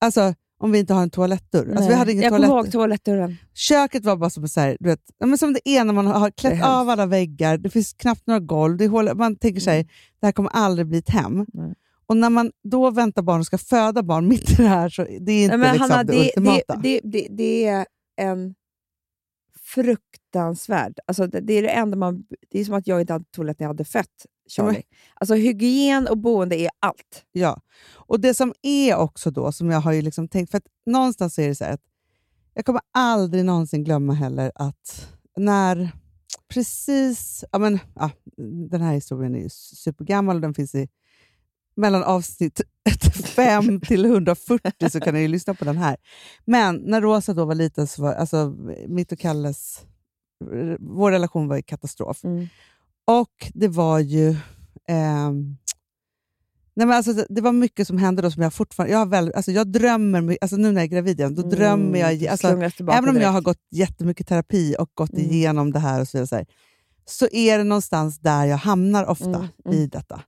alltså, 0.00 0.34
om 0.58 0.72
vi 0.72 0.78
inte 0.78 0.94
har 0.94 1.02
en 1.02 1.10
toalettdörr. 1.10 1.70
Alltså, 1.70 1.88
vi 1.88 1.94
hade 1.94 2.12
ingen 2.12 2.22
jag 2.24 2.32
kommer 2.32 2.46
ihåg 2.46 2.72
toalettdörren. 2.72 3.36
Köket 3.54 4.04
var 4.04 4.16
bara 4.16 4.30
som 4.30 4.48
så 4.48 4.60
här, 4.60 4.76
du 4.80 4.88
vet, 4.88 5.00
men 5.24 5.38
som 5.38 5.52
det 5.52 5.68
är 5.68 5.84
när 5.84 5.92
man 5.92 6.06
har 6.06 6.30
klätt 6.30 6.64
av 6.64 6.88
alla 6.88 7.06
väggar, 7.06 7.58
det 7.58 7.70
finns 7.70 7.92
knappt 7.92 8.26
några 8.26 8.40
golv, 8.40 8.76
det 8.76 8.84
är 8.84 8.88
hål, 8.88 9.16
man 9.16 9.36
tänker 9.36 9.60
sig 9.60 9.88
det 10.20 10.26
här 10.26 10.32
kommer 10.32 10.50
aldrig 10.50 10.86
bli 10.86 10.98
ett 10.98 11.10
hem. 11.10 11.46
Nej. 11.52 11.74
Och 12.10 12.16
när 12.16 12.30
man 12.30 12.52
då 12.62 12.90
väntar 12.90 13.22
barn 13.22 13.40
och 13.40 13.46
ska 13.46 13.58
föda 13.58 14.02
barn 14.02 14.28
mitt 14.28 14.50
i 14.50 14.54
det 14.54 14.68
här, 14.68 14.88
så 14.88 15.04
det 15.20 15.32
är 15.32 15.44
inte 15.44 15.56
men 15.56 15.72
liksom 15.72 15.90
Hanna, 15.90 16.04
det, 16.04 16.12
det, 16.12 16.26
ultimata. 16.26 16.76
det, 16.76 17.00
det, 17.04 17.26
det 17.30 17.66
är 17.66 17.86
en 18.16 18.54
fruktansvärd... 19.60 20.98
Alltså 21.06 21.26
det, 21.26 21.52
är 21.52 21.62
det 21.62 21.68
enda 21.68 21.96
man... 21.96 22.24
Det 22.50 22.60
är 22.60 22.64
som 22.64 22.74
att 22.74 22.86
jag 22.86 23.00
inte 23.00 23.12
hade 23.12 23.24
toalett 23.24 23.58
när 23.58 23.64
jag 23.64 23.70
hade 23.70 23.84
fött 23.84 24.26
Charlie. 24.48 24.82
Alltså 25.14 25.34
hygien 25.34 26.08
och 26.08 26.18
boende 26.18 26.56
är 26.56 26.70
allt. 26.80 27.24
Ja, 27.32 27.60
och 27.94 28.20
det 28.20 28.34
som 28.34 28.54
är 28.62 28.96
också 28.96 29.30
då, 29.30 29.52
som 29.52 29.70
jag 29.70 29.80
har 29.80 29.92
ju 29.92 30.02
liksom 30.02 30.28
tänkt, 30.28 30.50
för 30.50 30.58
att 30.58 30.66
någonstans 30.86 31.38
är 31.38 31.48
det 31.48 31.54
så 31.54 31.64
här 31.64 31.72
att 31.72 31.84
jag 32.54 32.64
kommer 32.64 32.82
aldrig 32.94 33.44
någonsin 33.44 33.84
glömma 33.84 34.12
heller 34.12 34.52
att 34.54 35.08
när 35.36 35.90
precis, 36.48 37.44
ja 37.52 37.58
men, 37.58 37.78
ja, 37.94 38.10
den 38.70 38.80
här 38.80 38.94
historien 38.94 39.34
är 39.34 39.40
ju 39.40 39.48
supergammal 39.50 40.36
och 40.36 40.42
den 40.42 40.54
finns 40.54 40.74
i 40.74 40.88
mellan 41.76 42.02
avsnitt 42.02 42.60
5 43.24 43.80
till 43.80 44.04
140 44.04 44.90
så 44.90 45.00
kan 45.00 45.14
ni 45.14 45.20
ju 45.20 45.28
lyssna 45.28 45.54
på 45.54 45.64
den 45.64 45.76
här. 45.78 45.96
Men 46.44 46.76
när 46.76 47.00
Rosa 47.00 47.34
då 47.34 47.44
var 47.44 47.54
liten 47.54 47.86
så 47.86 48.02
var 48.02 48.12
alltså, 48.14 48.56
mitt 48.88 49.12
och 49.12 49.18
Kalles, 49.18 49.80
vår 50.78 51.10
relation 51.10 51.48
var 51.48 51.56
i 51.56 51.62
katastrof. 51.62 52.24
Mm. 52.24 52.48
Och 53.06 53.50
det 53.54 53.68
var 53.68 53.98
ju... 53.98 54.36
ehm, 54.88 55.56
nej 56.74 56.86
men 56.86 56.96
alltså, 56.96 57.24
det, 57.28 57.40
var 57.40 57.52
mycket 57.52 57.86
som 57.86 57.98
hände 57.98 58.22
då 58.22 58.30
som 58.30 58.42
jag 58.42 58.54
fortfarande... 58.54 58.92
Jag, 58.92 58.98
har 58.98 59.06
väl, 59.06 59.32
alltså, 59.34 59.52
jag 59.52 59.66
drömmer, 59.72 60.38
alltså, 60.40 60.56
nu 60.56 60.72
när 60.72 60.80
jag 60.80 60.84
är 60.84 60.88
gravid 60.96 61.20
igen, 61.20 61.34
då 61.34 61.42
drömmer 61.42 61.98
jag... 61.98 62.12
Mm, 62.14 62.30
Alltså, 62.30 62.48
även 62.48 62.64
om 62.88 62.90
jag 63.06 63.14
direkt. 63.14 63.32
har 63.32 63.40
gått 63.40 63.66
jättemycket 63.70 64.26
terapi 64.28 64.76
och 64.78 64.90
gått 64.94 65.10
Mm. 65.12 65.30
igenom 65.30 65.72
det 65.72 65.78
här 65.78 66.00
och 66.00 66.08
så 66.08 66.18
vidare, 66.18 66.44
så 67.04 67.28
är 67.32 67.58
det 67.58 67.64
någonstans 67.64 68.18
där 68.18 68.44
jag 68.44 68.56
hamnar 68.56 69.04
ofta 69.06 69.24
Mm, 69.28 69.48
mm. 69.64 69.78
i 69.78 69.86
detta. 69.86 70.22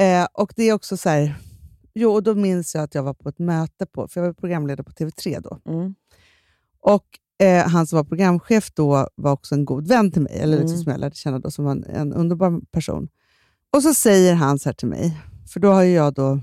Eh, 0.00 0.26
och 0.32 0.52
det 0.56 0.62
är 0.62 0.72
också 0.72 0.96
så 0.96 1.08
här... 1.08 1.34
Jo, 1.94 2.12
och 2.12 2.22
då 2.22 2.34
minns 2.34 2.74
jag 2.74 2.84
att 2.84 2.94
jag 2.94 3.02
var 3.02 3.14
på 3.14 3.28
ett 3.28 3.38
möte, 3.38 3.86
på, 3.86 4.08
för 4.08 4.20
jag 4.20 4.26
var 4.26 4.34
programledare 4.34 4.84
på 4.84 4.92
TV3 4.92 5.40
då. 5.40 5.72
Mm. 5.72 5.94
Och 6.80 7.04
eh, 7.46 7.68
han 7.68 7.86
som 7.86 7.96
var 7.96 8.04
programchef 8.04 8.70
då 8.74 9.08
var 9.14 9.32
också 9.32 9.54
en 9.54 9.64
god 9.64 9.88
vän 9.88 10.10
till 10.12 10.22
mig, 10.22 10.38
eller 10.38 10.56
liksom 10.56 10.74
Mm. 10.74 10.82
som 10.84 10.90
jag 10.90 11.00
lärde 11.00 11.16
känna 11.16 11.38
då, 11.38 11.50
som 11.50 11.64
var 11.64 11.72
en, 11.72 11.84
en 11.84 12.12
underbar 12.12 12.60
person. 12.70 13.08
Och 13.72 13.82
så 13.82 13.94
säger 13.94 14.34
han 14.34 14.58
så 14.58 14.68
här 14.68 14.74
till 14.74 14.88
mig, 14.88 15.20
för 15.52 15.60
då 15.60 15.70
har 15.72 15.82
ju 15.82 15.92
jag 15.92 16.14
då 16.14 16.40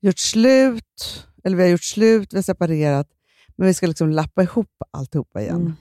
gjort 0.00 0.18
slut, 0.18 1.26
eller 1.44 1.56
vi 1.56 1.62
har 1.62 1.70
gjort 1.70 1.82
slut, 1.84 2.32
vi 2.32 2.36
har 2.38 2.42
separerat, 2.42 3.08
men 3.56 3.66
vi 3.66 3.74
ska 3.74 3.86
liksom 3.86 4.10
lappa 4.10 4.42
ihop 4.42 4.70
alltihopa 4.90 5.40
igen. 5.42 5.60
Mm. 5.60 5.72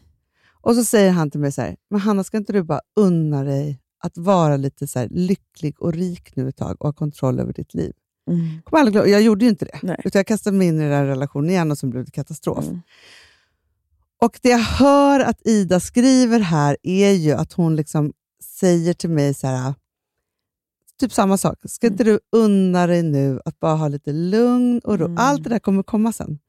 Och 0.61 0.75
så 0.75 0.83
säger 0.83 1.11
han 1.11 1.31
till 1.31 1.39
mig 1.39 1.51
så 1.51 1.61
här, 1.61 1.75
men 1.89 1.99
Hanna, 1.99 2.23
ska 2.23 2.37
inte 2.37 2.53
du 2.53 2.63
bara 2.63 2.81
unna 2.95 3.43
dig 3.43 3.80
att 4.01 4.17
vara 4.17 4.57
lite 4.57 4.87
så 4.87 5.07
lycklig 5.09 5.81
och 5.81 5.93
rik 5.93 6.35
nu 6.35 6.49
ett 6.49 6.57
tag 6.57 6.75
och 6.79 6.85
ha 6.87 6.93
kontroll 6.93 7.39
över 7.39 7.53
ditt 7.53 7.73
liv? 7.73 7.93
Mm. 8.29 8.61
Kommer 8.63 8.81
aldrig 8.83 9.07
jag 9.13 9.21
gjorde 9.21 9.45
ju 9.45 9.49
inte 9.49 9.65
det, 9.65 9.79
Nej. 9.83 10.01
utan 10.03 10.19
jag 10.19 10.27
kastade 10.27 10.57
mig 10.57 10.67
in 10.67 10.81
i 10.81 10.89
den 10.89 11.07
relationen 11.07 11.49
igen 11.49 11.71
och 11.71 11.77
så 11.77 11.87
blev 11.87 12.05
det 12.05 12.11
katastrof. 12.11 12.65
Mm. 12.67 12.81
Och 14.21 14.39
det 14.41 14.49
jag 14.49 14.59
hör 14.59 15.19
att 15.19 15.47
Ida 15.47 15.79
skriver 15.79 16.39
här 16.39 16.77
är 16.83 17.11
ju 17.11 17.31
att 17.31 17.53
hon 17.53 17.75
liksom 17.75 18.13
säger 18.43 18.93
till 18.93 19.09
mig 19.09 19.33
så 19.33 19.47
här, 19.47 19.73
typ 20.99 21.13
samma 21.13 21.37
sak. 21.37 21.57
Ska 21.65 21.87
Mm. 21.87 21.93
inte 21.93 22.03
du 22.03 22.19
unna 22.31 22.87
dig 22.87 23.03
nu 23.03 23.39
att 23.45 23.59
bara 23.59 23.75
ha 23.75 23.87
lite 23.87 24.11
lugn 24.13 24.79
och 24.83 24.99
ro? 24.99 25.05
Mm. 25.05 25.17
Allt 25.17 25.43
det 25.43 25.49
där 25.49 25.59
kommer 25.59 25.83
komma 25.83 26.13
sen. 26.13 26.39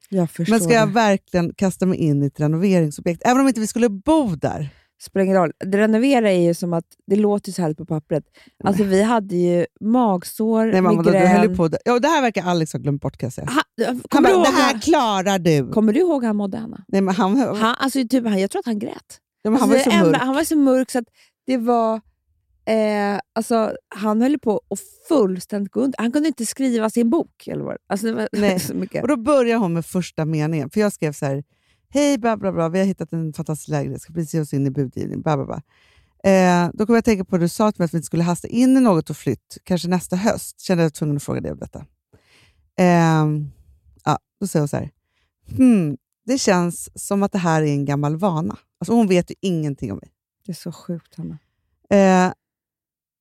Men 0.51 0.59
ska 0.61 0.73
jag 0.73 0.87
verkligen 0.87 1.53
kasta 1.53 1.85
mig 1.85 1.97
in 1.97 2.23
i 2.23 2.25
ett 2.25 2.39
renoveringsobjekt, 2.39 3.21
även 3.25 3.41
om 3.41 3.47
inte 3.47 3.59
vi 3.59 3.67
skulle 3.67 3.89
bo 3.89 4.35
där? 4.35 4.69
Spelar 5.03 5.23
ingen 5.25 5.37
roll. 5.37 5.51
Det 5.65 5.77
renovera 5.77 6.31
är 6.31 6.41
ju 6.41 6.53
som 6.53 6.73
att, 6.73 6.85
det 7.07 7.15
låter 7.15 7.51
så 7.51 7.61
härligt 7.61 7.77
på 7.77 7.85
pappret. 7.85 8.23
Alltså 8.63 8.83
vi 8.83 9.01
hade 9.03 9.35
ju 9.35 9.65
magsår, 9.81 10.65
Nej, 10.65 10.81
mamma, 10.81 11.03
du 11.03 11.11
migrän. 11.11 11.49
ju 11.49 11.55
på 11.55 11.67
det. 11.67 11.77
Ja, 11.85 11.99
det 11.99 12.07
här 12.07 12.21
verkar 12.21 12.43
Alex 12.43 12.73
ha 12.73 12.79
glömt 12.79 13.01
bort 13.01 13.17
kan 13.17 13.27
jag 13.27 13.33
säga. 13.33 13.47
Ha, 13.47 13.61
Han 14.11 14.23
du 14.23 14.33
bara, 14.33 14.43
det 14.43 14.49
här 14.49 14.79
klarar 14.81 15.39
du. 15.39 15.71
kommer 15.71 15.93
du 15.93 15.99
ihåg 15.99 16.21
hur 16.21 16.27
han 16.27 16.35
mådde, 16.35 16.57
Hanna? 16.57 16.83
Nej, 16.87 17.01
men 17.01 17.15
han, 17.15 17.37
Han, 17.37 17.75
alltså, 17.79 17.99
typ, 18.09 18.23
han, 18.27 18.39
jag 18.39 18.51
tror 18.51 18.59
att 18.59 18.65
han 18.65 18.79
grät. 18.79 19.19
ja, 19.41 19.49
men 19.51 19.59
han 19.61 19.71
Alltså, 19.71 19.89
var 19.89 19.95
det 19.95 19.99
så 20.01 20.05
enda- 20.05 20.11
mörk. 20.11 20.21
Han 20.21 20.35
var 20.35 20.43
så 20.43 20.57
mörk 20.57 20.91
så 20.91 20.99
att 20.99 21.05
det 21.47 21.57
var... 21.57 22.01
Eh, 22.65 23.19
alltså, 23.35 23.75
han 23.95 24.21
höll 24.21 24.39
på 24.39 24.61
att 24.69 24.79
fullständigt 25.09 25.71
gå 25.71 25.79
under. 25.81 25.99
Han 25.99 26.11
kunde 26.11 26.27
inte 26.27 26.45
skriva 26.45 26.89
sin 26.89 27.09
bok. 27.09 27.47
Eller 27.47 27.63
vad. 27.63 27.77
Alltså, 27.89 28.07
det 28.07 28.13
var 28.13 28.29
Nej. 28.31 28.59
så 28.69 28.73
mycket. 28.75 29.01
Och 29.01 29.07
Då 29.07 29.15
börjar 29.15 29.57
hon 29.57 29.73
med 29.73 29.85
första 29.85 30.25
meningen, 30.25 30.69
för 30.69 30.79
jag 30.79 30.93
skrev 30.93 31.11
så 31.13 31.25
här, 31.25 31.43
hej 31.93 32.17
bla 32.17 32.37
bla 32.37 32.51
bla, 32.51 32.69
vi 32.69 32.79
har 32.79 32.85
hittat 32.85 33.13
en 33.13 33.33
fantastisk 33.33 33.69
lägenhet, 33.69 34.01
ska 34.01 34.13
precis 34.13 34.33
ge 34.33 34.41
oss 34.41 34.53
in 34.53 34.67
i 34.67 34.71
budgivning, 34.71 35.21
bla 35.21 35.37
bla 35.37 35.45
bla. 35.45 35.61
Eh, 36.31 36.69
då 36.73 36.85
kom 36.85 36.95
jag 36.95 36.99
att 36.99 37.05
tänka 37.05 37.25
på 37.25 37.35
att 37.35 37.41
du 37.41 37.49
sa 37.49 37.71
till 37.71 37.81
mig 37.81 37.85
att 37.85 37.93
vi 37.93 37.97
inte 37.97 38.05
skulle 38.05 38.23
hasta 38.23 38.47
in 38.47 38.77
i 38.77 38.79
något 38.79 39.09
och 39.09 39.17
flytt, 39.17 39.57
kanske 39.63 39.87
nästa 39.87 40.15
höst. 40.15 40.61
Kände 40.61 40.83
jag 40.83 40.93
tvungen 40.93 41.15
att 41.15 41.23
fråga 41.23 41.41
dig 41.41 41.51
om 41.51 41.57
detta. 41.57 41.85
Eh, 42.79 43.25
ja, 44.03 44.19
då 44.39 44.47
säger 44.47 44.61
hon 44.61 44.67
så 44.67 44.77
här, 44.77 44.89
hmm, 45.57 45.97
det 46.25 46.37
känns 46.37 46.89
som 46.95 47.23
att 47.23 47.31
det 47.31 47.37
här 47.37 47.61
är 47.61 47.67
en 47.67 47.85
gammal 47.85 48.15
vana. 48.17 48.57
Alltså 48.79 48.93
hon 48.93 49.07
vet 49.07 49.31
ju 49.31 49.35
ingenting 49.41 49.91
om 49.91 49.97
mig. 49.97 50.11
Det 50.45 50.51
är 50.51 50.55
så 50.55 50.71
sjukt, 50.71 51.15
Hanna. 51.15 51.37
Eh, 51.89 52.33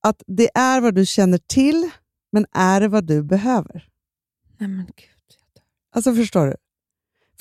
att 0.03 0.23
det 0.27 0.51
är 0.55 0.81
vad 0.81 0.95
du 0.95 1.07
känner 1.07 1.39
till, 1.39 1.91
men 2.33 2.47
är 2.53 2.81
det 2.81 2.89
vad 2.89 3.05
du 3.05 3.23
behöver? 3.23 3.89
Nej 4.59 4.69
men 4.69 4.87
gud. 4.87 5.37
Alltså 5.95 6.15
förstår 6.15 6.47
du? 6.47 6.57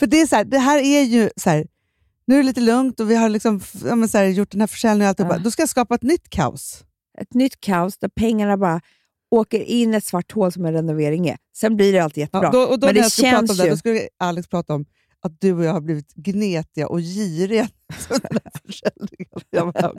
För 0.01 0.07
det, 0.07 0.21
är 0.21 0.27
så 0.27 0.35
här, 0.35 0.43
det 0.43 0.57
här 0.57 0.79
är 0.79 1.01
ju 1.01 1.29
så 1.35 1.49
här, 1.49 1.67
nu 2.25 2.35
är 2.35 2.37
det 2.37 2.43
lite 2.43 2.61
lugnt 2.61 2.99
och 2.99 3.11
vi 3.11 3.15
har 3.15 3.29
liksom, 3.29 3.61
ja, 3.85 4.07
så 4.07 4.17
här, 4.17 4.25
gjort 4.25 4.51
den 4.51 4.59
här 4.59 4.67
försäljningen 4.67 5.05
och 5.05 5.09
alltihopa. 5.09 5.35
Ja. 5.35 5.43
Då 5.43 5.51
ska 5.51 5.61
jag 5.61 5.69
skapa 5.69 5.95
ett 5.95 6.01
nytt 6.01 6.29
kaos. 6.29 6.83
Ett 7.21 7.33
nytt 7.33 7.59
kaos 7.59 7.97
där 7.97 8.09
pengarna 8.09 8.57
bara 8.57 8.81
åker 9.31 9.59
in 9.59 9.93
i 9.93 9.97
ett 9.97 10.05
svart 10.05 10.31
hål 10.31 10.51
som 10.51 10.65
en 10.65 10.73
renovering 10.73 11.27
är. 11.27 11.37
Sen 11.55 11.75
blir 11.75 11.93
det 11.93 11.99
alltid 11.99 12.21
jättebra. 12.21 12.49
Ja, 12.53 12.59
då, 12.59 12.61
och 12.61 12.79
då 12.79 12.87
men 12.87 12.95
det 12.95 13.01
jag 13.01 13.11
skulle 13.11 13.29
prata 13.29 13.41
om 13.41 13.47
känns 13.47 13.57
det, 13.57 13.63
ju... 13.63 13.69
då 13.69 13.77
skulle 13.77 14.07
Alex 14.19 14.47
prata 14.47 14.73
om 14.73 14.85
att 15.21 15.41
du 15.41 15.53
och 15.53 15.63
jag 15.63 15.73
har 15.73 15.81
blivit 15.81 16.13
gnetiga 16.13 16.87
och 16.87 16.99
giriga. 16.99 17.69
Jag 19.49 19.73
bara. 19.73 19.93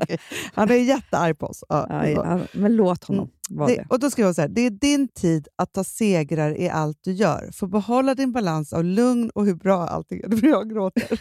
Han 0.55 0.71
är 0.71 0.75
jättearg 0.75 1.39
på 1.39 1.47
oss. 1.47 1.65
Ja, 1.69 2.07
Ja, 2.09 2.41
men 2.53 2.77
låt 2.77 3.05
honom 3.05 3.31
vara 3.51 3.69
det, 3.69 3.75
det. 3.77 3.87
och 3.89 3.99
då 4.01 4.11
skrev 4.11 4.27
hon 4.27 4.35
så 4.35 4.41
här, 4.41 4.49
det 4.49 4.61
är 4.61 4.71
din 4.71 5.09
tid 5.09 5.49
att 5.57 5.73
ta 5.73 5.85
segrar 5.85 6.61
i 6.61 6.69
allt 6.69 6.99
du 7.01 7.13
gör. 7.13 7.51
Få 7.53 7.67
behålla 7.67 8.15
din 8.15 8.33
balans 8.33 8.73
av 8.73 8.85
lugn 8.85 9.31
och 9.35 9.47
hur 9.47 9.55
bra 9.55 9.87
allting 9.89 10.21
är. 10.21 10.29
Blir 10.29 10.49
jag 10.51 10.71
gråter. 10.71 11.21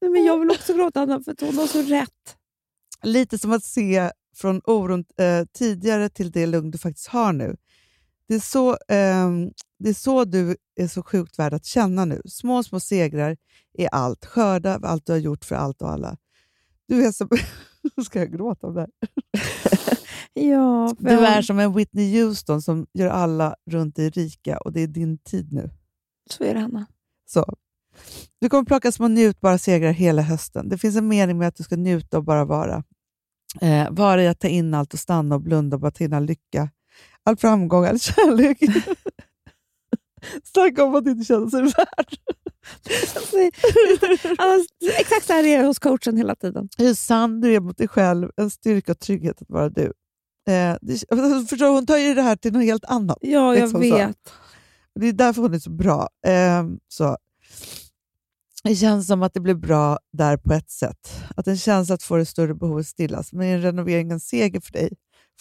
Nej, 0.00 0.10
men 0.10 0.24
jag 0.24 0.38
vill 0.40 0.50
också 0.50 0.74
gråta, 0.74 1.00
Hanna, 1.00 1.20
för 1.22 1.36
hon 1.46 1.56
har 1.58 1.66
så 1.66 1.82
rätt. 1.82 2.36
lite 3.02 3.38
som 3.38 3.52
att 3.52 3.64
se 3.64 4.10
från 4.36 4.60
oron 4.64 5.04
eh, 5.18 5.44
tidigare 5.52 6.08
till 6.08 6.30
det 6.30 6.46
lugn 6.46 6.70
du 6.70 6.78
faktiskt 6.78 7.08
har 7.08 7.32
nu. 7.32 7.56
Det 8.28 8.34
är, 8.34 8.40
så, 8.40 8.76
ehm, 8.88 9.50
det 9.82 9.88
är 9.88 9.94
så 9.94 10.24
du 10.24 10.56
är 10.76 10.88
så 10.88 11.02
sjukt 11.02 11.38
värd 11.38 11.54
att 11.54 11.64
känna 11.64 12.04
nu. 12.04 12.22
Små, 12.24 12.62
små 12.62 12.80
segrar 12.80 13.36
är 13.78 13.88
allt. 13.92 14.26
Skörda 14.26 14.80
allt 14.82 15.06
du 15.06 15.12
har 15.12 15.18
gjort 15.18 15.44
för 15.44 15.54
allt 15.54 15.82
och 15.82 15.90
alla. 15.90 16.16
Du 16.88 17.06
är 17.06 17.12
som... 17.12 17.28
Ska 18.04 18.18
jag 18.18 18.32
gråta 18.32 18.66
om 18.66 18.74
det 18.74 18.80
här? 18.80 18.90
Ja, 20.34 20.94
Du 20.98 21.10
är 21.10 21.42
som 21.42 21.58
en 21.58 21.74
Whitney 21.74 22.22
Houston 22.22 22.62
som 22.62 22.86
gör 22.94 23.08
alla 23.08 23.56
runt 23.70 23.96
dig 23.96 24.10
rika 24.10 24.58
och 24.58 24.72
det 24.72 24.80
är 24.80 24.86
din 24.86 25.18
tid 25.18 25.52
nu. 25.52 25.70
Så 26.30 26.44
är 26.44 26.54
det, 26.54 26.60
Hanna. 26.60 26.86
Så. 27.26 27.54
Du 28.40 28.48
kommer 28.48 28.64
plocka 28.64 28.92
små 28.92 29.08
njutbara 29.08 29.58
segrar 29.58 29.92
hela 29.92 30.22
hösten. 30.22 30.68
Det 30.68 30.78
finns 30.78 30.96
en 30.96 31.08
mening 31.08 31.38
med 31.38 31.48
att 31.48 31.56
du 31.56 31.62
ska 31.62 31.76
njuta 31.76 32.18
och 32.18 32.24
bara 32.24 32.44
vara. 32.44 32.84
Eh, 33.60 33.90
vara 33.90 34.22
i 34.22 34.28
att 34.28 34.40
ta 34.40 34.48
in 34.48 34.74
allt 34.74 34.92
och 34.94 35.00
stanna 35.00 35.34
och 35.34 35.40
blunda 35.40 35.76
och 35.76 35.80
bara 35.80 35.90
ta 35.90 36.04
in 36.04 36.12
all 36.12 36.24
lycka. 36.24 36.70
All 37.22 37.36
framgång, 37.36 37.84
all 37.84 38.00
kärlek. 38.00 38.58
Snacka 40.44 40.84
om 40.84 40.94
att 40.94 41.06
inte 41.06 41.24
känna 41.24 41.50
sig 41.50 41.62
värd. 41.62 42.16
Alltså, 44.38 44.66
exakt 44.98 45.26
så 45.26 45.32
här 45.32 45.44
är 45.44 45.58
det 45.58 45.66
hos 45.66 45.78
coachen 45.78 46.16
hela 46.16 46.34
tiden. 46.34 46.68
Hur 46.78 46.94
sann 46.94 47.40
du 47.40 47.54
är 47.54 47.60
mot 47.60 47.78
dig 47.78 47.88
själv, 47.88 48.30
en 48.36 48.50
styrka 48.50 48.92
och 48.92 48.98
trygghet 48.98 49.42
att 49.42 49.50
vara 49.50 49.68
du. 49.68 49.92
Eh, 50.48 50.76
det, 50.80 50.98
förstår, 51.48 51.56
du, 51.56 51.66
hon 51.66 51.86
tar 51.86 51.96
ju 51.96 52.14
det 52.14 52.22
här 52.22 52.36
till 52.36 52.52
något 52.52 52.64
helt 52.64 52.84
annat. 52.84 53.18
Ja, 53.20 53.54
jag 53.54 53.62
Liksom 53.62 53.82
så. 53.82 53.96
vet. 53.96 54.16
Och 54.94 55.00
Det 55.00 55.08
är 55.08 55.12
därför 55.12 55.42
hon 55.42 55.54
är 55.54 55.58
så 55.58 55.70
bra. 55.70 56.08
Eh, 56.26 56.64
så. 56.88 57.16
Det 58.64 58.76
känns 58.76 59.06
som 59.06 59.22
att 59.22 59.34
det 59.34 59.40
blir 59.40 59.54
bra 59.54 59.98
där 60.12 60.36
på 60.36 60.52
ett 60.52 60.70
sätt. 60.70 61.22
Att 61.36 61.46
en 61.46 61.56
känsla 61.58 61.94
att 61.94 62.02
få 62.02 62.16
det 62.16 62.26
större 62.26 62.54
behovet 62.54 62.86
stillas. 62.86 63.32
Men 63.32 63.46
är 63.46 63.54
en 63.54 63.62
renovering 63.62 64.10
en 64.10 64.20
seger 64.20 64.60
för 64.60 64.72
dig? 64.72 64.92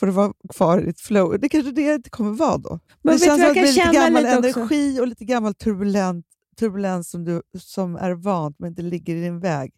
Får 0.01 0.07
du 0.07 0.13
vara 0.13 0.33
kvar 0.49 0.79
i 0.81 0.85
ditt 0.85 0.99
flow? 0.99 1.39
Det 1.39 1.49
kanske 1.49 1.71
det 1.71 1.93
inte 1.93 2.09
kommer 2.09 2.31
vara 2.31 2.57
då. 2.57 2.79
Men 3.01 3.13
det 3.13 3.19
känns 3.19 3.41
som 3.41 3.49
att 3.49 3.53
det 3.53 3.59
kan 3.59 3.65
lite 3.65 3.93
gammal 3.93 4.23
lite 4.23 4.35
energi 4.35 4.99
och 4.99 5.07
lite 5.07 5.25
gammal 5.25 5.53
turbulent, 5.53 6.25
turbulens 6.59 7.09
som, 7.09 7.25
du, 7.25 7.41
som 7.59 7.95
är 7.95 8.11
vant 8.11 8.59
men 8.59 8.69
inte 8.69 8.81
ligger 8.81 9.15
i 9.15 9.21
din 9.21 9.39
väg. 9.39 9.73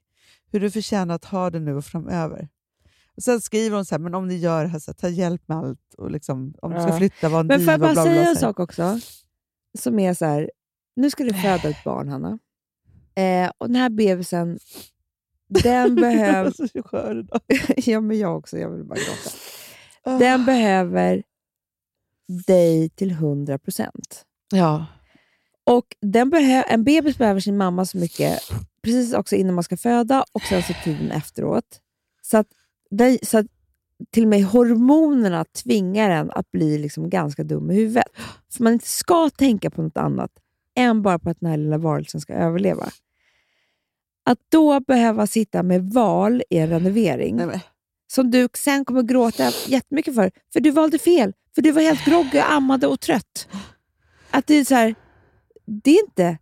Hur 0.51 0.59
du 0.59 0.71
förtjänar 0.71 1.15
att 1.15 1.25
ha 1.25 1.49
det 1.49 1.59
nu 1.59 1.75
och 1.75 1.85
framöver. 1.85 2.49
Och 3.15 3.23
sen 3.23 3.41
skriver 3.41 3.75
hon 3.75 3.85
så 3.85 3.95
här, 3.95 3.99
men 3.99 4.15
om 4.15 4.27
ni 4.27 4.35
gör 4.35 4.63
det 4.63 4.69
här, 4.69 4.79
så 4.79 4.91
här, 4.91 4.95
ta 4.95 5.09
hjälp 5.09 5.47
med 5.47 5.57
allt. 5.57 5.93
Och 5.97 6.11
liksom, 6.11 6.53
om 6.61 6.71
du 6.71 6.81
ska 6.81 6.97
flytta, 6.97 7.29
var 7.29 7.39
en 7.39 7.47
Men 7.47 7.59
får 7.59 7.71
jag 7.71 7.79
bara 7.79 7.95
säga 7.95 8.29
en 8.29 8.35
sak 8.35 8.59
också? 8.59 8.99
Som 9.79 9.99
är 9.99 10.13
så 10.13 10.25
här, 10.25 10.51
nu 10.95 11.09
ska 11.09 11.23
du 11.23 11.33
föda 11.33 11.69
ett 11.69 11.83
barn, 11.83 12.09
Hanna. 12.09 12.39
Eh, 13.15 13.51
och 13.57 13.67
den 13.67 13.75
här 13.75 13.89
bebisen, 13.89 14.59
den 15.47 15.95
behöver... 15.95 16.53
Jag 16.59 16.63
är 16.63 16.67
så 16.67 16.83
skör 16.83 17.19
idag. 17.19 17.41
ja, 17.77 18.01
men 18.01 18.19
jag 18.19 18.37
också. 18.37 18.57
Jag 18.57 18.69
vill 18.69 18.83
bara 18.83 18.95
gråta. 18.95 19.29
Ah. 20.03 20.17
Den 20.17 20.45
behöver 20.45 21.23
dig 22.47 22.89
till 22.89 23.11
100 23.11 23.57
procent. 23.57 24.25
Ja. 24.51 24.85
Och 25.63 25.95
den 26.01 26.33
behö- 26.33 26.63
en 26.67 26.83
bebis 26.83 27.17
behöver 27.17 27.39
sin 27.39 27.57
mamma 27.57 27.85
så 27.85 27.97
mycket, 27.97 28.39
precis 28.81 29.13
också 29.13 29.35
innan 29.35 29.55
man 29.55 29.63
ska 29.63 29.77
föda 29.77 30.25
och 30.31 30.41
sen 30.41 30.63
så 30.63 30.73
tiden 30.83 31.11
efteråt. 31.11 31.79
Så 32.21 32.37
att, 32.37 32.47
det, 32.89 33.27
så 33.27 33.37
att 33.37 33.45
till 34.11 34.23
och 34.23 34.29
med 34.29 34.43
hormonerna 34.45 35.45
tvingar 35.45 36.09
en 36.09 36.31
att 36.31 36.51
bli 36.51 36.77
liksom 36.77 37.09
ganska 37.09 37.43
dum 37.43 37.71
i 37.71 37.75
huvudet. 37.75 38.07
För 38.53 38.63
man 38.63 38.73
inte 38.73 38.87
ska 38.87 39.29
tänka 39.29 39.69
på 39.69 39.81
något 39.81 39.97
annat 39.97 40.31
än 40.75 41.01
bara 41.01 41.19
på 41.19 41.29
att 41.29 41.39
den 41.39 41.49
här 41.49 41.57
lilla 41.57 41.77
varelsen 41.77 42.21
ska 42.21 42.33
överleva. 42.33 42.89
Att 44.25 44.39
då 44.49 44.79
behöva 44.79 45.27
sitta 45.27 45.63
med 45.63 45.93
val 45.93 46.43
i 46.49 46.57
en 46.57 46.69
renovering, 46.69 47.35
Nej. 47.35 47.61
Som 48.13 48.31
du 48.31 48.47
sen 48.53 48.85
kommer 48.85 49.03
gråta 49.03 49.51
jättemycket 49.67 50.15
för, 50.15 50.31
för 50.53 50.59
du 50.59 50.71
valde 50.71 50.99
fel. 50.99 51.33
För 51.55 51.61
du 51.61 51.71
var 51.71 51.81
helt 51.81 52.05
groggy, 52.05 52.39
ammade 52.39 52.87
och 52.87 52.99
trött. 52.99 53.47
Att 54.31 54.47
det 54.47 54.55
är 54.55 54.65
så 54.65 54.75
här, 54.75 54.95
det 55.65 55.91
är 55.91 56.03
inte... 56.03 56.37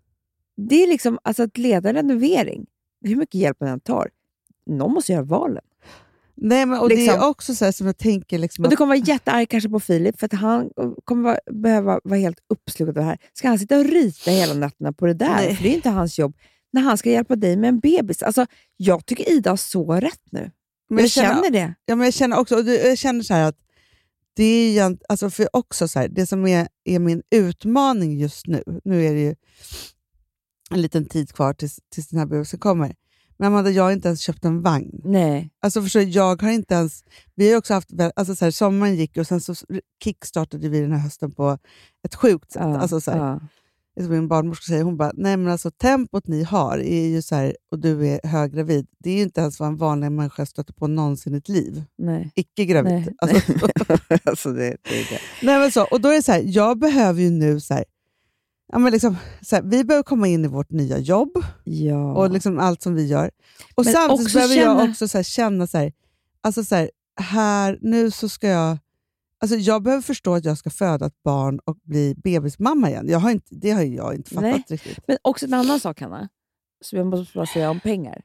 Det 0.57 0.83
är 0.83 0.87
liksom 0.87 1.19
alltså 1.23 1.43
att 1.43 1.57
leda 1.57 1.89
en 1.89 1.95
renovering, 1.95 2.65
hur 3.05 3.15
mycket 3.15 3.35
hjälp 3.35 3.57
man 3.59 3.69
än 3.69 3.79
tar, 3.79 4.09
någon 4.65 4.93
måste 4.93 5.11
göra 5.11 5.23
valen. 5.23 5.63
Nej, 6.35 6.65
men, 6.65 6.79
och 6.79 6.89
Det 6.89 6.95
Liksom. 6.95 7.19
är 7.19 7.27
också 7.27 7.55
så 7.55 7.71
som 7.71 7.87
jag 7.87 7.97
tänker... 7.97 8.37
Liksom 8.37 8.65
Och 8.65 8.71
du 8.71 8.77
kommer 8.77 8.95
vara 8.95 9.05
jättearg 9.07 9.49
kanske 9.49 9.69
på 9.69 9.79
Filip, 9.79 10.19
för 10.19 10.25
att 10.25 10.33
han 10.33 10.69
kommer 11.03 11.23
vara, 11.23 11.39
behöva 11.51 11.99
vara 12.03 12.19
helt 12.19 12.37
uppslukad 12.49 12.89
av 12.89 12.93
det 12.93 13.01
här. 13.09 13.17
Ska 13.33 13.47
han 13.47 13.59
sitta 13.59 13.79
och 13.79 13.85
rita 13.85 14.31
hela 14.31 14.53
nätterna 14.53 14.93
på 14.93 15.05
det 15.05 15.13
där? 15.13 15.35
Nej. 15.35 15.55
För 15.55 15.63
det 15.63 15.69
är 15.69 15.75
inte 15.75 15.89
hans 15.89 16.19
jobb. 16.19 16.35
När 16.73 16.81
han 16.81 16.97
ska 16.97 17.09
hjälpa 17.09 17.35
dig 17.35 17.57
med 17.57 17.67
en 17.67 17.79
bebis. 17.79 18.23
Alltså, 18.23 18.45
jag 18.77 19.05
tycker 19.05 19.29
Ida 19.29 19.49
har 19.49 19.57
så 19.57 19.93
rätt 19.93 20.21
nu. 20.31 20.51
Men 20.95 21.03
jag 21.03 21.11
känner 21.11 21.49
det. 21.49 21.75
Ja, 21.85 21.95
men 21.95 22.05
jag 22.05 22.13
känner 22.13 22.39
också 22.39 22.55
och 22.55 22.67
jag 22.67 22.97
känner 22.97 23.23
så 23.23 23.33
att 23.33 23.57
det 24.33 24.77
är 24.77 24.97
alltså 25.09 25.29
för 25.29 25.55
också 25.55 25.87
så 25.87 25.99
här, 25.99 26.07
det 26.07 26.25
som 26.25 26.47
är, 26.47 26.67
är 26.83 26.99
min 26.99 27.21
utmaning 27.29 28.17
just 28.19 28.47
nu, 28.47 28.63
nu 28.83 29.05
är 29.05 29.13
det 29.13 29.19
ju 29.21 29.35
en 30.71 30.81
liten 30.81 31.05
tid 31.05 31.33
kvar 31.33 31.53
tills, 31.53 31.79
tills 31.89 32.07
den 32.07 32.19
här 32.19 32.25
bebisen 32.25 32.59
kommer. 32.59 32.95
Men 33.37 33.47
Amanda, 33.47 33.71
jag 33.71 33.83
har 33.83 33.91
inte 33.91 34.07
ens 34.07 34.21
köpt 34.21 34.45
en 34.45 34.61
vagn. 34.61 35.01
Nej. 35.03 35.49
Alltså 35.59 35.81
förstår, 35.81 36.01
jag 36.01 36.41
har 36.41 36.49
inte 36.49 36.73
ens, 36.73 37.03
vi 37.35 37.51
har 37.51 37.57
också 37.57 37.73
haft, 37.73 37.89
alltså 38.15 38.35
så 38.35 38.45
här, 38.45 38.51
sommaren 38.51 38.95
gick 38.95 39.17
och 39.17 39.27
sen 39.27 39.41
så 39.41 39.55
kickstartade 40.03 40.69
vi 40.69 40.81
den 40.81 40.91
här 40.91 40.99
hösten 40.99 41.31
på 41.31 41.57
ett 42.03 42.15
sjukt 42.15 42.51
sätt. 42.51 42.61
Ja, 42.65 42.79
alltså 42.79 43.01
så 43.01 43.11
ja. 43.11 43.39
Som 43.99 44.09
min 44.09 44.27
barnmorska 44.27 44.63
säger, 44.63 44.83
hon 44.83 44.97
bara, 44.97 45.11
nej 45.15 45.37
men 45.37 45.51
alltså 45.51 45.71
tempot 45.71 46.27
ni 46.27 46.43
har 46.43 46.77
är 46.77 47.07
ju 47.07 47.21
så 47.21 47.35
här, 47.35 47.55
och 47.71 47.79
du 47.79 48.07
är 48.07 48.27
höggravid, 48.27 48.87
det 48.97 49.09
är 49.09 49.15
ju 49.15 49.21
inte 49.21 49.41
ens 49.41 49.59
vad 49.59 49.69
en 49.69 49.77
vanlig 49.77 50.11
människa 50.11 50.45
stöter 50.45 50.73
på 50.73 50.87
någonsin 50.87 51.33
i 51.35 51.37
ett 51.37 51.49
liv. 51.49 51.83
Nej. 51.97 52.31
Icke 52.35 52.65
gravid. 52.65 52.91
Nej. 52.93 53.15
Alltså, 53.17 53.53
alltså 54.23 54.49
det, 54.53 54.77
det 54.89 54.99
är 55.01 55.09
det. 55.09 55.19
nej 55.41 55.59
men 55.59 55.71
så, 55.71 55.83
och 55.83 56.01
då 56.01 56.09
är 56.09 56.13
det 56.15 56.23
så 56.23 56.31
här, 56.31 56.43
jag 56.45 56.79
behöver 56.79 57.21
ju 57.21 57.29
nu 57.29 57.59
så 57.59 57.73
här, 57.73 57.83
ja 58.71 58.79
men 58.79 58.91
liksom, 58.91 59.15
så 59.41 59.55
här, 59.55 59.63
vi 59.63 59.83
behöver 59.83 60.03
komma 60.03 60.27
in 60.27 60.45
i 60.45 60.47
vårt 60.47 60.71
nya 60.71 60.97
jobb 60.97 61.31
Ja. 61.63 62.13
och 62.15 62.29
liksom 62.31 62.59
allt 62.59 62.81
som 62.81 62.95
vi 62.95 63.07
gör. 63.07 63.31
Och 63.75 63.85
Men 63.85 63.93
samtidigt 63.93 64.33
behöver 64.33 64.55
känna- 64.55 64.81
jag 64.81 64.89
också 64.89 65.07
så 65.07 65.23
känna 65.23 65.67
så 65.67 65.77
här, 65.77 65.93
alltså 66.41 66.63
så 66.63 66.87
här, 67.21 67.77
nu 67.81 68.11
så 68.11 68.29
ska 68.29 68.47
jag 68.47 68.77
Alltså 69.41 69.55
jag 69.57 69.83
behöver 69.83 70.01
förstå 70.01 70.33
att 70.35 70.45
jag 70.45 70.57
ska 70.57 70.69
föda 70.69 71.05
ett 71.05 71.23
barn 71.23 71.59
och 71.65 71.77
bli 71.83 72.15
bebismamma 72.17 72.89
igen. 72.89 73.05
Jag 73.09 73.19
har 73.19 73.31
inte, 73.31 73.55
det 73.55 73.71
har 73.71 73.81
jag 73.81 74.15
inte 74.15 74.29
fattat 74.29 74.43
Nej. 74.51 74.63
riktigt. 74.67 74.99
Men 75.07 75.17
också 75.21 75.45
en 75.45 75.53
annan 75.53 75.79
sak, 75.79 76.01
Hanna, 76.01 76.29
som 76.85 76.97
jag 76.97 77.07
måste 77.07 77.37
bara 77.37 77.45
säga 77.45 77.69
om 77.69 77.79
pengar. 77.79 78.21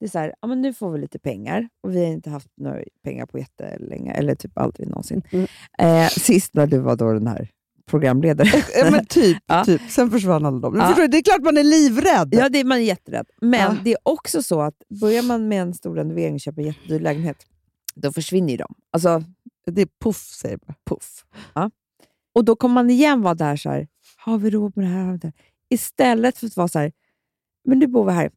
Det 0.00 0.06
är 0.06 0.10
så 0.10 0.18
här, 0.18 0.34
ja, 0.40 0.48
men 0.48 0.60
nu 0.62 0.72
får 0.72 0.90
vi 0.92 0.98
lite 0.98 1.18
pengar 1.18 1.68
och 1.82 1.94
vi 1.94 2.04
har 2.04 2.12
inte 2.12 2.30
haft 2.30 2.48
några 2.56 2.80
pengar 3.04 3.26
på 3.26 3.38
jättelänge, 3.38 4.12
eller 4.12 4.34
typ 4.34 4.58
aldrig 4.58 4.88
någonsin. 4.88 5.22
Mm. 5.32 5.46
Eh, 5.78 6.08
sist 6.08 6.54
när 6.54 6.66
du 6.66 6.78
var 6.78 6.96
då 6.96 7.12
den 7.12 7.26
här 7.26 7.48
programledare. 7.86 8.48
Ja, 8.76 8.90
men 8.90 9.06
typ, 9.06 9.38
Ja. 9.46 9.64
typ. 9.64 9.80
Sen 9.90 10.10
försvann 10.10 10.46
alla 10.46 10.58
dem. 10.58 10.76
Ja. 10.76 10.94
Du? 10.96 11.06
Det 11.08 11.18
är 11.18 11.22
klart 11.22 11.42
man 11.42 11.56
är 11.56 11.64
livrädd. 11.64 12.28
ja, 12.34 12.48
det 12.48 12.60
är 12.60 12.64
man 12.64 12.78
är 12.78 12.82
jätterädd. 12.82 13.26
Men 13.40 13.60
Ja. 13.60 13.76
det 13.84 13.90
är 13.92 13.98
också 14.02 14.42
så 14.42 14.60
att 14.60 14.74
börjar 15.00 15.22
man 15.22 15.48
med 15.48 15.62
en 15.62 15.74
stor 15.74 15.94
renovering 15.96 16.34
och 16.34 16.40
köper 16.40 16.62
en 16.62 16.66
jättedyr 16.68 17.00
lägenhet, 17.00 17.36
då 17.94 18.12
försvinner 18.12 18.50
ju 18.50 18.56
de. 18.56 18.74
Alltså, 18.92 19.22
Det 19.66 19.82
är 19.82 19.88
puff, 20.00 20.16
säger 20.16 20.58
jag. 20.66 20.74
puff. 20.86 21.24
Ja. 21.54 21.70
Och 22.34 22.44
då 22.44 22.56
kommer 22.56 22.74
man 22.74 22.90
igen 22.90 23.22
vara 23.22 23.34
där 23.34 23.56
så 23.56 23.70
här, 23.70 23.88
har 24.16 24.38
vi 24.38 24.50
råd 24.50 24.76
med 24.76 24.86
det 24.86 24.90
här? 24.90 25.18
Det 25.18 25.26
här? 25.26 25.32
Istället 25.68 26.38
för 26.38 26.46
att 26.46 26.56
vara 26.56 26.68
så 26.68 26.78
här, 26.78 26.92
men 27.64 27.78
nu 27.78 27.86
bor 27.86 28.04
vi 28.04 28.12
här. 28.12 28.30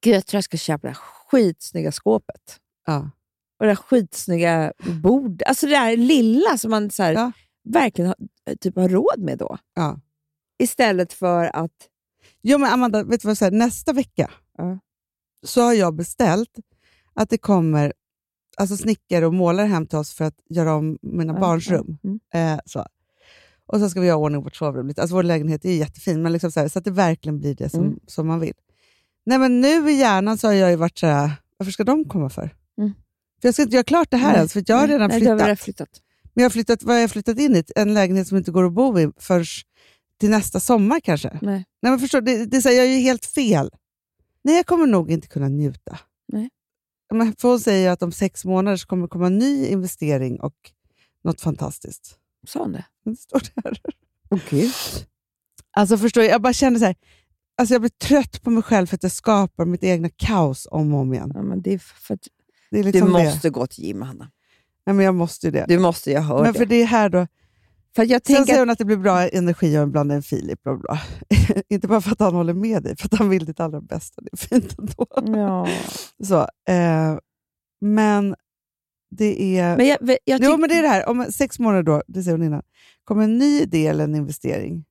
Gud, 0.00 0.14
jag 0.14 0.26
tror 0.26 0.36
jag 0.36 0.44
ska 0.44 0.56
köpa 0.56 0.82
det 0.82 0.88
här 0.88 0.94
skitsnygga 1.30 1.92
skåpet. 1.92 2.60
Ja. 2.86 3.10
Och 3.58 3.64
det 3.66 3.70
här 3.70 3.76
skitsnygga 3.76 4.72
bordet. 5.02 5.48
Alltså 5.48 5.66
det 5.66 5.72
där 5.72 5.96
lilla 5.96 6.58
som 6.58 6.70
man 6.70 6.90
så 6.90 7.02
här, 7.02 7.12
Ja. 7.12 7.32
verkligen 7.64 8.08
har, 8.08 8.54
typ 8.56 8.76
har 8.76 8.88
råd 8.88 9.18
med 9.18 9.38
då. 9.38 9.58
Ja. 9.74 10.00
Istället 10.58 11.12
för 11.12 11.56
att... 11.56 11.72
Jo, 12.42 12.58
men 12.58 12.72
Amanda, 12.72 13.02
vet 13.04 13.20
du 13.20 13.26
vad 13.26 13.30
jag 13.30 13.38
säger? 13.38 13.52
Nästa 13.52 13.92
vecka 13.92 14.30
så 15.46 15.62
har 15.62 15.72
jag 15.72 15.94
beställt 15.94 16.58
att 17.14 17.30
det 17.30 17.38
kommer 17.38 17.92
alltså 18.58 18.76
snickare 18.76 19.26
och 19.26 19.34
målare 19.34 19.66
hem 19.66 19.86
till 19.86 19.98
oss 19.98 20.12
för 20.14 20.24
att 20.24 20.34
göra 20.50 20.74
om 20.74 20.98
mina 21.02 21.32
Ja, 21.32 21.40
barns 21.40 21.68
rum. 21.70 21.98
Mm. 22.04 22.20
Eh, 22.54 22.60
så. 22.66 22.86
Och 23.66 23.80
så 23.80 23.90
ska 23.90 24.00
vi 24.00 24.06
göra 24.06 24.16
ordning 24.16 24.42
vårt 24.42 24.56
sovrum. 24.56 24.86
lite. 24.88 25.00
Alltså 25.02 25.14
vår 25.14 25.22
lägenhet 25.22 25.64
är 25.64 25.72
jättefin, 25.72 26.22
men 26.22 26.32
liksom 26.32 26.52
så, 26.52 26.60
här, 26.60 26.68
så 26.68 26.78
att 26.78 26.84
det 26.84 26.90
verkligen 26.90 27.38
blir 27.38 27.54
det 27.54 27.68
som, 27.68 27.80
Mm. 27.84 27.98
som 28.06 28.26
man 28.26 28.40
vill. 28.40 28.54
Nej, 29.26 29.38
men 29.38 29.60
nu 29.60 29.90
i 29.90 29.94
hjärnan 29.94 30.38
så 30.38 30.46
har 30.46 30.54
jag 30.54 30.70
ju 30.70 30.76
varit 30.76 30.98
så 30.98 31.06
här, 31.06 31.30
varför 31.56 31.72
ska 31.72 31.84
de 31.84 32.04
komma 32.04 32.30
för? 32.30 32.54
Mm. 32.78 32.92
För 33.40 33.48
jag 33.48 33.54
ska 33.54 33.62
inte 33.62 33.74
göra 33.76 33.84
klart 33.84 34.10
det 34.10 34.16
här 34.16 34.34
ens, 34.36 34.52
för 34.52 34.64
jag 34.66 34.76
har 34.76 34.88
redan 34.88 35.08
nej, 35.08 35.18
flyttat. 35.20 35.40
Har 35.40 35.54
flyttat. 35.54 35.88
Men 36.34 36.42
jag 36.42 36.44
har 36.44 36.50
flyttat, 36.50 36.82
vad 36.82 36.94
har 36.94 37.00
jag 37.00 37.10
flyttat 37.10 37.38
in 37.38 37.56
i? 37.56 37.64
En 37.76 37.94
lägenhet 37.94 38.28
som 38.28 38.36
inte 38.38 38.50
går 38.50 38.64
att 38.66 38.72
bo 38.72 38.98
i 38.98 39.10
förrän 39.16 39.44
till 40.20 40.30
nästa 40.30 40.60
sommar 40.60 41.00
kanske. 41.00 41.38
Nej. 41.42 41.64
Nej, 41.82 41.90
men 41.92 41.98
förstår, 41.98 42.20
det, 42.20 42.44
det 42.46 42.56
är 42.56 42.60
så 42.60 42.68
här, 42.68 42.76
jag 42.76 42.86
är 42.86 42.90
ju 42.90 43.00
helt 43.00 43.26
fel. 43.26 43.70
Nej, 44.44 44.56
jag 44.56 44.66
kommer 44.66 44.86
nog 44.86 45.10
inte 45.10 45.28
kunna 45.28 45.48
njuta. 45.48 45.98
Nej. 46.32 46.48
Men 47.14 47.34
för 47.38 47.48
hon 47.48 47.60
säger 47.60 47.90
att 47.90 48.02
om 48.02 48.12
sex 48.12 48.44
månader 48.44 48.76
så 48.76 48.86
kommer 48.86 49.02
det 49.02 49.08
komma 49.08 49.26
en 49.26 49.38
ny 49.38 49.66
investering 49.66 50.40
och 50.40 50.54
något 51.24 51.40
fantastiskt. 51.40 52.18
Sa 52.46 52.60
hon 52.60 52.72
det? 52.72 52.84
Det 53.04 53.16
står 53.16 53.40
det. 53.54 53.72
Åh 54.30 54.38
gud. 54.50 54.72
Alltså 55.70 55.98
förstår 55.98 56.20
du, 56.20 56.26
jag 56.26 56.42
bara 56.42 56.52
känner 56.52 56.78
så 56.78 56.84
här, 56.84 56.96
alltså 57.58 57.74
jag 57.74 57.80
blir 57.82 57.90
trött 57.90 58.42
på 58.42 58.50
mig 58.50 58.62
själv 58.62 58.86
för 58.86 58.94
att 58.96 59.02
jag 59.02 59.12
skapar 59.12 59.64
mitt 59.64 59.84
egna 59.84 60.08
kaos 60.16 60.68
om 60.70 60.94
och 60.94 61.00
om 61.00 61.14
igen. 61.14 61.32
Ja, 61.34 61.42
men 61.42 61.62
det 61.62 61.74
är 61.74 61.78
för 61.78 62.14
att 62.14 62.28
Det 62.70 62.78
är 62.78 62.82
du 62.84 62.92
liksom 62.92 63.12
det. 63.12 63.24
måste 63.24 63.50
gå 63.50 63.66
till 63.66 63.84
gym, 63.84 64.02
Hanna. 64.02 64.30
Nej, 64.86 64.94
men 64.96 65.04
jag 65.04 65.14
måste 65.14 65.46
ju 65.46 65.50
det. 65.50 65.64
Du 65.68 65.78
måste, 65.78 66.10
jag 66.10 66.22
hör 66.22 66.42
men 66.42 66.52
det. 66.52 66.58
för 66.58 66.66
det 66.66 66.82
är 66.82 66.86
här 66.86 67.08
då, 67.08 67.26
För 67.98 68.04
jag 68.04 68.26
Sen 68.26 68.46
säger 68.46 68.52
att, 68.52 68.58
hon 68.58 68.70
att 68.70 68.78
det 68.78 68.84
blir 68.84 68.96
bra 68.96 69.28
energi 69.28 69.76
av 69.76 69.82
en 69.82 69.90
blanda 69.90 70.14
en 70.14 70.22
Filip. 70.22 70.62
Bla 70.62 70.76
bla. 70.76 71.00
Inte 71.68 71.88
bara 71.88 72.00
för 72.00 72.12
att 72.12 72.20
han 72.20 72.34
håller 72.34 72.54
med 72.54 72.82
dig, 72.82 72.96
för 72.96 73.06
att 73.06 73.18
han 73.18 73.28
vill 73.28 73.44
ditt 73.44 73.60
allra 73.60 73.80
bästa. 73.80 74.22
Det 74.22 74.28
är 74.32 74.36
fint 74.36 74.78
ändå. 74.78 75.38
ja. 75.38 75.68
Så, 76.24 76.40
eh, 76.72 77.18
men 77.80 78.34
det 79.10 79.58
är... 79.58 79.76
men 79.76 79.86
jag, 79.86 79.98
jag 80.02 80.18
jo, 80.26 80.36
tyck- 80.36 80.58
men 80.58 80.68
det 80.68 80.74
är 80.74 80.82
det 80.82 80.88
här. 80.88 81.08
Om 81.08 81.26
sex 81.32 81.58
månader, 81.58 81.82
då, 81.82 82.02
det 82.06 82.22
säger 82.22 82.36
hon 82.36 82.46
innan, 82.46 82.62
kommer 83.04 83.24
en 83.24 83.38
ny 83.38 83.60
idé 83.60 83.86
eller 83.86 84.04
en 84.04 84.14
investering, 84.14 84.84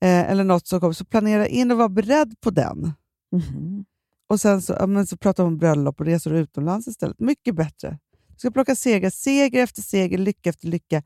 eh, 0.00 0.30
eller 0.30 0.44
något 0.44 0.66
som 0.66 0.80
kommer, 0.80 0.92
så 0.92 1.04
planera 1.04 1.46
in 1.46 1.70
och 1.70 1.76
vara 1.76 1.88
beredd 1.88 2.40
på 2.40 2.50
den. 2.50 2.92
Mhm. 3.32 3.84
Och 4.28 4.40
sen 4.40 4.62
så, 4.62 4.76
ja, 4.78 4.86
men 4.86 5.06
så 5.06 5.16
pratar 5.16 5.42
hon 5.42 5.52
om 5.52 5.58
bröllop 5.58 6.00
och 6.00 6.06
resor 6.06 6.34
utomlands 6.34 6.88
istället. 6.88 7.20
Mycket 7.20 7.54
bättre. 7.54 7.98
Du 8.28 8.38
ska 8.38 8.50
plocka 8.50 8.76
seger, 8.76 9.10
seger 9.10 9.62
efter 9.62 9.82
seger, 9.82 10.18
lycka 10.18 10.50
efter 10.50 10.68
lycka, 10.68 11.02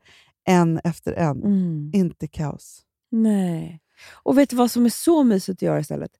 en 0.47 0.79
efter 0.83 1.13
en. 1.13 1.43
Mm. 1.43 1.91
Inte 1.93 2.27
kaos. 2.27 2.81
Nej. 3.11 3.81
Och 4.23 4.37
vet 4.37 4.49
du 4.49 4.55
vad 4.55 4.71
som 4.71 4.85
är 4.85 4.89
så 4.89 5.23
mysigt 5.23 5.57
att 5.57 5.61
göra 5.61 5.79
istället? 5.79 6.11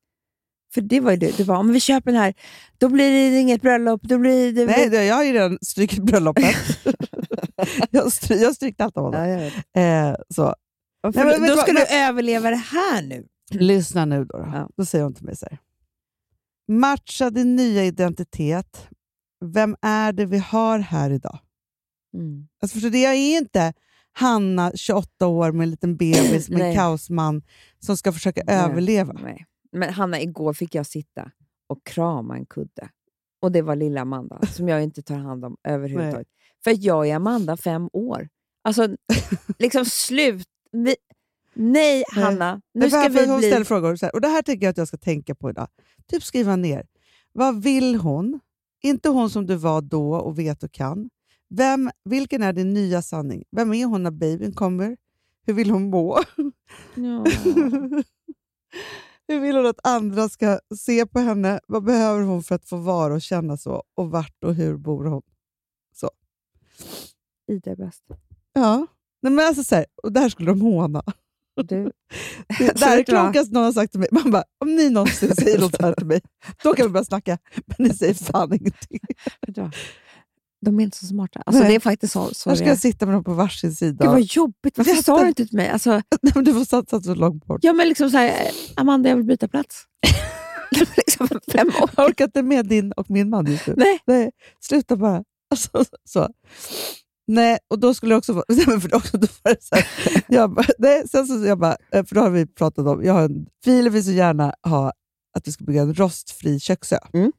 För 0.73 0.81
det 0.81 0.99
var 0.99 1.11
ju 1.11 1.17
du. 1.17 1.31
Du 1.31 1.45
bara, 1.45 1.57
om 1.57 1.73
vi 1.73 1.79
köper 1.79 2.11
den 2.11 2.21
här, 2.21 2.33
då 2.77 2.89
blir 2.89 3.31
det 3.31 3.39
inget 3.39 3.61
bröllop. 3.61 4.01
Då 4.03 4.17
blir 4.17 4.53
det... 4.53 4.65
Nej, 4.65 4.89
det- 4.89 5.05
jag 5.05 5.15
har 5.15 5.23
ju 5.23 5.33
redan 5.33 5.57
strykit 5.61 6.03
bröllopet. 6.03 6.55
jag, 7.91 8.01
har 8.03 8.09
stry, 8.09 8.37
jag 8.37 8.47
har 8.47 8.53
strykt 8.53 8.81
allt 8.81 8.97
av 8.97 9.03
honom. 9.03 9.29
Ja. 9.73 9.81
Eh, 9.81 10.15
så. 10.29 10.55
Nej, 11.03 11.25
men 11.25 11.41
då 11.47 11.55
vad- 11.55 11.59
ska 11.63 11.73
men- 11.73 11.85
du 11.89 11.95
överleva 11.95 12.49
det 12.49 12.55
här 12.55 13.01
nu. 13.01 13.27
Lyssna 13.51 14.05
nu 14.05 14.25
då. 14.25 14.37
Då, 14.37 14.43
Ja. 14.53 14.69
då 14.77 14.85
säger 14.85 15.03
hon 15.03 15.13
till 15.13 15.25
mig 15.25 15.35
så 15.37 15.47
här. 15.51 15.59
Matcha 16.67 17.29
din 17.29 17.55
nya 17.55 17.85
identitet. 17.85 18.87
Vem 19.45 19.75
är 19.81 20.13
det 20.13 20.25
vi 20.25 20.37
har 20.37 20.79
här 20.79 21.09
idag? 21.09 21.39
Mm. 22.13 22.47
Alltså 22.61 22.73
förstår 22.73 22.89
du, 22.89 22.99
jag 22.99 23.13
är 23.15 23.37
inte 23.37 23.73
Hanna, 24.19 24.71
28 24.75 25.27
år, 25.27 25.51
med 25.51 25.63
en 25.63 25.71
liten 25.71 25.97
bebis, 25.97 26.49
med 26.49 26.61
en 26.61 26.67
Nej. 26.67 26.75
kaosman 26.75 27.41
som 27.79 27.97
ska 27.97 28.11
försöka 28.13 28.41
Nej, 28.45 28.55
överleva. 28.55 29.13
Nej. 29.23 29.45
Men 29.71 29.93
Hanna, 29.93 30.21
igår 30.21 30.53
fick 30.53 30.75
jag 30.75 30.85
sitta 30.85 31.31
och 31.67 31.83
krama 31.85 32.37
en 32.37 32.45
kudde. 32.45 32.89
Och 33.41 33.51
det 33.51 33.61
var 33.61 33.75
lilla 33.75 34.01
Amanda, 34.01 34.39
som 34.53 34.69
jag 34.69 34.83
inte 34.83 35.01
tar 35.01 35.17
hand 35.17 35.45
om 35.45 35.57
överhuvudtaget. 35.63 36.27
För 36.63 36.71
att 36.71 36.83
jag 36.83 37.07
är 37.09 37.15
Amanda 37.15 37.57
fem 37.57 37.89
år. 37.93 38.29
Alltså, 38.63 38.87
liksom 39.59 39.85
slut. 39.85 40.47
Vi... 40.71 40.95
Nej, 41.53 42.03
Nej. 42.15 42.23
Hanna. 42.23 42.55
Nu 42.73 42.79
Nej, 42.79 42.89
ska 42.89 43.01
för- 43.03 43.09
för 43.09 43.21
vi 43.25 43.27
hon 43.31 43.39
bli... 43.39 43.47
ställer 43.49 43.65
frågor. 43.65 43.95
Så 43.95 44.05
här, 44.05 44.15
och 44.15 44.21
Det 44.21 44.27
här 44.27 44.41
tycker 44.41 44.65
jag 44.65 44.71
att 44.71 44.77
jag 44.77 44.87
ska 44.87 44.97
tänka 44.97 45.35
på 45.35 45.49
idag. 45.49 45.67
Typ 46.11 46.23
skriva 46.23 46.55
ner. 46.55 46.85
Vad 47.33 47.63
vill 47.63 47.95
hon? 47.95 48.39
Inte 48.81 49.09
hon 49.09 49.29
som 49.29 49.45
du 49.45 49.55
var 49.55 49.81
då 49.81 50.15
och 50.15 50.39
vet 50.39 50.63
och 50.63 50.71
kan. 50.71 51.09
Vem, 51.49 51.91
vilken 52.03 52.43
är 52.43 52.53
din 52.53 52.73
nya 52.73 53.01
sanning? 53.01 53.43
Vem 53.51 53.73
är 53.73 53.85
hon 53.85 54.03
när 54.03 54.11
babyn 54.11 54.53
kommer? 54.53 54.97
Hur 55.45 55.53
vill 55.53 55.69
hon 55.69 55.89
må? 55.89 56.23
Ja. 56.95 57.25
Hur 59.27 59.39
vill 59.39 59.55
hon 59.55 59.65
att 59.65 59.87
andra 59.87 60.29
ska 60.29 60.59
se 60.77 61.05
på 61.05 61.19
henne? 61.19 61.59
Vad 61.67 61.83
behöver 61.83 62.21
hon 62.21 62.43
för 62.43 62.55
att 62.55 62.65
få 62.65 62.77
vara 62.77 63.13
och 63.13 63.21
känna 63.21 63.57
så? 63.57 63.83
Och 63.95 64.11
vart 64.11 64.43
och 64.43 64.55
hur 64.55 64.77
bor 64.77 65.05
hon? 65.05 65.21
Ida 67.49 67.71
är 67.71 67.75
bäst. 67.75 68.03
Ja, 68.53 68.87
Nej, 69.21 69.33
men 69.33 69.47
alltså 69.47 69.63
så 69.63 69.75
här, 69.75 69.85
och 70.03 70.11
det 70.11 70.19
här 70.19 70.29
skulle 70.29 70.51
de 70.51 70.61
håna. 70.61 71.03
Du. 71.55 71.83
Det, 72.59 72.79
det 72.79 72.85
här 72.85 72.97
är 72.97 73.03
klokaste 73.03 73.53
någon 73.53 73.63
har 73.63 73.71
sagt 73.71 73.91
till 73.91 73.99
mig. 73.99 74.09
Man 74.11 74.31
bara, 74.31 74.43
om 74.57 74.75
ni 74.75 74.89
någonsin 74.89 75.35
säger 75.35 75.59
något 75.59 75.81
här 75.81 75.93
till 75.93 76.05
mig, 76.05 76.21
då 76.63 76.73
kan 76.73 76.85
vi 76.85 76.91
börja 76.91 77.03
snacka. 77.03 77.37
Men 77.65 77.87
ni 77.87 77.93
säger 77.93 78.13
fan 78.13 78.53
ingenting. 78.53 78.99
De 80.65 80.79
är 80.79 80.83
inte 80.83 80.97
så 80.97 81.05
smarta. 81.05 81.41
Alltså, 81.45 81.59
Nej. 81.61 81.69
det 81.69 81.75
är 81.75 81.79
faktiskt 81.79 82.13
så, 82.13 82.29
så 82.33 82.49
Här 82.49 82.57
ska 82.57 82.65
jag 82.65 82.77
sitta 82.77 83.05
med 83.05 83.15
dem 83.15 83.23
på 83.23 83.33
varsin 83.33 83.75
sida. 83.75 84.05
Gud 84.05 84.11
vad 84.11 84.21
jobbigt. 84.21 84.77
Varför 84.77 84.91
Jätte- 84.91 85.03
sa 85.03 85.21
du 85.21 85.27
inte 85.27 85.45
till 85.45 85.55
mig? 85.57 85.69
Alltså, 85.69 85.89
Nej, 86.21 86.31
men 86.35 86.43
du 86.43 86.53
får 86.53 86.65
satsa 86.65 87.01
så 87.01 87.15
långt 87.15 87.45
bort. 87.45 87.59
ja, 87.63 87.73
men 87.73 87.87
liksom 87.87 88.09
så 88.09 88.17
här, 88.17 88.51
Amanda, 88.75 89.09
jag 89.09 89.15
vill 89.15 89.25
byta 89.25 89.47
plats. 89.47 89.83
liksom 90.97 91.27
fem 91.51 91.67
år. 91.67 91.89
Jag 91.97 92.09
orkar 92.09 92.25
inte 92.25 92.43
med 92.43 92.65
din 92.65 92.91
och 92.91 93.09
min 93.09 93.29
man 93.29 93.45
just 93.45 93.67
nu. 93.67 93.73
Nej. 93.77 93.99
Nej, 94.07 94.31
sluta 94.59 94.95
bara. 94.97 95.23
Alltså, 95.51 95.85
så. 96.05 96.27
Nej, 97.27 97.57
och 97.67 97.79
då 97.79 97.93
skulle 97.93 98.13
det 98.13 98.17
också. 98.17 98.43
Nej, 98.49 98.63
men 98.67 98.81
för 98.81 98.95
också, 98.95 99.17
då 99.17 99.27
var 99.43 99.51
det 99.51 99.63
så 99.63 99.75
här, 99.75 99.85
jag 100.27 100.53
bara, 100.53 100.65
nej, 100.79 101.03
sen 101.11 101.27
så 101.27 101.45
jag 101.45 101.59
bara, 101.59 101.77
eh, 101.93 102.05
för 102.05 102.15
då 102.15 102.21
har 102.21 102.29
vi 102.29 102.45
pratat 102.45 102.87
om, 102.87 103.03
jag 103.03 103.13
har 103.13 103.21
en, 103.21 103.45
Filip 103.63 103.93
vill 103.93 104.05
så 104.05 104.11
gärna 104.11 104.53
ha 104.63 104.91
att 105.37 105.47
vi 105.47 105.51
ska 105.51 105.63
bygga 105.63 105.81
en 105.81 105.93
rostfri 105.93 106.59
köksö. 106.59 106.97
Mm. 107.13 107.31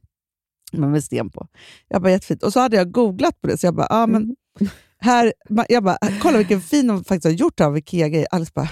Men 0.71 0.91
med 0.91 1.03
sten 1.03 1.29
på. 1.29 1.47
Jag 1.87 2.01
bara, 2.01 2.11
jättefint. 2.11 2.43
Och 2.43 2.53
så 2.53 2.59
hade 2.59 2.77
jag 2.77 2.91
googlat 2.91 3.41
på 3.41 3.47
det, 3.47 3.57
så 3.57 3.67
jag 3.67 3.75
bara, 3.75 3.87
ah, 3.89 4.07
men 4.07 4.35
Mm. 4.59 4.71
här, 5.01 5.33
jag 5.69 5.83
bara, 5.83 5.97
kolla 6.21 6.37
vilken 6.37 6.61
fin 6.61 6.87
de 6.87 7.03
faktiskt 7.03 7.25
har 7.25 7.31
gjort 7.31 7.59
av 7.59 7.77
Ikea-grejer. 7.77 8.27
Alice 8.31 8.51
bara, 8.55 8.69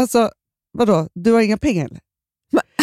alltså 0.00 0.30
vadå, 0.72 1.08
du 1.14 1.32
har 1.32 1.40
inga 1.40 1.56
pengar 1.56 1.84
eller? 1.86 2.00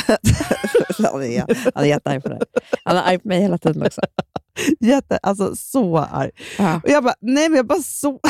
Han 1.75 1.83
är, 1.83 1.85
jättearg 1.85 2.23
på 2.23 2.29
det. 2.29 2.39
Han 2.83 2.97
är 2.97 3.01
arg 3.01 3.19
på 3.19 3.27
mig 3.27 3.41
hela 3.41 3.57
tiden 3.57 3.83
också. 3.85 4.01
Jätte, 4.79 5.17
alltså 5.17 5.55
så 5.55 5.97
arg. 5.97 6.31
Ja. 6.57 6.81
Och 6.83 6.89
jag 6.89 7.03
bara, 7.03 7.15
nej 7.21 7.49
men 7.49 7.57
jag 7.57 7.67
bara 7.67 7.81
så... 7.81 8.19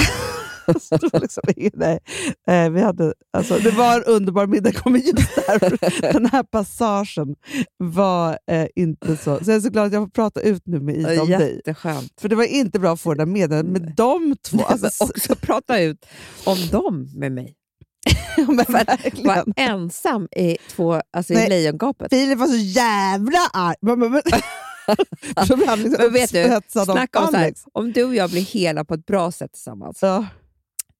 Liksom, 1.21 1.43
nej. 1.73 1.99
Eh, 2.47 2.69
vi 2.69 2.81
hade, 2.81 3.13
alltså, 3.33 3.57
det 3.57 3.71
var 3.71 3.95
en 3.95 4.03
underbar 4.03 4.47
middag, 4.47 4.71
kommer 4.71 4.99
just 4.99 5.35
där. 5.35 5.77
Den 6.13 6.25
här 6.25 6.43
passagen 6.43 7.35
var 7.77 8.39
eh, 8.51 8.67
inte 8.75 9.17
så... 9.17 9.39
Så 9.43 9.51
jag 9.51 9.57
är 9.57 9.61
så 9.61 9.69
glad 9.69 9.85
att 9.87 9.93
jag 9.93 10.03
får 10.03 10.09
prata 10.09 10.41
ut 10.41 10.61
nu 10.65 10.79
med 10.79 10.95
Ida 10.95 11.21
om 11.21 11.29
dig. 11.29 11.61
För 12.21 12.29
det 12.29 12.35
var 12.35 12.43
inte 12.43 12.79
bra 12.79 12.93
att 12.93 13.01
få 13.01 13.13
det 13.13 13.21
där 13.21 13.25
meddelandet 13.25 13.81
med 13.81 13.93
de 13.95 14.35
två. 14.35 14.57
Alltså, 14.67 15.03
också 15.03 15.35
prata 15.35 15.79
ut 15.79 16.05
om 16.43 16.57
dem 16.71 17.07
med 17.15 17.31
mig. 17.31 17.55
men 18.47 18.65
För 18.65 18.75
att 18.75 19.19
vara 19.19 19.45
ensam 19.55 20.27
i, 20.35 20.57
två, 20.69 21.01
alltså 21.11 21.33
i 21.33 21.35
Nej. 21.35 21.49
lejongapet. 21.49 22.09
Filip 22.09 22.39
var 22.39 22.47
så 22.47 22.57
jävla 22.57 23.39
arg. 23.53 23.75
Men, 23.81 23.99
men, 23.99 24.11
men. 24.11 24.21
Så 25.47 25.55
blev 25.55 25.67
han 25.69 25.79
liksom 25.79 26.03
Men 26.03 26.13
vet 26.13 26.31
du, 26.31 26.59
Snacka 26.83 27.19
om 27.19 27.35
Alex. 27.35 27.61
om 27.73 27.91
du 27.91 28.03
och 28.03 28.15
jag 28.15 28.29
blir 28.29 28.41
hela 28.41 28.85
på 28.85 28.93
ett 28.93 29.05
bra 29.05 29.31
sätt 29.31 29.53
tillsammans. 29.53 29.99
Ja. 30.01 30.25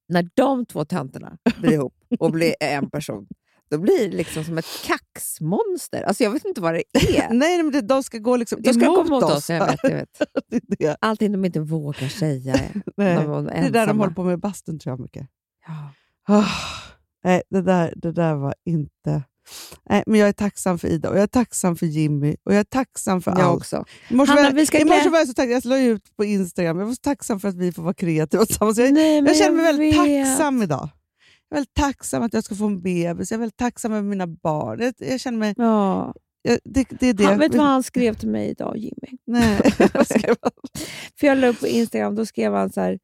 När 0.10 0.30
de 0.34 0.66
två 0.66 0.86
töntarna 0.86 1.38
blir 1.62 1.72
ihop 1.74 1.93
och 2.20 2.32
blir 2.32 2.55
en 2.60 2.89
person, 2.89 3.28
då 3.70 3.78
blir 3.78 4.10
det 4.10 4.18
liksom 4.18 4.43
som 4.43 4.58
ett 4.58 4.66
kaxmonster. 4.86 6.03
Alltså 6.03 6.24
jag 6.24 6.32
vet 6.32 6.45
inte 6.45 6.62
vad 6.62 6.74
det 6.74 6.84
är. 7.18 7.34
Nej, 7.34 7.64
men 7.64 7.88
de 7.88 8.03
ska 8.03 8.18
gå 8.18 8.38
liksom 8.38 8.62
De 8.62 8.74
ska 8.74 8.86
emot 8.86 8.97
gå 9.08 9.14
mot 9.16 9.24
oss. 9.24 9.32
oss. 9.32 9.49
Jag 9.49 9.66
vet, 9.68 9.80
jag 9.84 9.89
vet. 9.89 10.22
Det 10.49 10.60
det. 10.80 10.97
Allting 11.01 11.32
de 11.32 11.45
inte 11.45 11.60
vågar 11.60 12.08
säga. 12.08 12.53
Nej. 12.97 13.16
De 13.16 13.45
Det 13.45 13.51
är 13.51 13.70
där 13.72 13.88
de 13.88 13.99
håller 13.99 14.14
på 14.14 14.24
med 14.24 14.34
i 14.34 14.38
bastun 14.38 14.80
tror 14.80 14.91
jag 14.91 14.99
mycket. 14.99 15.28
Ja. 15.68 15.93
Ah, 16.30 16.45
nej, 17.24 17.43
det 17.49 17.62
där, 17.62 17.93
det 17.95 18.12
där 18.12 18.36
var 18.36 18.55
inte... 18.66 19.24
Nej, 19.89 20.04
men 20.08 20.20
jag 20.20 20.30
är 20.30 20.34
tacksam 20.34 20.80
för 20.80 20.88
Ida 20.88 21.10
och 21.10 21.16
jag 21.16 21.24
är 21.24 21.28
tacksam 21.28 21.76
för 21.76 21.86
Jimmy 21.86 22.36
och 22.43 22.54
jag 22.54 22.60
är 22.60 22.64
tacksam 22.64 23.22
för 23.22 23.32
Jag 23.32 23.41
allt. 23.41 23.58
också. 23.58 23.86
I 24.10 24.14
morse 24.14 24.30
Hanna, 24.32 24.41
var 24.41 24.48
jag- 24.50 24.82
i 24.82 24.86
morse 24.86 25.04
klä- 25.08 25.12
var 25.12 25.18
jag 25.20 25.28
så 25.28 25.34
tacksam. 25.34 25.52
Jag 25.52 25.66
la 25.66 25.78
ut 25.80 26.16
på 26.18 26.26
Instagram. 26.26 26.80
Jag 26.80 26.86
var 26.86 26.93
så 26.93 27.00
tacksam 27.02 27.39
för 27.39 27.48
att 27.48 27.56
vi 27.56 27.72
får 27.72 27.84
vara 27.84 27.93
kreativa 27.93 28.45
tillsammans. 28.45 28.78
Jag, 28.78 28.93
Nej, 28.93 29.18
jag 29.28 29.36
känner 29.38 29.52
mig 29.56 29.66
väldigt 29.66 29.93
vet. 30.02 30.26
tacksam 30.26 30.62
idag. 30.62 30.89
Jag 31.50 31.58
är 31.58 31.60
väldigt 31.60 31.74
tacksam 31.74 32.24
att 32.24 32.34
jag 32.34 32.43
ska 32.43 32.56
få 32.56 32.66
en 32.66 32.82
bebis. 32.82 33.32
Jag 33.32 33.38
är 33.38 33.39
väldigt 33.39 33.58
tacksam 33.58 33.91
över 33.93 34.02
mina 34.10 34.28
barn. 34.28 34.80
Jag, 34.80 34.93
jag 34.98 35.20
känner 35.20 35.38
mig... 35.38 35.54
Ja. 35.58 36.14
Jag, 36.41 36.60
det, 36.64 36.88
det 37.00 37.08
är 37.10 37.14
det. 37.14 37.24
Han, 37.24 37.39
vet 37.39 37.52
du 37.52 37.58
vad 37.58 37.68
han 37.68 37.84
skrev 37.84 38.14
till 38.14 38.30
mig 38.30 38.50
idag, 38.50 38.78
Jimmy? 38.78 39.18
Nej. 39.28 39.60
Vad 39.93 40.08
skrev 40.08 40.36
han? 40.41 40.52
För 41.20 41.28
jag 41.28 41.38
la 41.38 41.48
upp 41.48 41.60
på 41.60 41.68
Instagram, 41.68 42.16
då 42.16 42.26
skrev 42.26 42.54
han 42.54 42.70
så 42.72 42.82
här. 42.82 43.00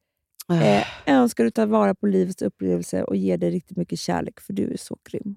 Eh, 0.52 0.82
önskar 1.06 1.44
du 1.44 1.50
ta 1.50 1.66
vara 1.66 1.94
på 1.94 2.06
livets 2.06 2.42
upplevelse 2.42 3.02
och 3.04 3.16
ge 3.16 3.36
dig 3.36 3.50
riktigt 3.50 3.76
mycket 3.76 3.98
kärlek, 3.98 4.40
för 4.40 4.52
du 4.52 4.72
är 4.72 4.76
så 4.76 4.96
grym. 5.10 5.36